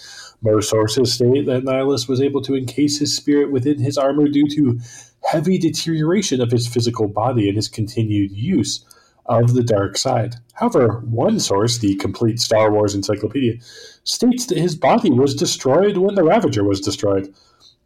Most 0.42 0.70
sources 0.70 1.12
state 1.12 1.46
that 1.46 1.64
Nihilus 1.64 2.08
was 2.08 2.20
able 2.20 2.42
to 2.42 2.56
encase 2.56 2.98
his 2.98 3.14
spirit 3.14 3.52
within 3.52 3.78
his 3.78 3.96
armor 3.96 4.28
due 4.28 4.48
to 4.48 4.80
heavy 5.22 5.56
deterioration 5.58 6.40
of 6.40 6.50
his 6.50 6.66
physical 6.66 7.06
body 7.06 7.48
and 7.48 7.56
his 7.56 7.68
continued 7.68 8.32
use 8.32 8.84
of 9.28 9.54
the 9.54 9.62
dark 9.62 9.96
side. 9.98 10.36
However, 10.54 11.00
one 11.04 11.38
source, 11.38 11.78
the 11.78 11.94
complete 11.96 12.40
Star 12.40 12.72
Wars 12.72 12.94
encyclopedia, 12.94 13.60
states 14.04 14.46
that 14.46 14.58
his 14.58 14.74
body 14.74 15.10
was 15.10 15.34
destroyed 15.34 15.98
when 15.98 16.14
the 16.14 16.24
Ravager 16.24 16.64
was 16.64 16.80
destroyed. 16.80 17.32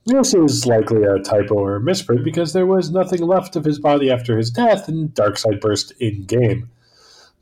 This 0.07 0.35
is 0.35 0.67
likely 0.67 1.05
a 1.05 1.19
typo 1.19 1.55
or 1.55 1.77
a 1.77 1.81
misprint 1.81 2.25
because 2.25 2.53
there 2.53 2.67
was 2.67 2.91
nothing 2.91 3.23
left 3.23 3.57
of 3.57 3.65
his 3.65 3.79
body 3.79 4.11
after 4.11 4.37
his 4.37 4.51
death, 4.51 4.89
and 4.89 5.13
dark 5.15 5.39
side 5.39 5.61
burst 5.61 5.93
in 6.01 6.25
game. 6.25 6.71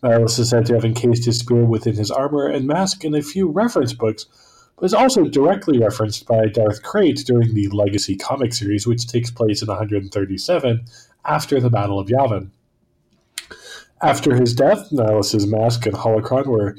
Nihilus 0.02 0.38
is 0.38 0.48
said 0.48 0.66
to 0.66 0.74
have 0.74 0.84
encased 0.84 1.26
his 1.26 1.38
spear 1.38 1.64
within 1.64 1.94
his 1.94 2.10
armor 2.10 2.46
and 2.46 2.66
mask 2.66 3.04
in 3.04 3.14
a 3.14 3.22
few 3.22 3.48
reference 3.48 3.92
books, 3.92 4.26
but 4.76 4.86
is 4.86 4.94
also 4.94 5.24
directly 5.24 5.78
referenced 5.78 6.26
by 6.26 6.46
Darth 6.46 6.82
Krayt 6.82 7.24
during 7.24 7.54
the 7.54 7.68
Legacy 7.68 8.16
comic 8.16 8.54
series, 8.54 8.86
which 8.86 9.06
takes 9.06 9.30
place 9.30 9.60
in 9.60 9.68
137 9.68 10.84
after 11.24 11.60
the 11.60 11.70
Battle 11.70 11.98
of 11.98 12.08
Yavin. 12.08 12.50
After 14.02 14.34
his 14.34 14.54
death, 14.54 14.90
Nihilus's 14.90 15.46
mask 15.46 15.84
and 15.86 15.94
holocron 15.94 16.46
were 16.46 16.76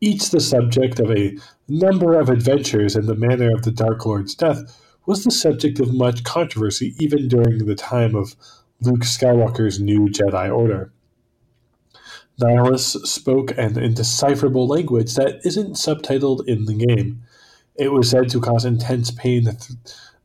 each 0.00 0.30
the 0.30 0.40
subject 0.40 0.98
of 0.98 1.10
a 1.10 1.36
number 1.68 2.18
of 2.18 2.28
adventures, 2.28 2.96
and 2.96 3.06
the 3.06 3.14
manner 3.14 3.52
of 3.54 3.62
the 3.62 3.70
Dark 3.70 4.04
Lord's 4.04 4.34
death 4.34 4.80
was 5.06 5.22
the 5.22 5.30
subject 5.30 5.78
of 5.78 5.94
much 5.94 6.24
controversy 6.24 6.94
even 6.98 7.28
during 7.28 7.58
the 7.58 7.74
time 7.74 8.14
of 8.14 8.34
Luke 8.80 9.04
Skywalker's 9.04 9.80
new 9.80 10.08
Jedi 10.08 10.54
Order. 10.54 10.92
Nihilus 12.40 13.06
spoke 13.06 13.56
an 13.56 13.78
indecipherable 13.78 14.66
language 14.66 15.14
that 15.14 15.40
isn't 15.44 15.74
subtitled 15.74 16.46
in 16.48 16.64
the 16.64 16.74
game. 16.74 17.22
It 17.76 17.92
was 17.92 18.10
said 18.10 18.28
to 18.30 18.40
cause 18.40 18.64
intense 18.64 19.12
pain, 19.12 19.44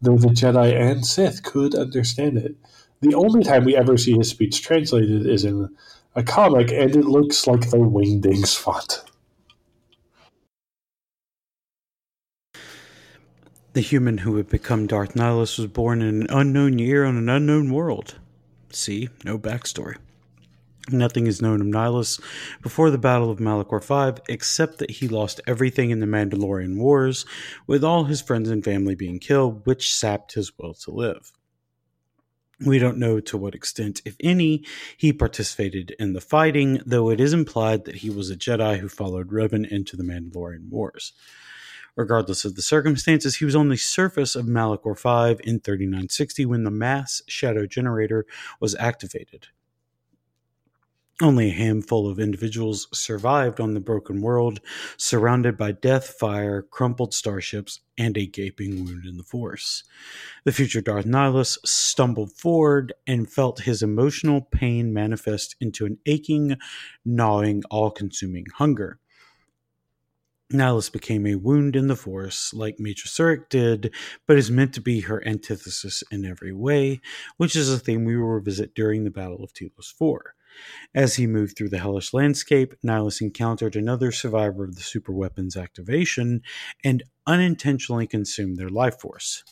though 0.02 0.18
the 0.18 0.30
Jedi 0.30 0.74
and 0.74 1.06
Sith 1.06 1.44
could 1.44 1.76
understand 1.76 2.38
it. 2.38 2.56
The 3.02 3.14
only 3.14 3.44
time 3.44 3.64
we 3.64 3.78
ever 3.78 3.98
see 3.98 4.18
his 4.18 4.30
speech 4.30 4.62
translated 4.64 5.26
is 5.28 5.46
in 5.46 5.70
a 6.16 6.24
comic, 6.24 6.72
and 6.72 6.96
it 6.96 7.06
looks 7.06 7.48
like 7.48 7.70
the 7.70 7.78
Wingdings 7.78 8.58
font. 8.58 9.04
The 13.74 13.82
human 13.82 14.20
who 14.20 14.32
would 14.34 14.50
become 14.50 14.88
Darth 14.88 15.14
Nihilus 15.14 15.58
was 15.58 15.68
born 15.68 16.02
in 16.02 16.22
an 16.22 16.28
unknown 16.30 16.80
year 16.80 17.06
on 17.06 17.18
an 17.18 17.30
unknown 17.30 17.72
world. 17.72 18.16
See, 18.72 19.10
no 19.24 19.38
backstory. 19.38 19.98
Nothing 20.92 21.28
is 21.28 21.42
known 21.42 21.62
of 21.62 21.68
Nihilus 21.68 22.20
before 22.64 22.90
the 22.90 22.98
Battle 22.98 23.30
of 23.30 23.38
Malachor 23.38 23.84
V, 24.16 24.22
except 24.28 24.80
that 24.80 24.90
he 24.90 25.08
lost 25.08 25.40
everything 25.46 25.92
in 25.92 26.00
the 26.00 26.08
Mandalorian 26.08 26.78
Wars, 26.78 27.26
with 27.68 27.84
all 27.84 28.06
his 28.06 28.22
friends 28.22 28.50
and 28.50 28.64
family 28.64 28.96
being 28.96 29.20
killed, 29.20 29.66
which 29.66 29.94
sapped 29.94 30.34
his 30.34 30.52
will 30.58 30.74
to 30.74 30.92
live. 30.92 31.32
We 32.66 32.78
don't 32.78 32.98
know 32.98 33.22
to 33.22 33.38
what 33.38 33.56
extent, 33.56 34.02
if 34.04 34.18
any, 34.20 34.66
he 34.98 35.14
participated 35.14 35.96
in 35.98 36.12
the 36.12 36.20
fighting, 36.20 36.82
though 36.86 37.10
it 37.10 37.22
is 37.22 37.32
implied 37.32 37.86
that 37.86 37.98
he 37.98 38.10
was 38.10 38.30
a 38.30 38.36
Jedi 38.36 38.80
who 38.80 38.90
followed 38.90 39.30
Revan 39.30 39.66
into 39.66 39.96
the 39.96 40.04
Mandalorian 40.04 40.70
Wars. 40.70 41.14
Regardless 41.96 42.44
of 42.44 42.56
the 42.56 42.62
circumstances, 42.62 43.38
he 43.38 43.46
was 43.46 43.56
on 43.56 43.70
the 43.70 43.78
surface 43.78 44.36
of 44.36 44.46
Malachor 44.46 44.96
V 44.96 45.42
in 45.50 45.60
3960 45.62 46.46
when 46.46 46.64
the 46.64 46.72
mass 46.72 47.22
shadow 47.28 47.66
generator 47.66 48.26
was 48.60 48.76
activated. 48.76 49.48
Only 51.22 51.50
a 51.50 51.54
handful 51.54 52.10
of 52.10 52.18
individuals 52.18 52.88
survived 52.94 53.60
on 53.60 53.74
the 53.74 53.82
broken 53.82 54.22
world, 54.22 54.62
surrounded 54.96 55.58
by 55.58 55.74
death, 55.74 56.16
fire, 56.18 56.62
crumpled 56.62 57.14
starships, 57.14 57.82
and 57.98 58.18
a 58.18 58.26
gaping 58.26 58.86
wound 58.86 59.06
in 59.06 59.18
the 59.18 59.24
Force. 59.24 59.84
The 60.46 60.54
future 60.54 60.80
Darth 60.80 61.06
Nihilus 61.06 61.58
stumbled 61.66 62.32
forward 62.32 62.94
and 63.06 63.30
felt 63.30 63.64
his 63.64 63.84
emotional 63.84 64.40
pain 64.40 64.94
manifest 64.94 65.58
into 65.60 65.86
an 65.86 65.98
aching, 66.06 66.56
gnawing, 67.04 67.64
all 67.70 67.92
consuming 67.92 68.46
hunger. 68.56 68.98
Nihilus 70.54 70.90
became 70.90 71.28
a 71.28 71.36
wound 71.36 71.76
in 71.76 71.88
the 71.88 71.98
Force, 71.98 72.54
like 72.54 72.78
Surik 72.78 73.50
did, 73.50 73.94
but 74.26 74.38
is 74.38 74.50
meant 74.50 74.74
to 74.76 74.82
be 74.82 75.02
her 75.02 75.22
antithesis 75.28 76.02
in 76.12 76.24
every 76.24 76.54
way, 76.54 77.02
which 77.36 77.58
is 77.58 77.70
a 77.70 77.78
theme 77.78 78.06
we 78.06 78.16
will 78.16 78.30
revisit 78.30 78.74
during 78.74 79.04
the 79.04 79.12
Battle 79.12 79.44
of 79.44 79.52
Telos 79.52 79.94
4. 79.98 80.34
As 80.96 81.16
he 81.16 81.28
moved 81.28 81.58
through 81.58 81.70
the 81.70 81.80
hellish 81.80 82.14
landscape, 82.14 82.76
Nihilus 82.84 83.22
encountered 83.22 83.76
another 83.76 84.12
survivor 84.12 84.64
of 84.64 84.76
the 84.76 84.82
superweapons 84.82 85.56
activation 85.56 86.42
and 86.84 87.04
unintentionally 87.28 88.08
consumed 88.08 88.58
their 88.58 88.70
life 88.70 89.00
force. 89.00 89.44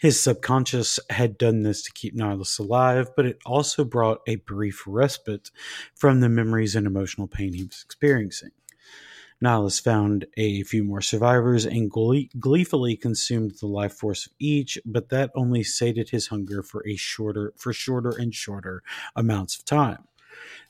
His 0.00 0.20
subconscious 0.20 0.98
had 1.10 1.38
done 1.38 1.62
this 1.62 1.82
to 1.82 1.92
keep 1.92 2.14
Nihilus 2.14 2.58
alive, 2.58 3.10
but 3.16 3.26
it 3.26 3.38
also 3.46 3.84
brought 3.84 4.20
a 4.26 4.36
brief 4.36 4.82
respite 4.86 5.50
from 5.94 6.20
the 6.20 6.28
memories 6.28 6.74
and 6.74 6.86
emotional 6.86 7.28
pain 7.28 7.52
he 7.52 7.64
was 7.64 7.82
experiencing. 7.84 8.50
Nihilus 9.44 9.78
found 9.82 10.26
a 10.38 10.62
few 10.62 10.82
more 10.82 11.02
survivors 11.02 11.66
and 11.66 11.90
gleefully 11.90 12.96
consumed 12.96 13.52
the 13.60 13.66
life 13.66 13.92
force 13.92 14.26
of 14.26 14.32
each, 14.38 14.78
but 14.86 15.10
that 15.10 15.30
only 15.34 15.62
sated 15.62 16.08
his 16.08 16.28
hunger 16.28 16.62
for 16.62 16.82
a 16.88 16.96
shorter 16.96 17.52
for 17.56 17.72
shorter 17.74 18.10
and 18.10 18.34
shorter 18.34 18.82
amounts 19.14 19.56
of 19.58 19.66
time. 19.66 20.04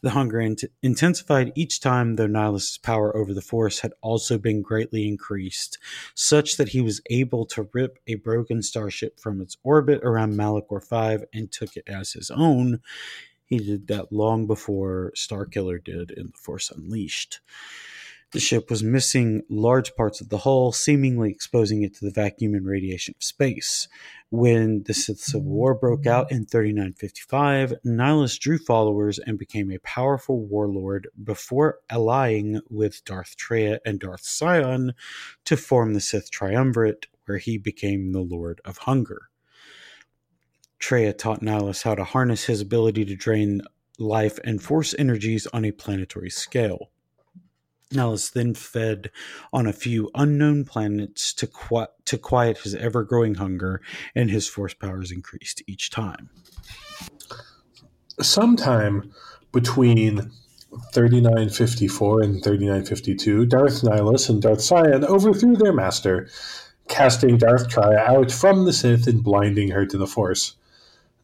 The 0.03 0.11
hunger 0.11 0.41
int- 0.41 0.65
intensified 0.83 1.53
each 1.55 1.81
time, 1.81 2.17
though 2.17 2.27
Nihilus' 2.27 2.83
power 2.83 3.17
over 3.17 3.33
the 3.33 3.41
Force 3.41 3.79
had 3.79 3.93
also 4.03 4.39
been 4.39 4.61
greatly 4.61 5.07
increased, 5.07 5.79
such 6.15 6.57
that 6.57 6.71
he 6.71 6.81
was 6.81 7.01
able 7.09 7.47
to 7.47 7.69
rip 7.73 7.99
a 8.09 8.17
broken 8.17 8.61
starship 8.61 9.21
from 9.21 9.41
its 9.41 9.57
orbit 9.63 10.01
around 10.03 10.35
Malachor 10.35 10.85
5 10.85 11.25
and 11.33 11.51
took 11.51 11.77
it 11.77 11.85
as 11.87 12.13
his 12.13 12.31
own. 12.31 12.81
He 13.47 13.59
did 13.59 13.87
that 13.87 14.13
long 14.13 14.47
before 14.47 15.13
Starkiller 15.15 15.83
did 15.83 16.11
in 16.11 16.27
The 16.27 16.39
Force 16.39 16.71
Unleashed. 16.71 17.41
The 18.35 18.41
ship 18.41 18.69
was 18.69 18.83
missing 18.83 19.43
large 19.49 19.95
parts 19.95 20.21
of 20.21 20.29
the 20.29 20.39
hull, 20.39 20.73
seemingly 20.73 21.31
exposing 21.31 21.85
it 21.85 21.95
to 21.95 22.05
the 22.05 22.11
vacuum 22.11 22.55
and 22.55 22.67
radiation 22.67 23.15
of 23.17 23.23
space. 23.23 23.87
When 24.29 24.83
the 24.83 24.93
Sith 24.93 25.21
Civil 25.21 25.53
War 25.53 25.73
broke 25.73 26.05
out 26.05 26.33
in 26.33 26.45
3955, 26.45 27.75
Nihilus 27.87 28.37
drew 28.41 28.59
followers 28.59 29.21
and 29.21 29.39
became 29.39 29.71
a 29.71 29.79
powerful 29.79 30.45
warlord 30.45 31.07
before 31.23 31.79
allying 31.89 32.61
with 32.69 33.05
Darth 33.05 33.37
Traya 33.37 33.79
and 33.87 34.01
Darth 34.01 34.27
Sion 34.27 34.95
to 35.45 35.57
form 35.57 35.95
the 35.95 36.01
Sith 36.01 36.29
Triumvirate, 36.33 37.07
where 37.27 37.39
he 37.39 37.57
became 37.57 38.11
the 38.11 38.21
Lord 38.21 38.61
of 38.65 38.79
Hunger. 38.79 39.29
Traya 40.81 41.17
taught 41.17 41.41
Nihilus 41.41 41.85
how 41.85 41.95
to 41.95 42.03
harness 42.03 42.47
his 42.47 42.61
ability 42.61 43.05
to 43.05 43.15
drain 43.15 43.63
life 43.97 44.41
and 44.43 44.61
force 44.61 44.93
energies 44.99 45.47
on 45.53 45.65
a 45.65 45.71
planetary 45.71 46.31
scale. 46.31 46.91
Nihilus 47.95 48.33
then 48.33 48.55
fed 48.55 49.11
on 49.53 49.67
a 49.67 49.73
few 49.73 50.11
unknown 50.15 50.65
planets 50.65 51.33
to, 51.35 51.47
qui- 51.47 51.87
to 52.05 52.19
quiet 52.19 52.59
his 52.59 52.75
ever 52.75 53.03
growing 53.05 53.35
hunger, 53.37 53.81
and 54.15 54.31
his 54.31 54.47
force 54.47 54.75
powers 54.75 55.11
increased 55.11 55.63
each 55.67 55.91
time. 55.91 56.31
Sometime 58.21 59.13
between 59.53 60.31
3954 60.93 62.23
and 62.23 62.43
3952, 62.43 63.47
Darth 63.47 63.83
Nihilus 63.83 64.29
and 64.29 64.43
Darth 64.43 64.65
Sion 64.65 65.05
overthrew 65.05 65.57
their 65.57 65.73
master, 65.73 66.29
casting 66.89 67.39
Darth 67.39 67.69
Traya 67.69 67.99
out 68.07 68.31
from 68.31 68.65
the 68.65 68.73
Sith 68.73 69.07
and 69.07 69.23
blinding 69.23 69.71
her 69.71 69.87
to 69.87 69.97
the 69.97 70.07
Force. 70.07 70.57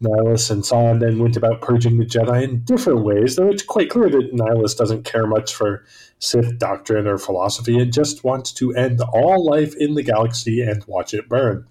Nihilus 0.03 0.51
and 0.51 0.65
Sion 0.65 0.99
then 0.99 1.19
went 1.19 1.37
about 1.37 1.61
purging 1.61 1.99
the 1.99 2.07
Jedi 2.07 2.43
in 2.43 2.65
different 2.65 3.05
ways, 3.05 3.37
though 3.37 3.51
it's 3.51 3.63
quite 3.63 3.91
clear 3.91 4.09
that 4.09 4.33
Nihilus 4.33 4.77
doesn't 4.77 5.05
care 5.05 5.27
much 5.27 5.55
for 5.55 5.85
Sith 6.19 6.59
doctrine 6.59 7.07
or 7.07 7.19
philosophy 7.19 7.79
and 7.79 7.93
just 7.93 8.25
wants 8.25 8.53
to 8.53 8.75
end 8.75 9.01
all 9.13 9.45
life 9.45 9.75
in 9.77 9.95
the 9.95 10.03
galaxy 10.03 10.63
and 10.63 10.85
watch 10.87 11.13
it 11.13 11.29
burn. 11.29 11.67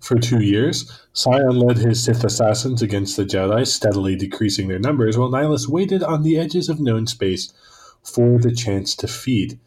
For 0.00 0.18
two 0.18 0.42
years, 0.42 1.06
Sion 1.14 1.58
led 1.58 1.78
his 1.78 2.02
Sith 2.02 2.24
assassins 2.24 2.80
against 2.80 3.16
the 3.16 3.24
Jedi, 3.24 3.66
steadily 3.66 4.16
decreasing 4.16 4.68
their 4.68 4.78
numbers, 4.78 5.18
while 5.18 5.30
Nihilus 5.30 5.68
waited 5.68 6.02
on 6.02 6.22
the 6.22 6.38
edges 6.38 6.68
of 6.70 6.80
known 6.80 7.06
space 7.06 7.52
for 8.02 8.38
the 8.38 8.54
chance 8.54 8.94
to 8.96 9.06
feed. 9.06 9.58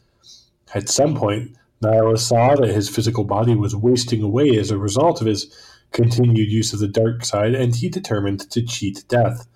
At 0.74 0.90
some 0.90 1.16
point, 1.16 1.56
Nihilus 1.84 2.20
saw 2.20 2.56
that 2.56 2.70
his 2.70 2.90
physical 2.90 3.24
body 3.24 3.56
was 3.56 3.76
wasting 3.76 4.24
away 4.24 4.58
as 4.58 4.72
a 4.72 4.78
result 4.78 5.22
of 5.22 5.28
his 5.28 5.48
continued 5.92 6.52
use 6.52 6.74
of 6.74 6.80
the 6.80 6.88
dark 6.88 7.26
side, 7.26 7.56
and 7.56 7.76
he 7.76 7.90
determined 7.90 8.50
to 8.52 8.62
cheat 8.62 9.04
death. 9.08 9.48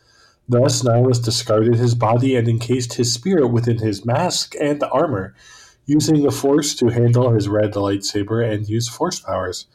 Thus, 0.48 0.84
Nihilus 0.84 1.24
discarded 1.24 1.76
his 1.76 1.96
body 1.96 2.36
and 2.36 2.48
encased 2.48 2.94
his 2.94 3.14
spirit 3.14 3.48
within 3.48 3.78
his 3.78 4.06
mask 4.06 4.56
and 4.60 4.84
armor, 4.84 5.34
using 5.86 6.24
the 6.24 6.32
Force 6.32 6.76
to 6.76 6.88
handle 6.88 7.32
his 7.32 7.48
red 7.48 7.74
lightsaber 7.74 8.44
and 8.48 8.68
use 8.68 8.90
Force 8.90 9.20
powers. 9.20 9.68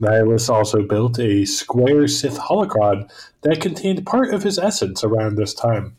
Nihilus 0.00 0.48
also 0.48 0.82
built 0.82 1.18
a 1.18 1.44
square 1.44 2.08
Sith 2.08 2.38
holocron 2.38 3.10
that 3.42 3.60
contained 3.60 4.06
part 4.06 4.32
of 4.32 4.42
his 4.42 4.58
essence 4.58 5.04
around 5.04 5.36
this 5.36 5.54
time. 5.54 5.96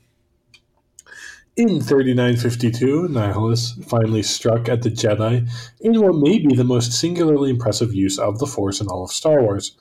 In 1.58 1.82
3952, 1.82 3.10
Nihilus 3.10 3.84
finally 3.84 4.24
struck 4.24 4.70
at 4.70 4.84
the 4.84 4.90
Jedi 4.90 5.50
in 5.82 6.00
what 6.00 6.16
may 6.16 6.40
be 6.40 6.56
the 6.56 6.64
most 6.64 6.94
singularly 6.94 7.50
impressive 7.50 7.94
use 7.94 8.18
of 8.18 8.40
the 8.40 8.46
Force 8.46 8.80
in 8.80 8.88
all 8.88 9.04
of 9.04 9.12
Star 9.12 9.42
Wars. 9.42 9.76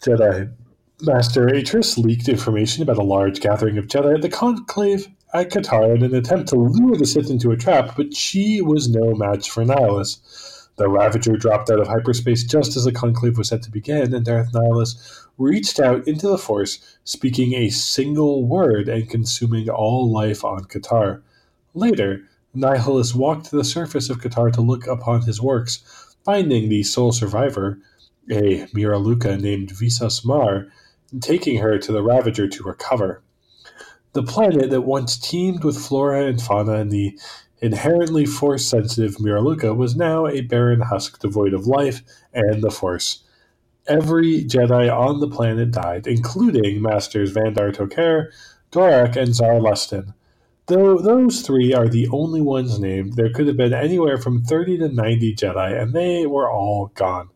Jedi 0.00 0.52
Master 1.00 1.46
Atris 1.46 1.96
leaked 1.96 2.28
information 2.28 2.82
about 2.82 2.98
a 2.98 3.04
large 3.04 3.38
gathering 3.38 3.78
of 3.78 3.86
Jedi 3.86 4.16
at 4.16 4.22
the 4.22 4.28
Conclave 4.28 5.06
at 5.32 5.50
Katar 5.50 5.94
in 5.94 6.02
an 6.02 6.16
attempt 6.16 6.48
to 6.48 6.56
lure 6.56 6.96
the 6.96 7.06
Sith 7.06 7.30
into 7.30 7.52
a 7.52 7.56
trap, 7.56 7.94
but 7.96 8.12
she 8.12 8.60
was 8.60 8.88
no 8.88 9.14
match 9.14 9.48
for 9.48 9.64
Nihilus. 9.64 10.57
The 10.78 10.88
Ravager 10.88 11.36
dropped 11.36 11.70
out 11.70 11.80
of 11.80 11.88
hyperspace 11.88 12.44
just 12.44 12.76
as 12.76 12.84
the 12.84 12.92
conclave 12.92 13.36
was 13.36 13.48
set 13.48 13.62
to 13.62 13.70
begin, 13.70 14.14
and 14.14 14.24
Darth 14.24 14.52
Nihilus 14.52 15.26
reached 15.36 15.80
out 15.80 16.06
into 16.06 16.28
the 16.28 16.38
Force, 16.38 16.98
speaking 17.02 17.52
a 17.52 17.68
single 17.68 18.46
word 18.46 18.88
and 18.88 19.10
consuming 19.10 19.68
all 19.68 20.08
life 20.08 20.44
on 20.44 20.66
Katar. 20.66 21.22
Later, 21.74 22.22
Nihilus 22.54 23.12
walked 23.12 23.46
to 23.46 23.56
the 23.56 23.64
surface 23.64 24.08
of 24.08 24.20
Katar 24.20 24.52
to 24.52 24.60
look 24.60 24.86
upon 24.86 25.22
his 25.22 25.42
works, 25.42 26.14
finding 26.24 26.68
the 26.68 26.84
sole 26.84 27.10
survivor, 27.10 27.80
a 28.30 28.66
Miraluka 28.68 29.40
named 29.40 29.72
Visas 29.72 30.24
Mar, 30.24 30.68
and 31.10 31.20
taking 31.20 31.58
her 31.58 31.78
to 31.78 31.90
the 31.90 32.04
Ravager 32.04 32.46
to 32.46 32.62
recover. 32.62 33.20
The 34.12 34.22
planet 34.22 34.70
that 34.70 34.82
once 34.82 35.18
teemed 35.18 35.64
with 35.64 35.76
flora 35.76 36.26
and 36.26 36.40
fauna 36.40 36.74
and 36.74 36.92
the 36.92 37.18
inherently 37.60 38.24
force 38.24 38.66
sensitive 38.66 39.16
Miraluka 39.16 39.76
was 39.76 39.96
now 39.96 40.26
a 40.26 40.42
barren 40.42 40.80
husk 40.80 41.20
devoid 41.20 41.54
of 41.54 41.66
life 41.66 42.02
and 42.32 42.62
the 42.62 42.70
Force. 42.70 43.24
Every 43.86 44.44
Jedi 44.44 44.94
on 44.94 45.20
the 45.20 45.28
planet 45.28 45.70
died, 45.70 46.06
including 46.06 46.82
Masters 46.82 47.32
Vandar 47.32 47.72
Tokare, 47.72 48.30
Dorak, 48.70 49.16
and 49.16 49.30
Zhar 49.30 49.62
Lestin. 49.62 50.12
Though 50.66 50.98
those 50.98 51.40
three 51.40 51.72
are 51.72 51.88
the 51.88 52.08
only 52.08 52.42
ones 52.42 52.78
named, 52.78 53.14
there 53.14 53.32
could 53.32 53.46
have 53.46 53.56
been 53.56 53.72
anywhere 53.72 54.18
from 54.18 54.42
30 54.42 54.78
to 54.78 54.88
90 54.88 55.34
Jedi, 55.34 55.80
and 55.80 55.94
they 55.94 56.26
were 56.26 56.50
all 56.50 56.92
gone. 56.94 57.30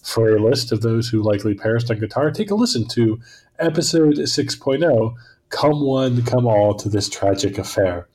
For 0.00 0.28
a 0.28 0.40
list 0.40 0.70
of 0.70 0.82
those 0.82 1.08
who 1.08 1.20
likely 1.20 1.54
perished 1.54 1.90
on 1.90 1.98
Katar, 1.98 2.32
take 2.32 2.52
a 2.52 2.54
listen 2.54 2.86
to 2.90 3.18
episode 3.58 4.14
6.0 4.14 5.14
Come 5.48 5.80
One, 5.80 6.22
Come 6.22 6.46
All 6.46 6.74
to 6.74 6.88
This 6.88 7.08
Tragic 7.08 7.58
Affair. 7.58 8.06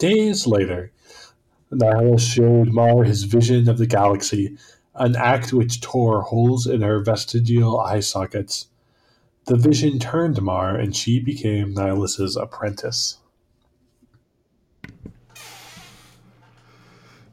Days 0.00 0.46
later, 0.46 0.92
Nihilus 1.70 2.20
showed 2.20 2.72
Mar 2.72 3.04
his 3.04 3.24
vision 3.24 3.68
of 3.68 3.76
the 3.76 3.86
galaxy, 3.86 4.56
an 4.94 5.14
act 5.14 5.52
which 5.52 5.82
tore 5.82 6.22
holes 6.22 6.66
in 6.66 6.80
her 6.80 7.04
vestigial 7.04 7.78
eye 7.78 8.00
sockets. 8.00 8.68
The 9.44 9.56
vision 9.56 9.98
turned 9.98 10.40
Mar, 10.40 10.74
and 10.74 10.96
she 10.96 11.20
became 11.20 11.74
Nihilus's 11.74 12.34
apprentice. 12.34 13.18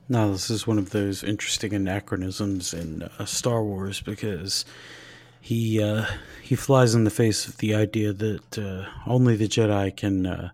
Now, 0.10 0.32
this 0.32 0.50
is 0.50 0.68
one 0.68 0.78
of 0.78 0.90
those 0.90 1.24
interesting 1.24 1.74
anachronisms 1.74 2.74
in 2.74 3.04
uh, 3.04 3.24
Star 3.24 3.64
Wars 3.64 4.02
because 4.02 4.66
he 5.40 5.82
uh, 5.82 6.06
he 6.42 6.56
flies 6.56 6.96
in 6.96 7.06
the 7.06 7.12
face 7.12 7.48
of 7.48 7.60
the 7.60 7.74
idea 7.74 8.12
that 8.12 8.58
uh, 8.58 8.90
only 9.06 9.38
the 9.38 9.48
Jedi 9.48 9.96
can 9.96 10.26
uh, 10.26 10.50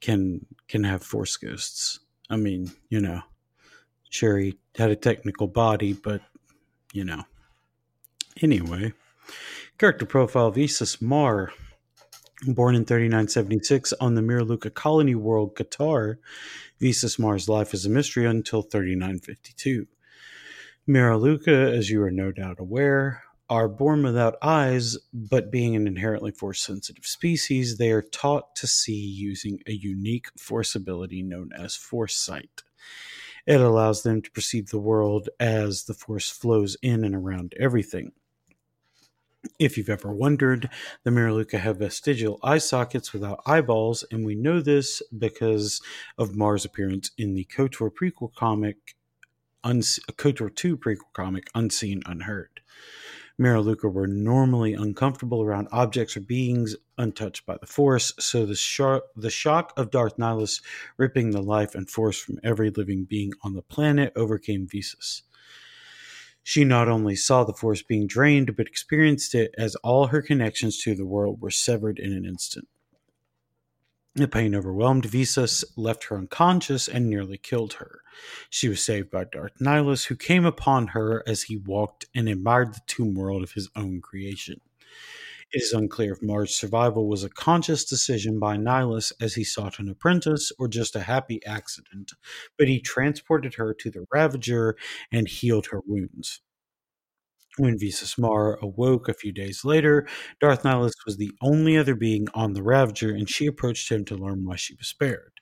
can 0.00 0.46
can 0.68 0.84
have 0.84 1.02
Force 1.02 1.36
ghosts. 1.36 2.00
I 2.30 2.36
mean, 2.36 2.70
you 2.88 3.00
know, 3.00 3.20
he 4.10 4.54
had 4.76 4.90
a 4.90 4.96
technical 4.96 5.46
body, 5.46 5.92
but 5.92 6.22
you 6.92 7.04
know. 7.04 7.24
Anyway, 8.40 8.92
character 9.78 10.06
profile 10.06 10.50
Visas 10.50 11.00
Mar, 11.02 11.52
born 12.46 12.74
in 12.74 12.84
3976 12.84 13.92
on 13.94 14.14
the 14.14 14.22
Miraluka 14.22 14.72
colony 14.72 15.14
world 15.14 15.54
Katar. 15.54 16.16
Visas 16.80 17.18
Mar's 17.18 17.48
life 17.48 17.74
is 17.74 17.86
a 17.86 17.90
mystery 17.90 18.26
until 18.26 18.62
3952. 18.62 19.86
Miraluka, 20.88 21.76
as 21.76 21.90
you 21.90 22.02
are 22.02 22.10
no 22.10 22.30
doubt 22.30 22.60
aware, 22.60 23.23
are 23.50 23.68
born 23.68 24.02
without 24.02 24.36
eyes, 24.42 24.96
but 25.12 25.50
being 25.50 25.76
an 25.76 25.86
inherently 25.86 26.30
force 26.30 26.62
sensitive 26.62 27.04
species, 27.04 27.76
they 27.76 27.90
are 27.90 28.02
taught 28.02 28.56
to 28.56 28.66
see 28.66 28.94
using 28.94 29.60
a 29.66 29.72
unique 29.72 30.28
force 30.38 30.74
ability 30.74 31.22
known 31.22 31.50
as 31.52 31.76
foresight. 31.76 32.62
It 33.46 33.60
allows 33.60 34.02
them 34.02 34.22
to 34.22 34.30
perceive 34.30 34.70
the 34.70 34.78
world 34.78 35.28
as 35.38 35.84
the 35.84 35.94
force 35.94 36.30
flows 36.30 36.76
in 36.82 37.04
and 37.04 37.14
around 37.14 37.54
everything. 37.60 38.12
If 39.58 39.76
you've 39.76 39.90
ever 39.90 40.10
wondered, 40.10 40.70
the 41.02 41.10
Miraluka 41.10 41.58
have 41.58 41.76
vestigial 41.76 42.38
eye 42.42 42.56
sockets 42.58 43.12
without 43.12 43.42
eyeballs, 43.44 44.02
and 44.10 44.24
we 44.24 44.34
know 44.34 44.62
this 44.62 45.02
because 45.16 45.82
of 46.16 46.34
Mar's 46.34 46.64
appearance 46.64 47.10
in 47.18 47.34
the 47.34 47.44
KOTOR 47.44 47.90
prequel 47.90 48.34
comic, 48.34 48.96
KOTOR 49.62 50.54
2 50.54 50.78
prequel 50.78 51.12
comic, 51.12 51.50
Unseen 51.54 52.02
Unheard. 52.06 52.60
Miraluka 53.40 53.92
were 53.92 54.06
normally 54.06 54.74
uncomfortable 54.74 55.42
around 55.42 55.66
objects 55.72 56.16
or 56.16 56.20
beings 56.20 56.76
untouched 56.98 57.44
by 57.44 57.56
the 57.56 57.66
Force, 57.66 58.12
so 58.20 58.46
the, 58.46 59.02
the 59.16 59.30
shock 59.30 59.72
of 59.76 59.90
Darth 59.90 60.16
Nihilus 60.18 60.62
ripping 60.96 61.32
the 61.32 61.42
life 61.42 61.74
and 61.74 61.90
force 61.90 62.18
from 62.18 62.38
every 62.44 62.70
living 62.70 63.04
being 63.04 63.32
on 63.42 63.54
the 63.54 63.62
planet 63.62 64.12
overcame 64.14 64.68
Visas. 64.68 65.22
She 66.44 66.62
not 66.62 66.88
only 66.88 67.16
saw 67.16 67.42
the 67.42 67.54
Force 67.54 67.82
being 67.82 68.06
drained, 68.06 68.54
but 68.56 68.68
experienced 68.68 69.34
it 69.34 69.52
as 69.58 69.74
all 69.76 70.08
her 70.08 70.22
connections 70.22 70.80
to 70.82 70.94
the 70.94 71.06
world 71.06 71.40
were 71.40 71.50
severed 71.50 71.98
in 71.98 72.12
an 72.12 72.24
instant. 72.24 72.68
The 74.16 74.28
pain 74.28 74.54
overwhelmed 74.54 75.06
Visas, 75.06 75.64
left 75.76 76.04
her 76.04 76.16
unconscious, 76.16 76.86
and 76.86 77.10
nearly 77.10 77.36
killed 77.36 77.74
her. 77.74 78.02
She 78.48 78.68
was 78.68 78.80
saved 78.80 79.10
by 79.10 79.24
Darth 79.24 79.58
Nihilus, 79.58 80.04
who 80.04 80.14
came 80.14 80.44
upon 80.44 80.88
her 80.88 81.24
as 81.26 81.42
he 81.42 81.56
walked 81.56 82.06
and 82.14 82.28
admired 82.28 82.74
the 82.74 82.80
tomb 82.86 83.14
world 83.14 83.42
of 83.42 83.52
his 83.52 83.68
own 83.74 84.00
creation. 84.00 84.60
It 85.52 85.62
is 85.62 85.72
unclear 85.72 86.12
if 86.12 86.22
Mar's 86.22 86.54
survival 86.54 87.08
was 87.08 87.24
a 87.24 87.28
conscious 87.28 87.84
decision 87.84 88.38
by 88.38 88.56
Nihilus 88.56 89.12
as 89.20 89.34
he 89.34 89.42
sought 89.42 89.80
an 89.80 89.88
apprentice 89.88 90.52
or 90.60 90.68
just 90.68 90.94
a 90.94 91.00
happy 91.00 91.44
accident, 91.44 92.12
but 92.56 92.68
he 92.68 92.78
transported 92.78 93.54
her 93.54 93.74
to 93.74 93.90
the 93.90 94.06
Ravager 94.12 94.76
and 95.10 95.26
healed 95.26 95.66
her 95.66 95.80
wounds. 95.84 96.40
When 97.56 97.78
Visas 97.78 98.18
Mar 98.18 98.58
awoke 98.60 99.08
a 99.08 99.14
few 99.14 99.30
days 99.32 99.64
later, 99.64 100.08
Darth 100.40 100.64
Nihilus 100.64 100.94
was 101.06 101.16
the 101.16 101.30
only 101.40 101.76
other 101.76 101.94
being 101.94 102.26
on 102.34 102.52
the 102.52 102.62
Ravager, 102.62 103.10
and 103.10 103.30
she 103.30 103.46
approached 103.46 103.90
him 103.90 104.04
to 104.06 104.16
learn 104.16 104.44
why 104.44 104.56
she 104.56 104.74
was 104.74 104.88
spared. 104.88 105.40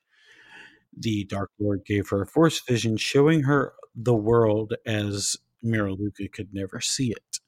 The 0.94 1.24
Dark 1.24 1.50
Lord 1.58 1.86
gave 1.86 2.10
her 2.10 2.22
a 2.22 2.26
force 2.26 2.60
vision 2.60 2.98
showing 2.98 3.44
her 3.44 3.72
the 3.94 4.14
world 4.14 4.74
as 4.84 5.36
Miraluka 5.64 6.30
could 6.32 6.52
never 6.52 6.80
see 6.80 7.10
it. 7.10 7.40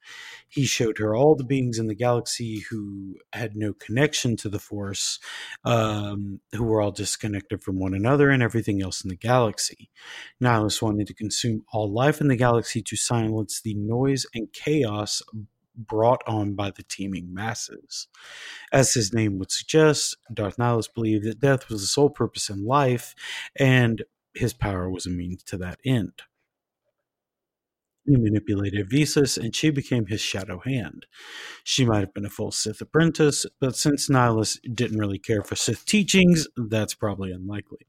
He 0.48 0.66
showed 0.66 0.98
her 0.98 1.14
all 1.14 1.34
the 1.34 1.44
beings 1.44 1.78
in 1.78 1.86
the 1.86 1.94
galaxy 1.94 2.60
who 2.70 3.16
had 3.32 3.56
no 3.56 3.72
connection 3.72 4.36
to 4.36 4.48
the 4.48 4.58
Force, 4.58 5.18
um, 5.64 6.40
who 6.52 6.64
were 6.64 6.80
all 6.80 6.92
disconnected 6.92 7.62
from 7.62 7.78
one 7.78 7.94
another 7.94 8.30
and 8.30 8.42
everything 8.42 8.82
else 8.82 9.02
in 9.02 9.08
the 9.08 9.16
galaxy. 9.16 9.90
Nihilus 10.42 10.82
wanted 10.82 11.06
to 11.08 11.14
consume 11.14 11.64
all 11.72 11.90
life 11.90 12.20
in 12.20 12.28
the 12.28 12.36
galaxy 12.36 12.82
to 12.82 12.96
silence 12.96 13.60
the 13.60 13.74
noise 13.74 14.26
and 14.34 14.52
chaos 14.52 15.22
brought 15.76 16.22
on 16.26 16.54
by 16.54 16.70
the 16.70 16.84
teeming 16.84 17.32
masses. 17.34 18.06
As 18.72 18.94
his 18.94 19.12
name 19.12 19.38
would 19.38 19.50
suggest, 19.50 20.16
Darth 20.32 20.56
Nihilus 20.56 20.92
believed 20.92 21.24
that 21.24 21.40
death 21.40 21.68
was 21.68 21.80
the 21.80 21.86
sole 21.86 22.10
purpose 22.10 22.48
in 22.48 22.64
life, 22.64 23.14
and 23.56 24.04
his 24.34 24.52
power 24.52 24.88
was 24.88 25.06
a 25.06 25.10
means 25.10 25.42
to 25.44 25.56
that 25.58 25.80
end. 25.84 26.22
He 28.07 28.16
manipulated 28.16 28.90
Visas, 28.90 29.38
and 29.38 29.55
she 29.57 29.70
became 29.70 30.07
his 30.07 30.20
shadow 30.20 30.61
hand. 30.61 31.07
She 31.62 31.86
might 31.86 32.00
have 32.00 32.14
been 32.14 32.26
a 32.26 32.30
full 32.30 32.50
Sith 32.50 32.80
apprentice, 32.80 33.46
but 33.61 33.76
since 33.76 34.11
Nihilus 34.11 34.59
didn't 34.74 34.98
really 34.98 35.18
care 35.18 35.42
for 35.42 35.57
Sith 35.57 35.86
teachings, 35.86 36.46
that's 36.57 36.94
probably 36.94 37.32
unlikely. 37.32 37.86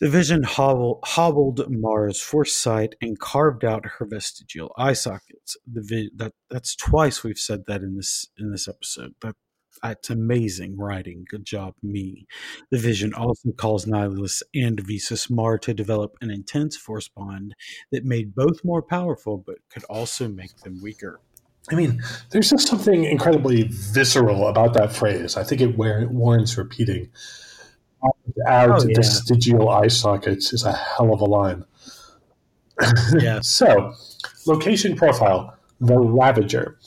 The 0.00 0.10
vision 0.10 0.42
hobbled, 0.42 1.00
hobbled 1.04 1.70
Mara's 1.70 2.20
foresight 2.20 2.96
and 3.00 3.18
carved 3.18 3.64
out 3.64 3.86
her 3.98 4.06
vestigial 4.06 4.72
eye 4.76 4.92
sockets. 4.92 5.56
The 5.66 5.82
vi- 5.82 6.10
that 6.16 6.34
that's 6.50 6.76
twice 6.76 7.24
we've 7.24 7.38
said 7.38 7.64
that 7.66 7.80
in 7.80 7.96
this 7.96 8.28
in 8.38 8.50
this 8.50 8.68
episode. 8.68 9.14
That 9.22 9.36
that's 9.82 10.10
amazing 10.10 10.76
writing. 10.76 11.24
Good 11.28 11.44
job, 11.44 11.74
me. 11.82 12.26
The 12.70 12.78
vision 12.78 13.14
also 13.14 13.52
calls 13.52 13.86
Nihilus 13.86 14.42
and 14.54 14.80
Visas 14.80 15.30
Mar 15.30 15.58
to 15.58 15.74
develop 15.74 16.16
an 16.20 16.30
intense 16.30 16.76
force 16.76 17.08
bond 17.08 17.54
that 17.92 18.04
made 18.04 18.34
both 18.34 18.64
more 18.64 18.82
powerful, 18.82 19.38
but 19.38 19.56
could 19.70 19.84
also 19.84 20.28
make 20.28 20.56
them 20.58 20.80
weaker. 20.82 21.20
I 21.70 21.74
mean, 21.74 22.00
there's 22.30 22.50
just 22.50 22.68
something 22.68 23.04
incredibly 23.04 23.64
visceral 23.64 24.48
about 24.48 24.74
that 24.74 24.92
phrase. 24.92 25.36
I 25.36 25.42
think 25.42 25.60
it 25.60 25.76
warrants 25.76 26.56
repeating. 26.56 27.10
Out 28.46 28.70
Oh, 28.70 28.86
yeah. 28.86 28.96
vestigial 28.96 29.68
eye 29.68 29.88
sockets 29.88 30.52
is 30.52 30.64
a 30.64 30.72
hell 30.72 31.12
of 31.12 31.20
a 31.20 31.24
line. 31.24 31.64
Yeah. 33.18 33.40
So, 33.42 33.94
location 34.46 34.96
profile 34.96 35.56
the 35.80 35.98
Ravager, 35.98 36.78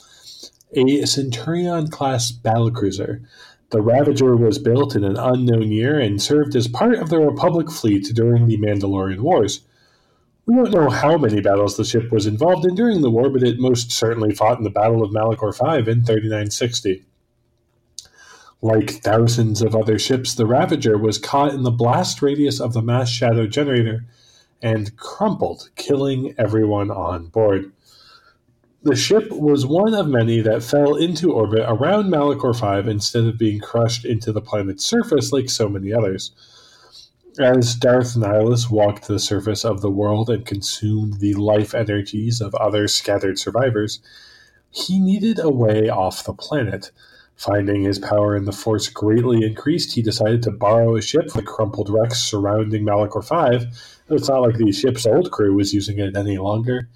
a 0.74 1.06
Centurion 1.06 1.88
class 1.88 2.32
battlecruiser. 2.32 3.24
The 3.70 3.82
Ravager 3.82 4.36
was 4.36 4.58
built 4.58 4.96
in 4.96 5.04
an 5.04 5.16
unknown 5.16 5.70
year 5.70 5.98
and 5.98 6.20
served 6.20 6.56
as 6.56 6.68
part 6.68 6.94
of 6.94 7.08
the 7.08 7.20
Republic 7.20 7.70
fleet 7.70 8.10
during 8.14 8.46
the 8.46 8.58
Mandalorian 8.58 9.20
Wars. 9.20 9.60
We 10.46 10.56
don't 10.56 10.72
know 10.72 10.90
how 10.90 11.16
many 11.16 11.40
battles 11.40 11.76
the 11.76 11.84
ship 11.84 12.10
was 12.10 12.26
involved 12.26 12.66
in 12.66 12.74
during 12.74 13.02
the 13.02 13.10
war, 13.10 13.30
but 13.30 13.44
it 13.44 13.60
most 13.60 13.92
certainly 13.92 14.34
fought 14.34 14.58
in 14.58 14.64
the 14.64 14.70
Battle 14.70 15.04
of 15.04 15.12
Malachor 15.12 15.52
V 15.52 15.88
in 15.90 16.04
3960. 16.04 17.04
Like 18.62 18.90
thousands 18.90 19.62
of 19.62 19.76
other 19.76 19.98
ships, 19.98 20.34
the 20.34 20.46
Ravager 20.46 20.98
was 20.98 21.18
caught 21.18 21.54
in 21.54 21.62
the 21.62 21.70
blast 21.70 22.20
radius 22.20 22.60
of 22.60 22.72
the 22.72 22.82
mass 22.82 23.08
shadow 23.08 23.46
generator 23.46 24.04
and 24.60 24.96
crumpled, 24.96 25.70
killing 25.76 26.34
everyone 26.36 26.90
on 26.90 27.28
board. 27.28 27.72
The 28.82 28.96
ship 28.96 29.30
was 29.30 29.66
one 29.66 29.92
of 29.92 30.08
many 30.08 30.40
that 30.40 30.62
fell 30.62 30.94
into 30.94 31.34
orbit 31.34 31.66
around 31.68 32.10
Malachor 32.10 32.58
5 32.58 32.88
instead 32.88 33.24
of 33.24 33.36
being 33.36 33.60
crushed 33.60 34.06
into 34.06 34.32
the 34.32 34.40
planet's 34.40 34.86
surface 34.86 35.32
like 35.32 35.50
so 35.50 35.68
many 35.68 35.92
others. 35.92 36.32
As 37.38 37.74
Darth 37.74 38.16
Nihilus 38.16 38.70
walked 38.70 39.06
the 39.06 39.18
surface 39.18 39.66
of 39.66 39.82
the 39.82 39.90
world 39.90 40.30
and 40.30 40.46
consumed 40.46 41.20
the 41.20 41.34
life 41.34 41.74
energies 41.74 42.40
of 42.40 42.54
other 42.54 42.88
scattered 42.88 43.38
survivors, 43.38 44.00
he 44.70 44.98
needed 44.98 45.38
a 45.38 45.50
way 45.50 45.90
off 45.90 46.24
the 46.24 46.32
planet. 46.32 46.90
Finding 47.36 47.82
his 47.82 47.98
power 47.98 48.34
in 48.34 48.46
the 48.46 48.52
Force 48.52 48.88
greatly 48.88 49.44
increased, 49.44 49.92
he 49.94 50.00
decided 50.00 50.42
to 50.42 50.50
borrow 50.50 50.96
a 50.96 51.02
ship 51.02 51.30
from 51.30 51.42
the 51.42 51.46
crumpled 51.46 51.90
wrecks 51.90 52.18
surrounding 52.18 52.86
Malachor 52.86 53.22
5. 53.22 53.66
It's 54.08 54.28
not 54.28 54.40
like 54.40 54.56
the 54.56 54.72
ship's 54.72 55.06
old 55.06 55.30
crew 55.30 55.54
was 55.54 55.74
using 55.74 55.98
it 55.98 56.16
any 56.16 56.38
longer. 56.38 56.88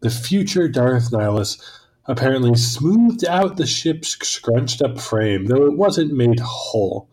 The 0.00 0.10
future 0.10 0.68
Darth 0.68 1.10
Nihilus 1.10 1.60
apparently 2.06 2.54
smoothed 2.54 3.24
out 3.24 3.56
the 3.56 3.66
ship's 3.66 4.16
scrunched 4.26 4.80
up 4.80 5.00
frame, 5.00 5.46
though 5.46 5.66
it 5.66 5.76
wasn't 5.76 6.12
made 6.12 6.38
whole. 6.38 7.08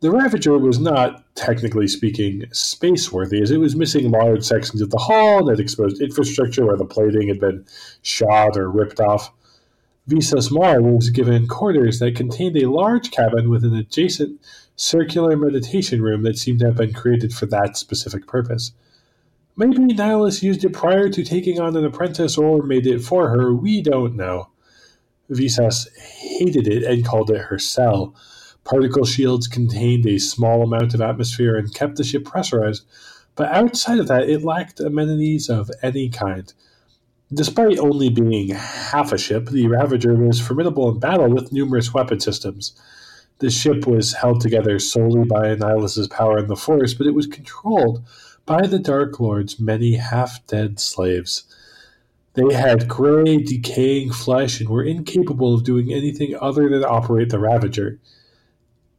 The 0.00 0.10
Ravager 0.10 0.58
was 0.58 0.78
not, 0.78 1.24
technically 1.36 1.88
speaking, 1.88 2.44
space 2.52 3.10
worthy, 3.10 3.40
as 3.40 3.50
it 3.50 3.60
was 3.60 3.76
missing 3.76 4.10
large 4.10 4.44
sections 4.44 4.82
of 4.82 4.90
the 4.90 4.98
hull 4.98 5.38
and 5.38 5.50
had 5.50 5.60
exposed 5.60 6.02
infrastructure 6.02 6.66
where 6.66 6.76
the 6.76 6.84
plating 6.84 7.28
had 7.28 7.40
been 7.40 7.64
shot 8.02 8.56
or 8.56 8.70
ripped 8.70 9.00
off. 9.00 9.32
Visas 10.06 10.50
Mar 10.50 10.82
was 10.82 11.10
given 11.10 11.48
quarters 11.48 11.98
that 12.00 12.14
contained 12.14 12.56
a 12.56 12.70
large 12.70 13.10
cabin 13.10 13.48
with 13.48 13.64
an 13.64 13.74
adjacent 13.74 14.40
circular 14.76 15.36
meditation 15.36 16.02
room 16.02 16.24
that 16.24 16.38
seemed 16.38 16.58
to 16.58 16.66
have 16.66 16.76
been 16.76 16.92
created 16.92 17.32
for 17.32 17.46
that 17.46 17.76
specific 17.76 18.26
purpose. 18.26 18.72
Maybe 19.58 19.78
Nihilus 19.78 20.42
used 20.42 20.64
it 20.64 20.74
prior 20.74 21.08
to 21.08 21.24
taking 21.24 21.60
on 21.60 21.76
an 21.76 21.84
apprentice 21.86 22.36
or 22.36 22.62
made 22.62 22.86
it 22.86 23.00
for 23.00 23.30
her, 23.30 23.54
we 23.54 23.80
don't 23.80 24.14
know. 24.14 24.50
Visas 25.30 25.88
hated 25.96 26.68
it 26.68 26.82
and 26.82 27.04
called 27.04 27.30
it 27.30 27.40
her 27.40 27.58
cell. 27.58 28.14
Particle 28.64 29.06
shields 29.06 29.48
contained 29.48 30.04
a 30.06 30.18
small 30.18 30.62
amount 30.62 30.92
of 30.92 31.00
atmosphere 31.00 31.56
and 31.56 31.74
kept 31.74 31.96
the 31.96 32.04
ship 32.04 32.26
pressurized, 32.26 32.84
but 33.34 33.48
outside 33.48 33.98
of 33.98 34.08
that, 34.08 34.28
it 34.28 34.44
lacked 34.44 34.78
amenities 34.78 35.48
of 35.48 35.70
any 35.82 36.10
kind. 36.10 36.52
Despite 37.32 37.78
only 37.78 38.10
being 38.10 38.50
half 38.50 39.10
a 39.10 39.18
ship, 39.18 39.46
the 39.46 39.68
Ravager 39.68 40.14
was 40.14 40.40
formidable 40.40 40.90
in 40.90 41.00
battle 41.00 41.30
with 41.30 41.52
numerous 41.52 41.94
weapon 41.94 42.20
systems. 42.20 42.78
The 43.38 43.50
ship 43.50 43.86
was 43.86 44.12
held 44.12 44.40
together 44.40 44.78
solely 44.78 45.24
by 45.24 45.54
Nihilus's 45.54 46.08
power 46.08 46.38
in 46.38 46.46
the 46.46 46.56
Force, 46.56 46.92
but 46.92 47.06
it 47.06 47.14
was 47.14 47.26
controlled 47.26 48.04
by 48.46 48.64
the 48.64 48.78
Dark 48.78 49.18
Lord's 49.18 49.58
many 49.58 49.94
half 49.96 50.46
dead 50.46 50.78
slaves. 50.78 51.44
They 52.34 52.54
had 52.54 52.88
gray, 52.88 53.38
decaying 53.38 54.12
flesh 54.12 54.60
and 54.60 54.68
were 54.68 54.84
incapable 54.84 55.54
of 55.54 55.64
doing 55.64 55.92
anything 55.92 56.36
other 56.40 56.68
than 56.68 56.84
operate 56.84 57.30
the 57.30 57.40
Ravager. 57.40 57.98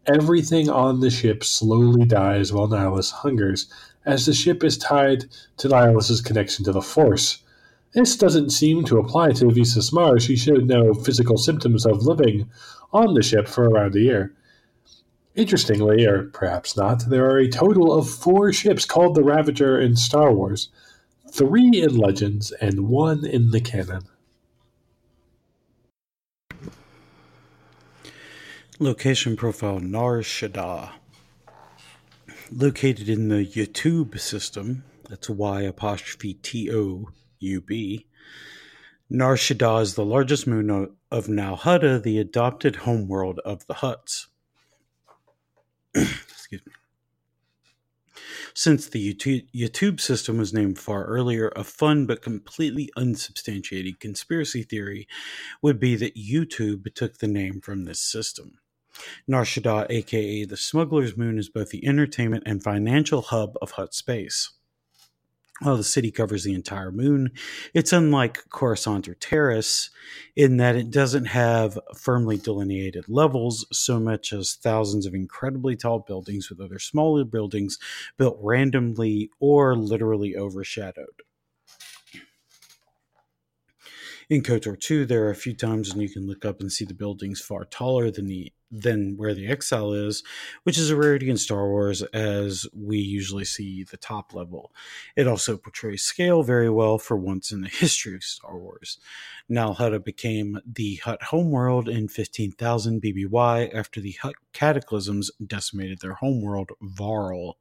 Everything 0.05 0.69
on 0.69 0.99
the 0.99 1.09
ship 1.09 1.43
slowly 1.43 2.05
dies 2.05 2.51
while 2.51 2.67
Nihilus 2.67 3.11
hungers, 3.11 3.67
as 4.05 4.25
the 4.25 4.33
ship 4.33 4.63
is 4.63 4.77
tied 4.77 5.25
to 5.57 5.69
Nihilus's 5.69 6.21
connection 6.21 6.65
to 6.65 6.71
the 6.71 6.81
Force. 6.81 7.43
This 7.93 8.17
doesn't 8.17 8.49
seem 8.49 8.83
to 8.85 8.99
apply 8.99 9.31
to 9.33 9.51
Visas 9.51 9.93
Mars. 9.93 10.23
She 10.23 10.35
showed 10.35 10.65
no 10.65 10.93
physical 10.93 11.37
symptoms 11.37 11.85
of 11.85 12.05
living 12.05 12.49
on 12.91 13.13
the 13.13 13.23
ship 13.23 13.47
for 13.47 13.69
around 13.69 13.95
a 13.95 14.01
year. 14.01 14.33
Interestingly, 15.37 16.03
or 16.03 16.23
perhaps 16.33 16.75
not, 16.75 17.03
there 17.07 17.29
are 17.29 17.37
a 17.37 17.47
total 17.47 17.93
of 17.93 18.09
four 18.09 18.51
ships 18.51 18.85
called 18.85 19.13
the 19.13 19.23
Ravager 19.23 19.79
in 19.79 19.95
Star 19.95 20.33
Wars 20.33 20.69
three 21.31 21.69
in 21.75 21.95
Legends 21.95 22.51
and 22.53 22.87
one 22.87 23.23
in 23.23 23.51
the 23.51 23.61
canon. 23.61 24.01
Location 28.79 29.35
profile 29.35 29.79
Nar 29.79 30.21
Shaddaa. 30.21 30.93
Located 32.51 33.07
in 33.07 33.29
the 33.29 33.45
Y'Toub 33.45 34.19
system, 34.19 34.85
that's 35.07 35.29
Y 35.29 35.61
apostrophe 35.61 36.33
T 36.33 36.71
O 36.73 37.09
U 37.39 37.61
B. 37.61 38.07
Nar 39.07 39.35
Shaddaa 39.35 39.83
is 39.83 39.93
the 39.93 40.03
largest 40.03 40.47
moon 40.47 40.95
of 41.11 41.29
Nal 41.29 41.57
Hutta, 41.57 42.01
the 42.01 42.17
adopted 42.17 42.77
homeworld 42.77 43.39
of 43.45 43.67
the 43.67 43.75
Hutts. 43.75 44.25
Excuse 46.29 46.65
me. 46.65 46.73
Since 48.53 48.87
the 48.87 49.13
YouTube 49.13 49.99
system 49.99 50.37
was 50.39 50.53
named 50.53 50.79
far 50.79 51.05
earlier, 51.05 51.51
a 51.55 51.63
fun 51.63 52.07
but 52.07 52.23
completely 52.23 52.89
unsubstantiated 52.97 53.99
conspiracy 53.99 54.63
theory 54.63 55.07
would 55.61 55.79
be 55.79 55.95
that 55.95 56.15
YouTube 56.15 56.93
took 56.95 57.17
the 57.19 57.27
name 57.27 57.61
from 57.61 57.85
this 57.85 57.99
system. 57.99 58.59
Nar 59.27 59.43
Shaddaa, 59.43 59.85
aka 59.91 60.45
the 60.45 60.57
Smuggler's 60.57 61.15
Moon, 61.15 61.37
is 61.37 61.49
both 61.49 61.69
the 61.69 61.85
entertainment 61.85 62.43
and 62.47 62.63
financial 62.63 63.21
hub 63.21 63.55
of 63.61 63.71
Hutt 63.71 63.93
space. 63.93 64.51
While 65.61 65.77
the 65.77 65.83
city 65.83 66.11
covers 66.11 66.43
the 66.43 66.53
entire 66.53 66.91
moon, 66.91 67.31
it's 67.73 67.91
unlike 67.91 68.47
Coruscant 68.49 69.07
or 69.07 69.15
Taris 69.15 69.89
in 70.35 70.57
that 70.57 70.75
it 70.75 70.91
doesn't 70.91 71.25
have 71.25 71.79
firmly 71.95 72.37
delineated 72.37 73.05
levels 73.09 73.65
so 73.71 73.99
much 73.99 74.31
as 74.33 74.53
thousands 74.53 75.07
of 75.07 75.15
incredibly 75.15 75.75
tall 75.75 75.99
buildings 75.99 76.49
with 76.49 76.61
other 76.61 76.77
smaller 76.77 77.23
buildings 77.23 77.79
built 78.17 78.37
randomly 78.39 79.31
or 79.39 79.75
literally 79.75 80.35
overshadowed. 80.35 81.23
In 84.29 84.43
KOTOR 84.43 84.79
2, 84.79 85.05
there 85.05 85.25
are 85.25 85.31
a 85.31 85.35
few 85.35 85.55
times 85.55 85.91
when 85.91 86.01
you 86.01 86.09
can 86.09 86.27
look 86.27 86.43
up 86.43 86.59
and 86.59 86.71
see 86.71 86.85
the 86.85 86.93
buildings 86.93 87.39
far 87.39 87.63
taller 87.63 88.11
than 88.11 88.27
the 88.27 88.51
than 88.71 89.15
where 89.17 89.33
the 89.33 89.47
exile 89.47 89.93
is, 89.93 90.23
which 90.63 90.77
is 90.77 90.89
a 90.89 90.95
rarity 90.95 91.29
in 91.29 91.37
Star 91.37 91.67
Wars 91.67 92.01
as 92.13 92.65
we 92.73 92.97
usually 92.97 93.45
see 93.45 93.83
the 93.83 93.97
top 93.97 94.33
level. 94.33 94.71
It 95.15 95.27
also 95.27 95.57
portrays 95.57 96.03
scale 96.03 96.43
very 96.43 96.69
well 96.69 96.97
for 96.97 97.15
once 97.17 97.51
in 97.51 97.61
the 97.61 97.69
history 97.71 98.15
of 98.15 98.23
Star 98.23 98.57
Wars. 98.57 98.99
Nal 99.49 99.75
Hutta 99.75 100.03
became 100.03 100.59
the 100.65 100.95
Hutt 100.97 101.23
homeworld 101.23 101.87
in 101.87 102.07
15,000 102.07 103.01
BBY 103.01 103.73
after 103.73 104.01
the 104.01 104.17
Hutt 104.21 104.35
cataclysms 104.53 105.31
decimated 105.45 105.99
their 105.99 106.15
homeworld, 106.15 106.71
Varl. 106.81 107.57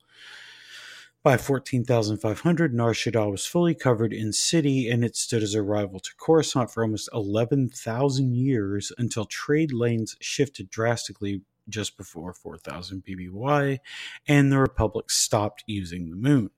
By 1.27 1.39
14,500, 1.39 2.73
Nar 2.73 2.93
Shaddaa 2.93 3.29
was 3.29 3.45
fully 3.45 3.75
covered 3.75 4.13
in 4.13 4.33
city, 4.33 4.89
and 4.89 5.05
it 5.05 5.17
stood 5.17 5.43
as 5.43 5.55
a 5.55 5.61
rival 5.61 5.99
to 5.99 6.15
Coruscant 6.17 6.71
for 6.71 6.85
almost 6.85 7.09
11,000 7.13 8.37
years 8.37 8.93
until 8.97 9.25
trade 9.25 9.73
lanes 9.73 10.15
shifted 10.21 10.71
drastically 10.71 11.43
just 11.69 11.97
before 11.97 12.33
4000 12.33 13.03
BBY, 13.03 13.81
and 14.29 14.53
the 14.53 14.59
Republic 14.61 15.11
stopped 15.11 15.65
using 15.67 16.11
the 16.11 16.17
moon. 16.17 16.51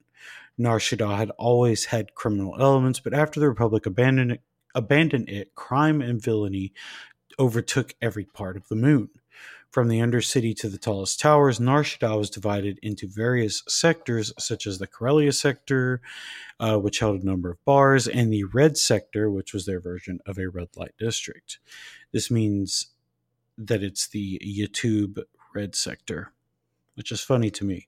Nar 0.58 0.78
Shaddaa 0.78 1.16
had 1.16 1.30
always 1.38 1.86
had 1.86 2.14
criminal 2.14 2.54
elements, 2.60 3.00
but 3.00 3.14
after 3.14 3.40
the 3.40 3.48
Republic 3.48 3.86
abandoned 3.86 4.32
it, 4.32 4.42
abandoned 4.74 5.30
it, 5.30 5.54
crime 5.54 6.02
and 6.02 6.20
villainy 6.20 6.74
overtook 7.38 7.94
every 8.02 8.26
part 8.26 8.58
of 8.58 8.68
the 8.68 8.76
moon. 8.76 9.08
From 9.70 9.88
the 9.88 9.98
Undercity 9.98 10.56
to 10.56 10.68
the 10.68 10.78
tallest 10.78 11.20
towers, 11.20 11.60
Nar 11.60 11.82
Shaddaa 11.82 12.18
was 12.18 12.30
divided 12.30 12.78
into 12.82 13.06
various 13.06 13.62
sectors, 13.68 14.32
such 14.38 14.66
as 14.66 14.78
the 14.78 14.86
Corellia 14.86 15.30
sector, 15.32 16.00
uh, 16.58 16.78
which 16.78 17.00
held 17.00 17.20
a 17.20 17.26
number 17.26 17.50
of 17.50 17.62
bars, 17.66 18.08
and 18.08 18.32
the 18.32 18.44
Red 18.44 18.78
sector, 18.78 19.30
which 19.30 19.52
was 19.52 19.66
their 19.66 19.80
version 19.80 20.20
of 20.24 20.38
a 20.38 20.48
red 20.48 20.68
light 20.76 20.94
district. 20.98 21.58
This 22.12 22.30
means 22.30 22.88
that 23.58 23.82
it's 23.82 24.08
the 24.08 24.40
YouTube 24.42 25.22
Red 25.54 25.74
sector, 25.74 26.32
which 26.94 27.12
is 27.12 27.20
funny 27.20 27.50
to 27.50 27.64
me. 27.64 27.87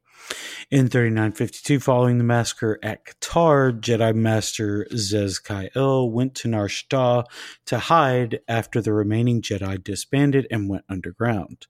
In 0.70 0.88
3952, 0.88 1.80
following 1.80 2.18
the 2.18 2.24
massacre 2.24 2.78
at 2.80 3.04
Katar, 3.04 3.72
Jedi 3.72 4.14
Master 4.14 4.86
Zez-Kai 4.92 5.70
Ell 5.74 6.08
went 6.08 6.36
to 6.36 6.48
Nar 6.48 6.68
Shaddaa 6.68 7.24
to 7.66 7.78
hide 7.78 8.38
after 8.46 8.80
the 8.80 8.92
remaining 8.92 9.42
Jedi 9.42 9.82
disbanded 9.82 10.46
and 10.48 10.68
went 10.68 10.84
underground. 10.88 11.66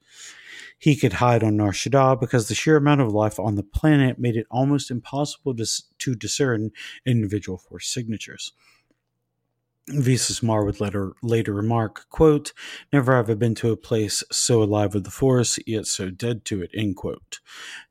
He 0.78 0.97
could 0.97 1.14
hide 1.14 1.43
on 1.43 1.57
Nar 1.57 1.72
Shaddaa 1.72 2.20
because 2.20 2.49
the 2.49 2.55
sheer 2.55 2.76
amount 2.76 3.01
of 3.01 3.12
life 3.12 3.38
on 3.38 3.55
the 3.55 3.62
planet 3.62 4.18
made 4.18 4.36
it 4.36 4.47
almost 4.51 4.91
impossible 4.91 5.55
to, 5.57 5.66
to 5.99 6.14
discern 6.14 6.70
individual 7.07 7.57
force 7.57 7.88
signatures. 7.88 8.53
Visas 9.93 10.43
Mar 10.43 10.64
would 10.64 10.80
later, 10.80 11.12
later 11.22 11.53
remark, 11.53 12.09
quote, 12.11 12.53
Never 12.93 13.14
have 13.14 13.28
I 13.28 13.34
been 13.34 13.55
to 13.57 13.72
a 13.72 13.76
place 13.76 14.22
so 14.30 14.62
alive 14.62 14.95
with 14.95 15.05
the 15.05 15.11
force, 15.11 15.59
yet 15.66 15.86
so 15.86 16.11
dead 16.11 16.45
to 16.47 16.62
it, 16.62 16.70
end 16.74 16.97
quote. 16.97 17.41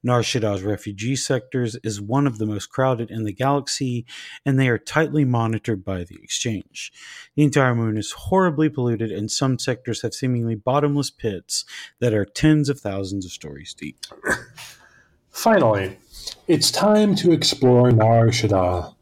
Nar 0.04 0.22
Shaddaa's 0.22 0.64
refugee 0.64 1.16
sectors 1.16 1.76
is 1.84 2.02
one 2.02 2.26
of 2.26 2.38
the 2.38 2.46
most 2.46 2.68
crowded 2.68 3.12
in 3.12 3.24
the 3.24 3.34
galaxy, 3.34 4.06
and 4.46 4.60
they 4.60 4.70
are 4.70 4.78
tightly 4.78 5.26
monitored 5.26 5.84
by 5.84 6.04
the 6.04 6.18
exchange. 6.22 6.92
The 7.36 7.44
entire 7.44 7.76
moon 7.76 7.98
is 7.98 8.12
horribly 8.12 8.70
polluted, 8.70 9.12
and 9.12 9.30
some 9.30 9.60
sectors 9.60 10.02
have 10.02 10.14
seemingly 10.14 10.56
bottomless 10.56 11.10
pits 11.10 11.66
that 12.00 12.14
are 12.14 12.26
tens 12.26 12.70
of 12.70 12.80
thousands 12.80 13.26
of 13.26 13.32
stories 13.32 13.74
deep. 13.74 14.06
Finally, 15.30 15.98
it's 16.48 16.72
time 16.72 17.16
to 17.16 17.32
explore 17.32 17.92
Nar 17.92 18.28
Shaddaa. 18.28 18.94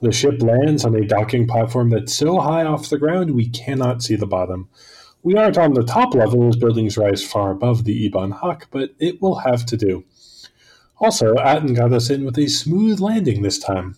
The 0.00 0.12
ship 0.12 0.40
lands 0.42 0.84
on 0.84 0.94
a 0.94 1.04
docking 1.04 1.48
platform 1.48 1.90
that's 1.90 2.14
so 2.14 2.38
high 2.38 2.64
off 2.64 2.88
the 2.88 2.98
ground 2.98 3.32
we 3.32 3.48
cannot 3.48 4.02
see 4.02 4.14
the 4.14 4.26
bottom. 4.26 4.68
We 5.24 5.36
aren't 5.36 5.58
on 5.58 5.74
the 5.74 5.82
top 5.82 6.14
level 6.14 6.48
as 6.48 6.56
buildings 6.56 6.96
rise 6.96 7.24
far 7.24 7.50
above 7.50 7.82
the 7.82 8.04
Ebon 8.04 8.30
Hawk, 8.30 8.68
but 8.70 8.94
it 9.00 9.20
will 9.20 9.40
have 9.40 9.66
to 9.66 9.76
do. 9.76 10.04
Also, 11.00 11.36
Atton 11.36 11.74
got 11.74 11.92
us 11.92 12.10
in 12.10 12.24
with 12.24 12.38
a 12.38 12.48
smooth 12.48 13.00
landing 13.00 13.42
this 13.42 13.58
time. 13.58 13.96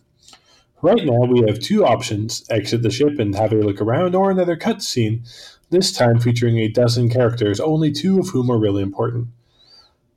Right 0.83 1.05
now, 1.05 1.27
we 1.27 1.41
have 1.47 1.59
two 1.59 1.85
options 1.85 2.45
exit 2.49 2.83
the 2.83 2.91
ship 2.91 3.19
and 3.19 3.35
have 3.35 3.53
a 3.53 3.57
look 3.57 3.83
around, 3.83 4.15
or 4.15 4.31
another 4.31 4.57
cutscene, 4.57 5.29
this 5.69 5.93
time 5.93 6.19
featuring 6.19 6.59
a 6.59 6.69
dozen 6.69 7.11
characters, 7.11 7.61
only 7.61 7.93
two 7.93 8.19
of 8.19 8.31
whom 8.31 8.51
are 8.51 8.59
really 8.59 8.83
important. 8.83 9.29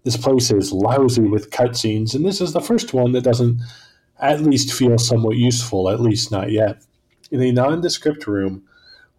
This 0.03 0.17
place 0.17 0.51
is 0.51 0.71
lousy 0.71 1.21
with 1.21 1.51
cutscenes, 1.51 2.15
and 2.15 2.25
this 2.25 2.39
is 2.39 2.53
the 2.53 2.61
first 2.61 2.93
one 2.93 3.11
that 3.11 3.23
doesn't 3.23 3.61
at 4.23 4.41
least 4.41 4.73
feel 4.73 4.97
somewhat 4.97 5.35
useful, 5.35 5.89
at 5.89 5.99
least 5.99 6.31
not 6.31 6.51
yet. 6.51 6.83
In 7.29 7.41
a 7.41 7.51
nondescript 7.51 8.25
room, 8.25 8.63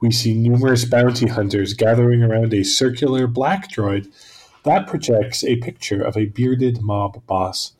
we 0.01 0.11
see 0.11 0.35
numerous 0.35 0.85
bounty 0.85 1.29
hunters 1.29 1.75
gathering 1.75 2.23
around 2.23 2.53
a 2.53 2.65
circular 2.65 3.27
black 3.27 3.71
droid 3.71 4.13
that 4.65 4.87
projects 4.87 5.45
a 5.45 5.57
picture 5.57 6.03
of 6.03 6.17
a 6.17 6.27
bearded 6.27 6.81
mob 6.83 7.25
boss. 7.27 7.73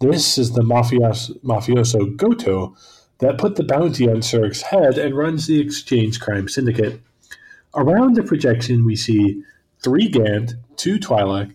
This 0.00 0.36
is 0.36 0.52
the 0.52 0.62
mafios- 0.62 1.38
mafioso 1.42 2.14
Goto 2.16 2.76
that 3.18 3.38
put 3.38 3.56
the 3.56 3.64
bounty 3.64 4.08
on 4.08 4.16
Surik's 4.16 4.62
head 4.62 4.98
and 4.98 5.16
runs 5.16 5.46
the 5.46 5.58
exchange 5.58 6.20
crime 6.20 6.48
syndicate. 6.48 7.00
Around 7.74 8.14
the 8.16 8.22
projection, 8.22 8.84
we 8.84 8.96
see 8.96 9.42
three 9.82 10.08
Gand, 10.08 10.56
two 10.76 10.98
Twi'lek, 10.98 11.54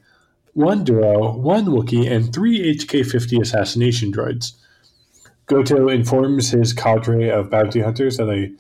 one 0.54 0.84
Duro, 0.84 1.32
one 1.34 1.66
Wookiee, 1.66 2.12
and 2.12 2.34
three 2.34 2.76
HK 2.76 3.06
50 3.06 3.40
assassination 3.40 4.12
droids. 4.12 4.54
Goto 5.52 5.90
informs 5.90 6.52
his 6.52 6.72
cadre 6.72 7.30
of 7.30 7.50
bounty 7.50 7.82
hunters 7.82 8.16
that 8.16 8.30
a 8.30 8.54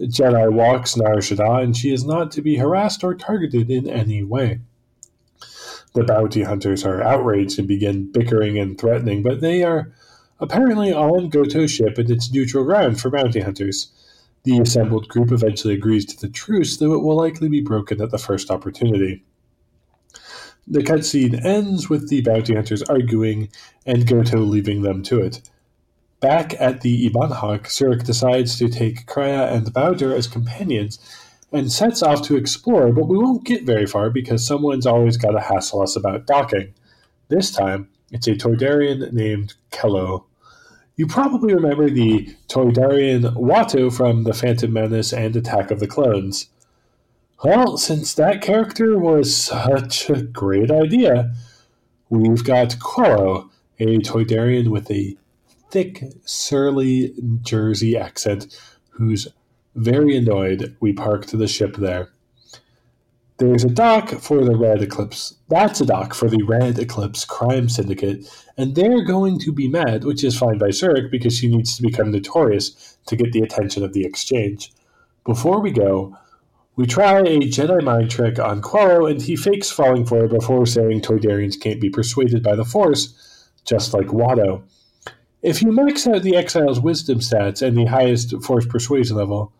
Jedi 0.00 0.52
walks 0.52 0.96
Nar 0.96 1.16
Shaddaa, 1.16 1.60
and 1.60 1.76
she 1.76 1.92
is 1.92 2.04
not 2.04 2.30
to 2.30 2.40
be 2.40 2.54
harassed 2.54 3.02
or 3.02 3.16
targeted 3.16 3.68
in 3.68 3.90
any 3.90 4.22
way. 4.22 4.60
The 5.94 6.04
bounty 6.04 6.44
hunters 6.44 6.84
are 6.84 7.02
outraged 7.02 7.58
and 7.58 7.66
begin 7.66 8.12
bickering 8.12 8.58
and 8.58 8.78
threatening, 8.78 9.24
but 9.24 9.40
they 9.40 9.64
are 9.64 9.92
apparently 10.38 10.92
all 10.92 11.18
on 11.18 11.30
Goto's 11.30 11.72
ship 11.72 11.98
and 11.98 12.08
it's 12.08 12.30
neutral 12.30 12.62
ground 12.62 13.00
for 13.00 13.10
bounty 13.10 13.40
hunters. 13.40 13.90
The 14.44 14.60
assembled 14.60 15.08
group 15.08 15.32
eventually 15.32 15.74
agrees 15.74 16.04
to 16.04 16.20
the 16.20 16.32
truce, 16.32 16.76
though 16.76 16.94
it 16.94 17.02
will 17.02 17.16
likely 17.16 17.48
be 17.48 17.60
broken 17.60 18.00
at 18.00 18.12
the 18.12 18.18
first 18.18 18.52
opportunity. 18.52 19.24
The 20.68 20.84
cutscene 20.84 21.44
ends 21.44 21.90
with 21.90 22.08
the 22.08 22.20
bounty 22.20 22.54
hunters 22.54 22.84
arguing 22.84 23.48
and 23.84 24.06
Goto 24.06 24.38
leaving 24.38 24.82
them 24.82 25.02
to 25.02 25.20
it. 25.20 25.42
Back 26.26 26.60
at 26.60 26.80
the 26.80 27.06
Ebon 27.06 27.30
Hawk, 27.30 27.68
Surik 27.68 28.02
decides 28.02 28.58
to 28.58 28.68
take 28.68 29.06
Kreia 29.06 29.52
and 29.52 29.72
Bao-Dur 29.72 30.12
as 30.12 30.26
companions 30.26 30.98
and 31.52 31.70
sets 31.70 32.02
off 32.02 32.22
to 32.22 32.34
explore, 32.34 32.92
but 32.92 33.06
we 33.06 33.16
won't 33.16 33.44
get 33.44 33.62
very 33.62 33.86
far 33.86 34.10
because 34.10 34.44
someone's 34.44 34.86
always 34.86 35.16
got 35.16 35.30
to 35.30 35.40
hassle 35.40 35.82
us 35.82 35.94
about 35.94 36.26
docking. 36.26 36.74
This 37.28 37.52
time, 37.52 37.90
it's 38.10 38.26
a 38.26 38.34
Toydarian 38.34 39.12
named 39.12 39.54
Kello. 39.70 40.24
You 40.96 41.06
probably 41.06 41.54
remember 41.54 41.88
the 41.88 42.34
Toydarian 42.48 43.36
Watto 43.36 43.96
from 43.96 44.24
The 44.24 44.34
Phantom 44.34 44.72
Menace 44.72 45.12
and 45.12 45.36
Attack 45.36 45.70
of 45.70 45.78
the 45.78 45.86
Clones. 45.86 46.48
Well, 47.44 47.78
since 47.78 48.12
that 48.14 48.42
character 48.42 48.98
was 48.98 49.32
such 49.32 50.10
a 50.10 50.22
great 50.22 50.72
idea, 50.72 51.32
we've 52.10 52.42
got 52.42 52.80
Quello, 52.80 53.48
a 53.78 53.98
Toydarian 53.98 54.70
with 54.70 54.90
a 54.90 55.16
thick, 55.76 56.04
surly 56.24 57.12
Jersey 57.42 57.98
accent 57.98 58.58
who's 58.88 59.28
very 59.74 60.16
annoyed 60.16 60.74
we 60.80 60.94
parked 60.94 61.36
the 61.36 61.46
ship 61.46 61.76
there. 61.76 62.08
There's 63.36 63.62
a 63.62 63.68
dock 63.68 64.08
for 64.08 64.42
the 64.42 64.56
Red 64.56 64.80
Eclipse. 64.80 65.34
That's 65.50 65.82
a 65.82 65.84
dock 65.84 66.14
for 66.14 66.30
the 66.30 66.42
Red 66.44 66.78
Eclipse 66.78 67.26
Crime 67.26 67.68
Syndicate, 67.68 68.26
and 68.56 68.74
they're 68.74 69.04
going 69.04 69.38
to 69.40 69.52
be 69.52 69.68
mad, 69.68 70.04
which 70.04 70.24
is 70.24 70.38
fine 70.38 70.56
by 70.56 70.68
Surik 70.68 71.10
because 71.10 71.36
she 71.36 71.46
needs 71.46 71.76
to 71.76 71.82
become 71.82 72.10
notorious 72.10 72.96
to 73.08 73.14
get 73.14 73.32
the 73.32 73.42
attention 73.42 73.84
of 73.84 73.92
the 73.92 74.06
exchange. 74.06 74.72
Before 75.26 75.60
we 75.60 75.72
go, 75.72 76.16
we 76.76 76.86
try 76.86 77.18
a 77.18 77.40
Jedi 77.40 77.84
mind 77.84 78.10
trick 78.10 78.38
on 78.38 78.62
Quello, 78.62 79.04
and 79.04 79.20
he 79.20 79.36
fakes 79.36 79.70
falling 79.70 80.06
for 80.06 80.24
it 80.24 80.30
before 80.30 80.64
saying 80.64 81.02
Toydarians 81.02 81.60
can't 81.60 81.82
be 81.82 81.90
persuaded 81.90 82.42
by 82.42 82.56
the 82.56 82.64
Force, 82.64 83.50
just 83.66 83.92
like 83.92 84.06
Watto. 84.06 84.62
If 85.46 85.62
you 85.62 85.70
max 85.70 86.08
out 86.08 86.24
the 86.24 86.34
Exile's 86.34 86.80
wisdom 86.80 87.20
stats 87.20 87.64
and 87.64 87.78
the 87.78 87.84
highest 87.84 88.34
Force 88.42 88.66
persuasion 88.66 89.16
level, 89.16 89.52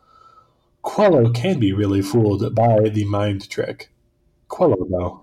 Quello 0.82 1.30
can 1.30 1.61
be 1.61 1.72
really 1.72 2.03
fooled 2.03 2.57
by 2.57 2.89
the 2.89 3.05
mind 3.05 3.49
trick. 3.49 3.89
Quello, 4.49 4.84
though. 4.91 5.22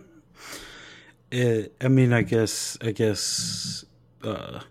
it, 1.31 1.75
I 1.79 1.87
mean, 1.87 2.13
I 2.13 2.23
guess, 2.23 2.79
I 2.81 2.89
guess, 2.93 3.85
uh, 4.23 4.61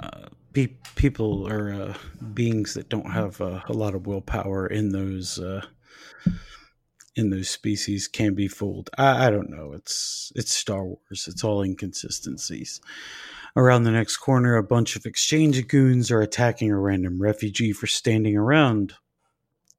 uh, 0.00 0.28
pe- 0.54 0.78
people 0.94 1.46
are 1.48 1.70
uh, 1.70 1.94
beings 2.32 2.72
that 2.72 2.88
don't 2.88 3.10
have 3.10 3.42
uh, 3.42 3.60
a 3.68 3.74
lot 3.74 3.94
of 3.94 4.06
willpower 4.06 4.66
in 4.66 4.88
those 4.88 5.38
uh, 5.38 5.66
in 7.18 7.30
those 7.30 7.50
species 7.50 8.08
can 8.08 8.34
be 8.34 8.48
fooled. 8.48 8.88
I, 8.96 9.26
I 9.26 9.30
don't 9.30 9.50
know. 9.50 9.72
It's 9.72 10.32
it's 10.36 10.52
Star 10.52 10.84
Wars. 10.84 11.26
It's 11.28 11.44
all 11.44 11.62
inconsistencies. 11.62 12.80
Around 13.56 13.82
the 13.82 13.90
next 13.90 14.18
corner, 14.18 14.56
a 14.56 14.62
bunch 14.62 14.94
of 14.94 15.04
exchange 15.04 15.66
goons 15.66 16.10
are 16.10 16.20
attacking 16.20 16.70
a 16.70 16.78
random 16.78 17.20
refugee 17.20 17.72
for 17.72 17.88
standing 17.88 18.36
around. 18.36 18.94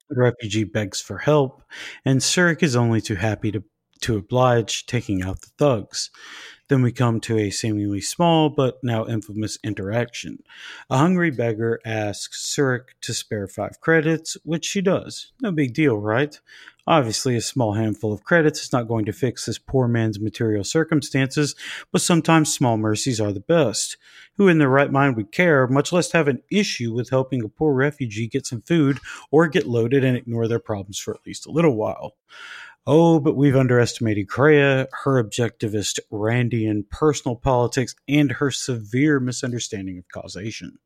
The 0.10 0.20
refugee 0.20 0.64
begs 0.64 1.00
for 1.00 1.20
help, 1.20 1.64
and 2.04 2.20
Surik 2.20 2.64
is 2.64 2.76
only 2.76 3.00
too 3.00 3.16
happy 3.16 3.52
to, 3.52 3.64
to 4.02 4.18
oblige, 4.18 4.88
taking 4.88 5.22
out 5.22 5.42
the 5.42 5.52
thugs. 5.58 6.10
Then 6.68 6.84
we 6.84 6.92
come 6.92 7.20
to 7.22 7.38
a 7.38 7.50
seemingly 7.50 8.02
small 8.02 8.50
but 8.50 8.80
now 8.84 9.06
infamous 9.08 9.58
interaction. 9.64 10.44
A 10.90 10.98
hungry 10.98 11.32
beggar 11.32 11.80
asks 11.86 12.46
Surik 12.46 12.96
to 13.02 13.14
spare 13.14 13.48
five 13.48 13.80
credits, 13.82 14.36
which 14.44 14.66
she 14.66 14.82
does. 14.82 15.32
No 15.42 15.52
big 15.52 15.74
deal, 15.74 15.98
right? 15.98 16.40
Obviously, 16.90 17.36
a 17.36 17.42
small 17.42 17.74
handful 17.74 18.12
of 18.12 18.24
credits 18.24 18.64
is 18.64 18.74
not 18.74 18.88
going 18.88 19.06
to 19.06 19.14
fix 19.14 19.46
this 19.46 19.60
poor 19.60 19.88
man's 19.88 20.20
material 20.20 20.64
circumstances, 20.64 21.56
but 21.92 22.02
sometimes 22.02 22.52
small 22.52 22.78
mercies 22.78 23.22
are 23.22 23.32
the 23.32 23.40
best. 23.40 23.96
Who 24.38 24.48
in 24.48 24.58
their 24.58 24.70
right 24.70 24.92
mind 24.92 25.16
would 25.16 25.32
care, 25.32 25.68
much 25.68 25.94
less 25.94 26.14
have 26.14 26.28
an 26.28 26.42
issue 26.50 26.92
with 26.92 27.12
helping 27.12 27.44
a 27.44 27.48
poor 27.48 27.76
refugee 27.76 28.28
get 28.28 28.48
some 28.48 28.64
food 28.64 28.98
or 29.30 29.48
get 29.48 29.68
loaded 29.68 30.04
and 30.04 30.18
ignore 30.18 30.48
their 30.48 30.58
problems 30.58 30.98
for 30.98 31.14
at 31.14 31.22
least 31.28 31.46
a 31.46 31.52
little 31.52 31.76
while? 31.76 32.16
Oh, 32.88 33.20
but 33.20 33.36
we've 33.36 33.56
underestimated 33.56 34.28
Kreia, 34.28 34.88
her 35.04 35.24
objectivist 35.24 36.00
Randian 36.12 36.90
personal 36.90 37.36
politics, 37.36 37.94
and 38.08 38.32
her 38.32 38.50
severe 38.50 39.20
misunderstanding 39.20 40.00
of 40.00 40.08
causation. 40.08 40.80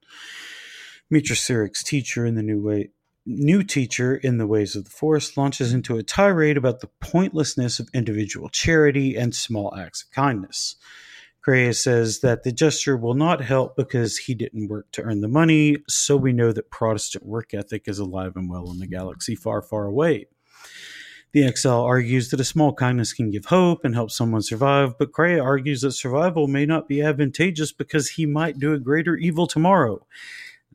Meetra 1.09 1.37
Surik's 1.37 1.81
teacher 1.81 2.25
in 2.25 2.35
the 2.35 2.43
new 2.43 2.61
way 2.61 2.89
new 3.25 3.63
teacher 3.63 4.15
in 4.15 4.37
the 4.37 4.47
ways 4.47 4.75
of 4.75 4.85
the 4.85 4.89
force 4.89 5.37
launches 5.37 5.73
into 5.73 5.97
a 5.97 6.03
tirade 6.03 6.57
about 6.57 6.81
the 6.81 6.89
pointlessness 6.99 7.79
of 7.79 7.89
individual 7.93 8.49
charity 8.49 9.15
and 9.15 9.33
small 9.33 9.73
acts 9.75 10.03
of 10.03 10.11
kindness. 10.11 10.75
Kreia 11.45 11.75
says 11.75 12.19
that 12.21 12.43
the 12.43 12.53
gesture 12.53 12.95
will 12.95 13.15
not 13.15 13.41
help 13.41 13.75
because 13.75 14.17
he 14.17 14.33
didn't 14.33 14.69
work 14.69 14.89
to 14.93 15.01
earn 15.01 15.19
the 15.19 15.27
money, 15.27 15.77
so 15.89 16.15
we 16.15 16.31
know 16.31 16.53
that 16.53 16.71
Protestant 16.71 17.25
work 17.25 17.53
ethic 17.53 17.83
is 17.87 17.99
alive 17.99 18.33
and 18.35 18.49
well 18.49 18.71
in 18.71 18.79
the 18.79 18.87
galaxy 18.87 19.35
far, 19.35 19.61
far 19.61 19.85
away. 19.85 20.27
The 21.33 21.43
Exile 21.43 21.81
argues 21.81 22.29
that 22.29 22.39
a 22.39 22.45
small 22.45 22.73
kindness 22.73 23.11
can 23.11 23.31
give 23.31 23.45
hope 23.45 23.83
and 23.83 23.95
help 23.95 24.11
someone 24.11 24.43
survive, 24.43 24.97
but 24.97 25.11
Kreia 25.11 25.43
argues 25.43 25.81
that 25.81 25.93
survival 25.93 26.47
may 26.47 26.65
not 26.65 26.87
be 26.87 27.01
advantageous 27.01 27.71
because 27.71 28.11
he 28.11 28.25
might 28.25 28.59
do 28.59 28.73
a 28.73 28.79
greater 28.79 29.15
evil 29.17 29.47
tomorrow. 29.47 30.05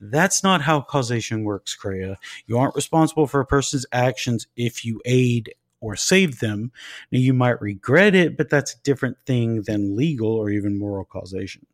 That's 0.01 0.43
not 0.43 0.63
how 0.63 0.81
causation 0.81 1.45
works, 1.45 1.77
Kreia. 1.81 2.17
You 2.47 2.59
aren't 2.59 2.77
responsible 2.77 3.27
for 3.27 3.41
a 3.41 3.47
person's 3.47 3.87
actions 3.93 4.47
if 4.57 4.85
you 4.85 5.01
aid 5.05 5.55
or 5.81 5.97
save 5.97 6.41
them. 6.41 6.73
Now, 7.13 7.19
you 7.19 7.33
might 7.35 7.61
regret 7.61 8.15
it, 8.15 8.37
but 8.37 8.51
that's 8.51 8.75
a 8.75 8.83
different 8.83 9.17
thing 9.27 9.63
than 9.63 9.97
legal 9.97 10.33
or 10.33 10.51
even 10.51 10.79
moral 10.79 11.05
causation. 11.05 11.67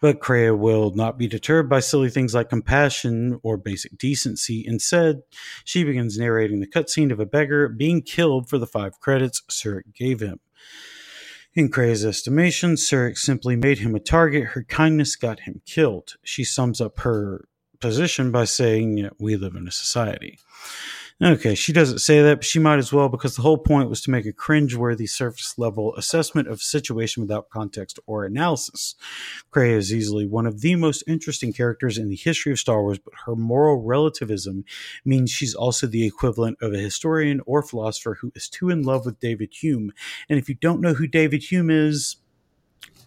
But 0.00 0.20
Kreia 0.20 0.56
will 0.56 0.94
not 0.94 1.18
be 1.18 1.26
deterred 1.26 1.68
by 1.68 1.80
silly 1.80 2.10
things 2.10 2.34
like 2.34 2.48
compassion 2.48 3.40
or 3.42 3.56
basic 3.56 3.98
decency. 3.98 4.64
Instead, 4.64 5.22
she 5.64 5.82
begins 5.82 6.16
narrating 6.16 6.60
the 6.60 6.66
cutscene 6.66 7.10
of 7.10 7.18
a 7.18 7.26
beggar 7.26 7.68
being 7.68 8.02
killed 8.02 8.48
for 8.48 8.58
the 8.58 8.66
five 8.66 9.00
credits 9.00 9.42
Surik 9.50 9.92
gave 9.94 10.20
him. 10.20 10.38
In 11.58 11.70
Kreia's 11.70 12.04
estimation, 12.04 12.76
Surik 12.76 13.18
simply 13.18 13.56
made 13.56 13.78
him 13.80 13.96
a 13.96 13.98
target. 13.98 14.50
Her 14.50 14.62
kindness 14.62 15.16
got 15.16 15.40
him 15.40 15.60
killed. 15.66 16.14
She 16.22 16.44
sums 16.44 16.80
up 16.80 17.00
her 17.00 17.48
position 17.80 18.30
by 18.30 18.44
saying, 18.44 19.10
We 19.18 19.34
live 19.34 19.56
in 19.56 19.66
a 19.66 19.72
society. 19.72 20.38
Okay, 21.20 21.56
she 21.56 21.72
doesn't 21.72 21.98
say 21.98 22.22
that, 22.22 22.36
but 22.36 22.44
she 22.44 22.60
might 22.60 22.78
as 22.78 22.92
well 22.92 23.08
because 23.08 23.34
the 23.34 23.42
whole 23.42 23.58
point 23.58 23.90
was 23.90 24.00
to 24.02 24.10
make 24.10 24.24
a 24.24 24.32
cringe-worthy 24.32 25.08
surface 25.08 25.58
level 25.58 25.92
assessment 25.96 26.46
of 26.46 26.62
situation 26.62 27.22
without 27.22 27.50
context 27.50 27.98
or 28.06 28.24
analysis. 28.24 28.94
Kreia 29.52 29.76
is 29.76 29.92
easily 29.92 30.26
one 30.26 30.46
of 30.46 30.60
the 30.60 30.76
most 30.76 31.02
interesting 31.08 31.52
characters 31.52 31.98
in 31.98 32.08
the 32.08 32.14
history 32.14 32.52
of 32.52 32.60
Star 32.60 32.82
Wars, 32.82 33.00
but 33.00 33.14
her 33.26 33.34
moral 33.34 33.82
relativism 33.82 34.64
means 35.04 35.32
she's 35.32 35.56
also 35.56 35.88
the 35.88 36.06
equivalent 36.06 36.56
of 36.62 36.72
a 36.72 36.78
historian 36.78 37.40
or 37.46 37.64
philosopher 37.64 38.18
who 38.20 38.30
is 38.36 38.48
too 38.48 38.70
in 38.70 38.82
love 38.82 39.04
with 39.04 39.18
David 39.18 39.52
Hume. 39.60 39.92
And 40.28 40.38
if 40.38 40.48
you 40.48 40.54
don't 40.54 40.80
know 40.80 40.94
who 40.94 41.08
David 41.08 41.42
Hume 41.42 41.70
is, 41.70 42.18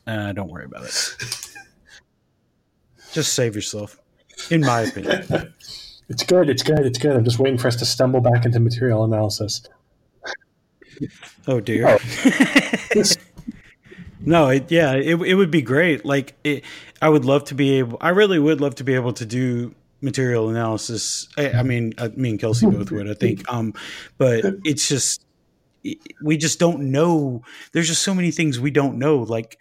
uh, 0.05 0.33
don't 0.33 0.51
worry 0.51 0.65
about 0.65 0.83
it. 0.83 1.17
Just 3.13 3.33
save 3.33 3.55
yourself, 3.55 4.01
in 4.49 4.59
my 4.59 4.81
opinion. 4.81 5.53
It's 6.11 6.23
good. 6.23 6.49
It's 6.49 6.61
good. 6.61 6.85
It's 6.85 6.99
good. 6.99 7.15
I'm 7.15 7.23
just 7.23 7.39
waiting 7.39 7.57
for 7.57 7.69
us 7.69 7.77
to 7.77 7.85
stumble 7.85 8.19
back 8.19 8.43
into 8.43 8.59
material 8.59 9.05
analysis. 9.05 9.61
Oh 11.47 11.61
dear. 11.61 11.87
Oh. 11.87 11.97
no, 14.19 14.49
it, 14.49 14.69
yeah, 14.69 14.91
it, 14.91 15.15
it 15.21 15.35
would 15.35 15.51
be 15.51 15.61
great. 15.61 16.03
Like, 16.03 16.35
it, 16.43 16.65
I 17.01 17.07
would 17.07 17.23
love 17.23 17.45
to 17.45 17.55
be 17.55 17.79
able. 17.79 17.97
I 18.01 18.09
really 18.09 18.39
would 18.39 18.59
love 18.59 18.75
to 18.75 18.83
be 18.83 18.93
able 18.93 19.13
to 19.13 19.25
do 19.25 19.73
material 20.01 20.49
analysis. 20.49 21.29
I, 21.37 21.51
I 21.51 21.63
mean, 21.63 21.93
uh, 21.97 22.09
me 22.17 22.31
and 22.31 22.39
Kelsey 22.39 22.65
both 22.65 22.91
would, 22.91 23.09
I 23.09 23.13
think. 23.13 23.49
Um, 23.49 23.73
but 24.17 24.43
it's 24.65 24.89
just 24.89 25.25
we 26.21 26.35
just 26.35 26.59
don't 26.59 26.91
know. 26.91 27.41
There's 27.71 27.87
just 27.87 28.01
so 28.01 28.13
many 28.13 28.31
things 28.31 28.59
we 28.59 28.69
don't 28.69 28.97
know. 28.97 29.19
Like 29.19 29.57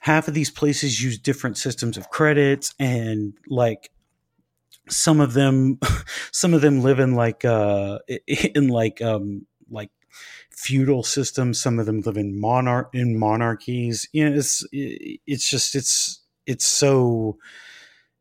half 0.00 0.28
of 0.28 0.34
these 0.34 0.50
places 0.50 1.02
use 1.02 1.16
different 1.16 1.56
systems 1.56 1.96
of 1.96 2.10
credits, 2.10 2.74
and 2.78 3.32
like 3.48 3.90
some 4.88 5.20
of 5.20 5.32
them 5.32 5.78
some 6.32 6.54
of 6.54 6.60
them 6.60 6.82
live 6.82 6.98
in 6.98 7.14
like 7.14 7.44
uh 7.44 7.98
in 8.26 8.68
like 8.68 9.02
um 9.02 9.46
like 9.70 9.90
feudal 10.50 11.02
systems. 11.02 11.60
Some 11.60 11.78
of 11.78 11.86
them 11.86 12.00
live 12.00 12.16
in 12.16 12.40
monarch 12.40 12.90
in 12.92 13.18
monarchies. 13.18 14.08
You 14.12 14.28
know 14.28 14.36
it's 14.36 14.64
it's 14.72 15.48
just 15.48 15.74
it's 15.74 16.20
it's 16.46 16.66
so 16.66 17.38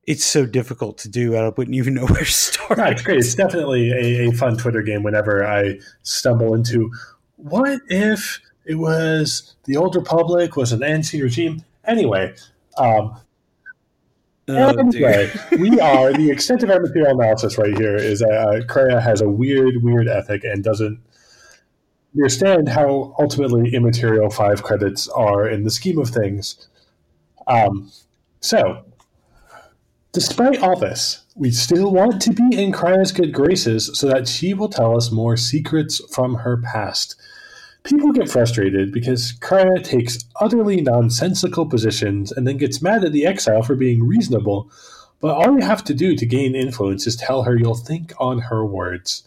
it's 0.07 0.25
so 0.25 0.45
difficult 0.45 0.99
to 0.99 1.09
do. 1.09 1.35
I 1.35 1.49
wouldn't 1.49 1.75
even 1.75 1.93
know 1.95 2.05
where 2.05 2.19
to 2.19 2.25
start. 2.25 2.79
It's 2.79 3.01
great. 3.01 3.19
It's 3.19 3.35
definitely 3.35 3.91
a, 3.91 4.29
a 4.29 4.31
fun 4.33 4.57
twitter 4.57 4.81
game 4.81 5.03
whenever 5.03 5.45
i 5.45 5.79
stumble 6.03 6.53
into 6.53 6.91
what 7.37 7.79
if 7.87 8.39
it 8.65 8.75
was 8.75 9.55
the 9.65 9.77
old 9.77 9.95
republic 9.95 10.55
was 10.55 10.71
an 10.71 10.83
anti 10.83 11.21
regime 11.21 11.63
anyway 11.85 12.33
um, 12.77 13.15
Oh, 14.47 14.69
anyway, 14.77 15.31
we 15.59 15.79
are 15.79 16.13
the 16.13 16.29
extent 16.29 16.61
of 16.61 16.69
our 16.69 16.79
material 16.79 17.19
analysis 17.19 17.57
right 17.57 17.75
here 17.75 17.95
is 17.95 18.19
that 18.19 18.31
uh, 18.31 18.61
Kreia 18.65 19.01
has 19.01 19.21
a 19.21 19.29
weird, 19.29 19.81
weird 19.81 20.07
ethic 20.07 20.43
and 20.43 20.63
doesn't 20.63 20.99
understand 22.15 22.69
how 22.69 23.15
ultimately 23.19 23.73
immaterial 23.73 24.29
five 24.29 24.61
credits 24.61 25.07
are 25.07 25.47
in 25.49 25.63
the 25.63 25.71
scheme 25.71 25.97
of 25.97 26.09
things. 26.09 26.67
Um, 27.47 27.91
so, 28.39 28.85
despite 30.11 30.61
all 30.61 30.77
this, 30.77 31.23
we 31.35 31.49
still 31.51 31.91
want 31.91 32.21
to 32.21 32.31
be 32.31 32.43
in 32.51 32.71
Kreia's 32.71 33.11
good 33.11 33.33
graces 33.33 33.89
so 33.93 34.07
that 34.07 34.27
she 34.27 34.53
will 34.53 34.69
tell 34.69 34.95
us 34.95 35.11
more 35.11 35.35
secrets 35.35 36.01
from 36.13 36.35
her 36.35 36.57
past. 36.57 37.15
People 37.85 38.11
get 38.11 38.29
frustrated 38.29 38.91
because 38.91 39.33
Kreia 39.33 39.83
takes 39.83 40.17
utterly 40.41 40.81
nonsensical 40.81 41.67
positions 41.67 42.31
and 42.31 42.47
then 42.47 42.57
gets 42.57 42.81
mad 42.81 43.03
at 43.03 43.11
the 43.11 43.27
exile 43.27 43.61
for 43.61 43.75
being 43.75 44.01
reasonable. 44.03 44.71
But 45.19 45.35
all 45.35 45.53
you 45.53 45.61
have 45.63 45.83
to 45.85 45.93
do 45.93 46.15
to 46.15 46.25
gain 46.25 46.55
influence 46.55 47.05
is 47.05 47.15
tell 47.15 47.43
her 47.43 47.55
you'll 47.55 47.75
think 47.75 48.11
on 48.17 48.39
her 48.39 48.65
words. 48.65 49.23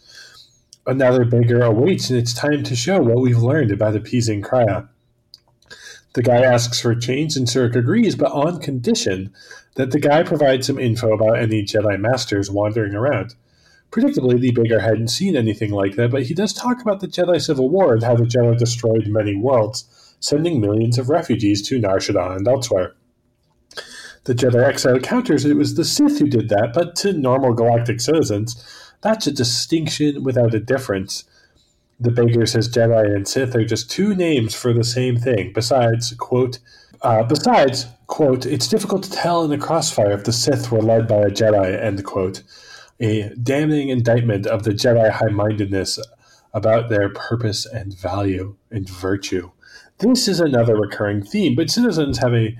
Another 0.85 1.23
beggar 1.23 1.61
awaits, 1.61 2.09
and 2.09 2.19
it's 2.19 2.33
time 2.33 2.63
to 2.63 2.75
show 2.75 2.99
what 2.99 3.21
we've 3.21 3.37
learned 3.37 3.71
about 3.71 3.95
appeasing 3.95 4.41
Kreia. 4.41 4.89
The 6.13 6.23
guy 6.23 6.41
asks 6.41 6.81
for 6.81 6.93
change, 6.95 7.37
and 7.37 7.47
Surik 7.47 7.77
agrees, 7.77 8.15
but 8.15 8.31
on 8.33 8.59
condition 8.59 9.31
that 9.75 9.91
the 9.91 9.99
guy 9.99 10.23
provides 10.23 10.67
some 10.67 10.79
info 10.79 11.13
about 11.13 11.39
any 11.39 11.63
Jedi 11.63 11.97
Masters 11.97 12.51
wandering 12.51 12.93
around. 12.93 13.35
Predictably, 13.91 14.39
the 14.39 14.51
beggar 14.51 14.79
hadn't 14.79 15.07
seen 15.07 15.35
anything 15.35 15.71
like 15.71 15.95
that, 15.95 16.11
but 16.11 16.23
he 16.23 16.35
does 16.35 16.53
talk 16.53 16.81
about 16.81 16.99
the 16.99 17.07
Jedi 17.07 17.41
Civil 17.41 17.69
War 17.69 17.93
and 17.93 18.03
how 18.03 18.15
the 18.15 18.23
Jedi 18.23 18.55
destroyed 18.57 19.07
many 19.07 19.35
worlds, 19.35 20.15
sending 20.19 20.61
millions 20.61 20.99
of 20.99 21.09
refugees 21.09 21.67
to 21.67 21.79
Nar 21.79 21.97
Shaddaa 21.97 22.35
and 22.35 22.47
elsewhere. 22.47 22.93
The 24.25 24.35
Jedi 24.35 24.63
Exile 24.63 24.99
counters 24.99 25.43
it 25.43 25.55
was 25.55 25.73
the 25.73 25.83
Sith 25.83 26.19
who 26.19 26.27
did 26.27 26.49
that, 26.49 26.71
but 26.73 26.95
to 26.97 27.13
normal 27.13 27.53
galactic 27.53 27.99
citizens, 27.99 28.63
that's 29.01 29.25
a 29.25 29.31
distinction 29.31 30.23
without 30.23 30.53
a 30.53 30.59
difference. 30.59 31.23
The 31.99 32.11
beggar 32.11 32.45
says 32.45 32.69
Jedi 32.69 33.15
and 33.15 33.27
Sith 33.27 33.55
are 33.55 33.65
just 33.65 33.89
two 33.89 34.13
names 34.13 34.53
for 34.53 34.71
the 34.71 34.83
same 34.83 35.17
thing. 35.17 35.51
Besides, 35.51 36.13
quote, 36.13 36.59
uh, 37.01 37.23
besides, 37.23 37.87
quote, 38.05 38.45
it's 38.45 38.67
difficult 38.67 39.03
to 39.03 39.11
tell 39.11 39.43
in 39.43 39.49
the 39.49 39.57
crossfire 39.57 40.11
if 40.11 40.25
the 40.25 40.33
Sith 40.33 40.71
were 40.71 40.81
led 40.81 41.07
by 41.07 41.21
a 41.21 41.31
Jedi, 41.31 41.81
end 41.81 42.03
quote 42.05 42.43
a 42.99 43.29
damning 43.41 43.89
indictment 43.89 44.45
of 44.45 44.63
the 44.63 44.71
Jedi 44.71 45.09
high 45.09 45.29
mindedness 45.29 45.99
about 46.53 46.89
their 46.89 47.09
purpose 47.09 47.65
and 47.65 47.97
value 47.97 48.55
and 48.71 48.89
virtue. 48.89 49.51
This 49.99 50.27
is 50.27 50.39
another 50.39 50.75
recurring 50.75 51.23
theme, 51.23 51.55
but 51.55 51.69
citizens 51.69 52.17
have 52.19 52.33
a 52.33 52.57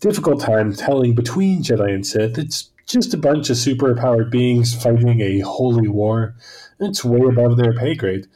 difficult 0.00 0.40
time 0.40 0.74
telling 0.74 1.14
between 1.14 1.62
Jedi 1.62 1.94
and 1.94 2.06
Sith. 2.06 2.38
It's 2.38 2.70
just 2.86 3.14
a 3.14 3.18
bunch 3.18 3.50
of 3.50 3.56
superpowered 3.56 4.30
beings 4.30 4.74
fighting 4.74 5.20
a 5.20 5.40
holy 5.40 5.88
war. 5.88 6.34
It's 6.80 7.04
way 7.04 7.20
above 7.20 7.56
their 7.56 7.74
pay 7.74 7.94
grade. 7.94 8.26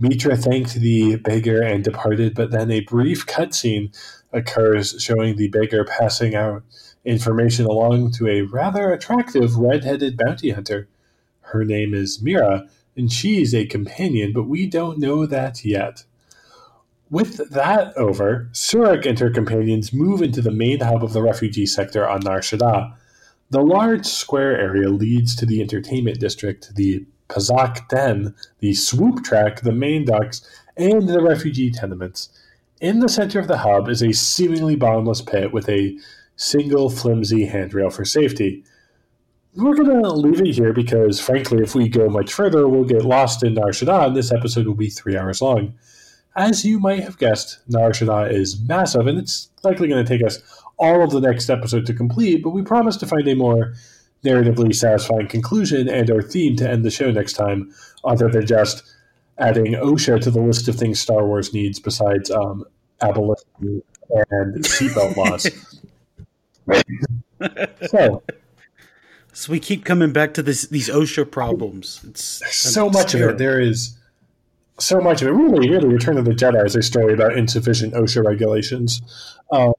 Meetra 0.00 0.36
thanked 0.36 0.74
the 0.74 1.16
beggar 1.16 1.62
and 1.62 1.84
departed, 1.84 2.34
but 2.34 2.50
then 2.50 2.70
a 2.70 2.80
brief 2.80 3.26
cutscene 3.26 3.96
occurs 4.32 4.96
showing 5.00 5.36
the 5.36 5.48
beggar 5.48 5.84
passing 5.84 6.34
out 6.34 6.64
information 7.04 7.66
along 7.66 8.12
to 8.12 8.28
a 8.28 8.42
rather 8.42 8.92
attractive 8.92 9.56
red-headed 9.56 10.16
bounty 10.16 10.50
hunter. 10.50 10.88
Her 11.42 11.64
name 11.64 11.94
is 11.94 12.22
Mira, 12.22 12.68
and 12.96 13.12
she's 13.12 13.54
a 13.54 13.66
companion, 13.66 14.32
but 14.32 14.44
we 14.48 14.66
don't 14.66 14.98
know 14.98 15.26
that 15.26 15.64
yet. 15.64 16.04
With 17.10 17.50
that 17.50 17.96
over, 17.96 18.48
Surik 18.52 19.06
and 19.06 19.18
her 19.18 19.30
companions 19.30 19.92
move 19.92 20.22
into 20.22 20.40
the 20.40 20.50
main 20.50 20.80
hub 20.80 21.04
of 21.04 21.12
the 21.12 21.22
refugee 21.22 21.66
sector 21.66 22.08
on 22.08 22.20
Nar 22.20 22.40
Shaddaa. 22.40 22.94
The 23.50 23.62
large 23.62 24.06
square 24.06 24.58
area 24.58 24.88
leads 24.88 25.36
to 25.36 25.46
the 25.46 25.60
entertainment 25.60 26.18
district, 26.18 26.74
the 26.74 27.04
Pazaak 27.28 27.88
Den, 27.88 28.34
the 28.60 28.74
swoop 28.74 29.22
track, 29.22 29.60
the 29.60 29.72
main 29.72 30.04
docks, 30.04 30.48
and 30.76 31.08
the 31.08 31.20
refugee 31.20 31.70
tenements. 31.70 32.30
In 32.80 32.98
the 32.98 33.08
center 33.08 33.38
of 33.38 33.48
the 33.48 33.58
hub 33.58 33.88
is 33.88 34.02
a 34.02 34.12
seemingly 34.12 34.76
bottomless 34.76 35.20
pit 35.20 35.52
with 35.52 35.68
a 35.68 35.96
single 36.36 36.90
flimsy 36.90 37.46
handrail 37.46 37.90
for 37.90 38.04
safety. 38.04 38.64
We're 39.56 39.76
going 39.76 40.02
to 40.02 40.10
leave 40.10 40.40
it 40.40 40.54
here 40.54 40.72
because, 40.72 41.20
frankly, 41.20 41.62
if 41.62 41.74
we 41.74 41.88
go 41.88 42.08
much 42.08 42.32
further, 42.32 42.66
we'll 42.66 42.84
get 42.84 43.04
lost 43.04 43.44
in 43.44 43.54
Nar 43.54 43.68
Shaddaa, 43.68 44.08
and 44.08 44.16
this 44.16 44.32
episode 44.32 44.66
will 44.66 44.74
be 44.74 44.90
three 44.90 45.16
hours 45.16 45.40
long. 45.40 45.74
As 46.36 46.64
you 46.64 46.80
might 46.80 47.04
have 47.04 47.18
guessed, 47.18 47.60
Nar 47.68 47.90
Shaddaa 47.90 48.32
is 48.32 48.60
massive, 48.60 49.06
and 49.06 49.18
it's 49.18 49.50
likely 49.62 49.86
going 49.86 50.04
to 50.04 50.08
take 50.08 50.26
us 50.26 50.40
all 50.76 51.02
of 51.02 51.10
the 51.10 51.20
next 51.20 51.48
episode 51.48 51.86
to 51.86 51.94
complete, 51.94 52.42
but 52.42 52.50
we 52.50 52.62
promise 52.62 52.96
to 52.96 53.06
find 53.06 53.28
a 53.28 53.36
more 53.36 53.74
narratively 54.24 54.74
satisfying 54.74 55.28
conclusion 55.28 55.88
and 55.88 56.10
our 56.10 56.22
theme 56.22 56.56
to 56.56 56.68
end 56.68 56.84
the 56.84 56.90
show 56.90 57.12
next 57.12 57.34
time, 57.34 57.72
other 58.04 58.28
than 58.28 58.46
just 58.46 58.82
adding 59.38 59.74
OSHA 59.74 60.20
to 60.22 60.30
the 60.30 60.40
list 60.40 60.68
of 60.68 60.76
things 60.76 61.00
Star 61.00 61.26
Wars 61.26 61.52
needs 61.52 61.78
besides 61.78 62.30
um, 62.30 62.64
abolition 63.02 63.82
and 64.10 64.64
seatbelt 64.64 65.16
laws. 65.16 65.48
so, 67.86 68.22
so 69.32 69.52
we 69.52 69.60
keep 69.60 69.84
coming 69.84 70.12
back 70.12 70.34
to 70.34 70.42
this 70.42 70.66
these 70.68 70.88
OSHA 70.88 71.30
problems. 71.30 72.00
It's 72.06 72.42
so 72.54 72.88
much 72.88 73.10
scary. 73.10 73.24
of 73.24 73.30
it. 73.30 73.38
There 73.38 73.60
is 73.60 73.98
so 74.78 75.00
much 75.00 75.22
of 75.22 75.28
it. 75.28 75.32
Really, 75.32 75.70
really, 75.70 75.88
Return 75.88 76.18
of 76.18 76.24
the 76.24 76.32
Jedi 76.32 76.64
is 76.64 76.76
a 76.76 76.82
story 76.82 77.14
about 77.14 77.36
insufficient 77.36 77.94
OSHA 77.94 78.24
regulations. 78.24 79.02
Uh, 79.50 79.72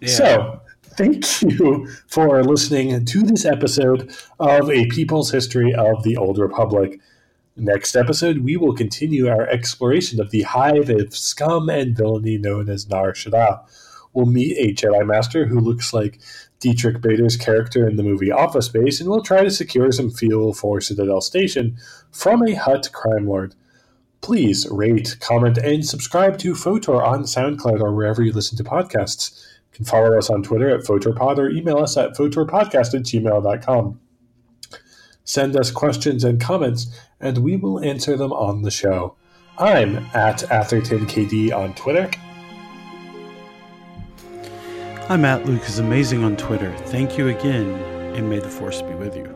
yeah. 0.00 0.08
So, 0.08 0.60
thank 0.82 1.42
you 1.42 1.88
for 2.06 2.42
listening 2.42 3.04
to 3.04 3.22
this 3.22 3.44
episode 3.44 4.14
of 4.38 4.70
A 4.70 4.86
People's 4.86 5.30
History 5.30 5.74
of 5.74 6.02
the 6.02 6.16
Old 6.16 6.38
Republic. 6.38 7.00
Next 7.56 7.94
episode, 7.94 8.38
we 8.38 8.56
will 8.56 8.74
continue 8.74 9.28
our 9.28 9.46
exploration 9.46 10.20
of 10.20 10.32
the 10.32 10.42
hive 10.42 10.90
of 10.90 11.14
scum 11.14 11.68
and 11.68 11.96
villainy 11.96 12.36
known 12.36 12.68
as 12.68 12.88
Nar 12.88 13.12
Shaddaa 13.12 13.60
we'll 14.14 14.26
meet 14.26 14.56
a 14.56 14.72
Jedi 14.72 15.06
Master 15.06 15.46
who 15.46 15.60
looks 15.60 15.92
like 15.92 16.18
Diedrich 16.60 17.02
Bader's 17.02 17.36
character 17.36 17.86
in 17.86 17.96
the 17.96 18.02
movie 18.02 18.32
Office 18.32 18.66
Space, 18.66 19.00
and 19.00 19.10
we'll 19.10 19.20
try 19.20 19.42
to 19.42 19.50
secure 19.50 19.92
some 19.92 20.10
fuel 20.10 20.54
for 20.54 20.80
Citadel 20.80 21.20
Station 21.20 21.76
from 22.10 22.42
a 22.42 22.54
Hutt 22.54 22.90
crime 22.92 23.26
lord. 23.26 23.54
Please 24.22 24.66
rate, 24.70 25.18
comment, 25.20 25.58
and 25.58 25.84
subscribe 25.84 26.38
to 26.38 26.54
Photor 26.54 27.06
on 27.06 27.24
SoundCloud 27.24 27.80
or 27.80 27.92
wherever 27.92 28.22
you 28.22 28.32
listen 28.32 28.56
to 28.56 28.64
podcasts. 28.64 29.44
You 29.72 29.76
can 29.76 29.84
follow 29.84 30.16
us 30.16 30.30
on 30.30 30.42
Twitter 30.42 30.70
at 30.70 30.84
PhotorPod 30.84 31.36
or 31.36 31.50
email 31.50 31.76
us 31.76 31.98
at 31.98 32.14
photorpodcast 32.16 32.94
at 32.94 33.02
gmail.com. 33.02 34.00
Send 35.24 35.56
us 35.56 35.70
questions 35.70 36.24
and 36.24 36.40
comments, 36.40 36.86
and 37.20 37.38
we 37.38 37.56
will 37.56 37.80
answer 37.80 38.16
them 38.16 38.32
on 38.32 38.62
the 38.62 38.70
show. 38.70 39.16
I'm 39.58 39.98
at 40.14 40.38
AthertonKD 40.40 41.54
on 41.54 41.74
Twitter. 41.74 42.10
I'm 45.06 45.26
at 45.26 45.44
Luke 45.44 45.68
is 45.68 45.78
Amazing 45.78 46.24
on 46.24 46.34
Twitter. 46.34 46.74
Thank 46.86 47.18
you 47.18 47.28
again, 47.28 47.68
and 48.16 48.30
may 48.30 48.38
the 48.38 48.48
Force 48.48 48.80
be 48.80 48.94
with 48.94 49.14
you. 49.14 49.33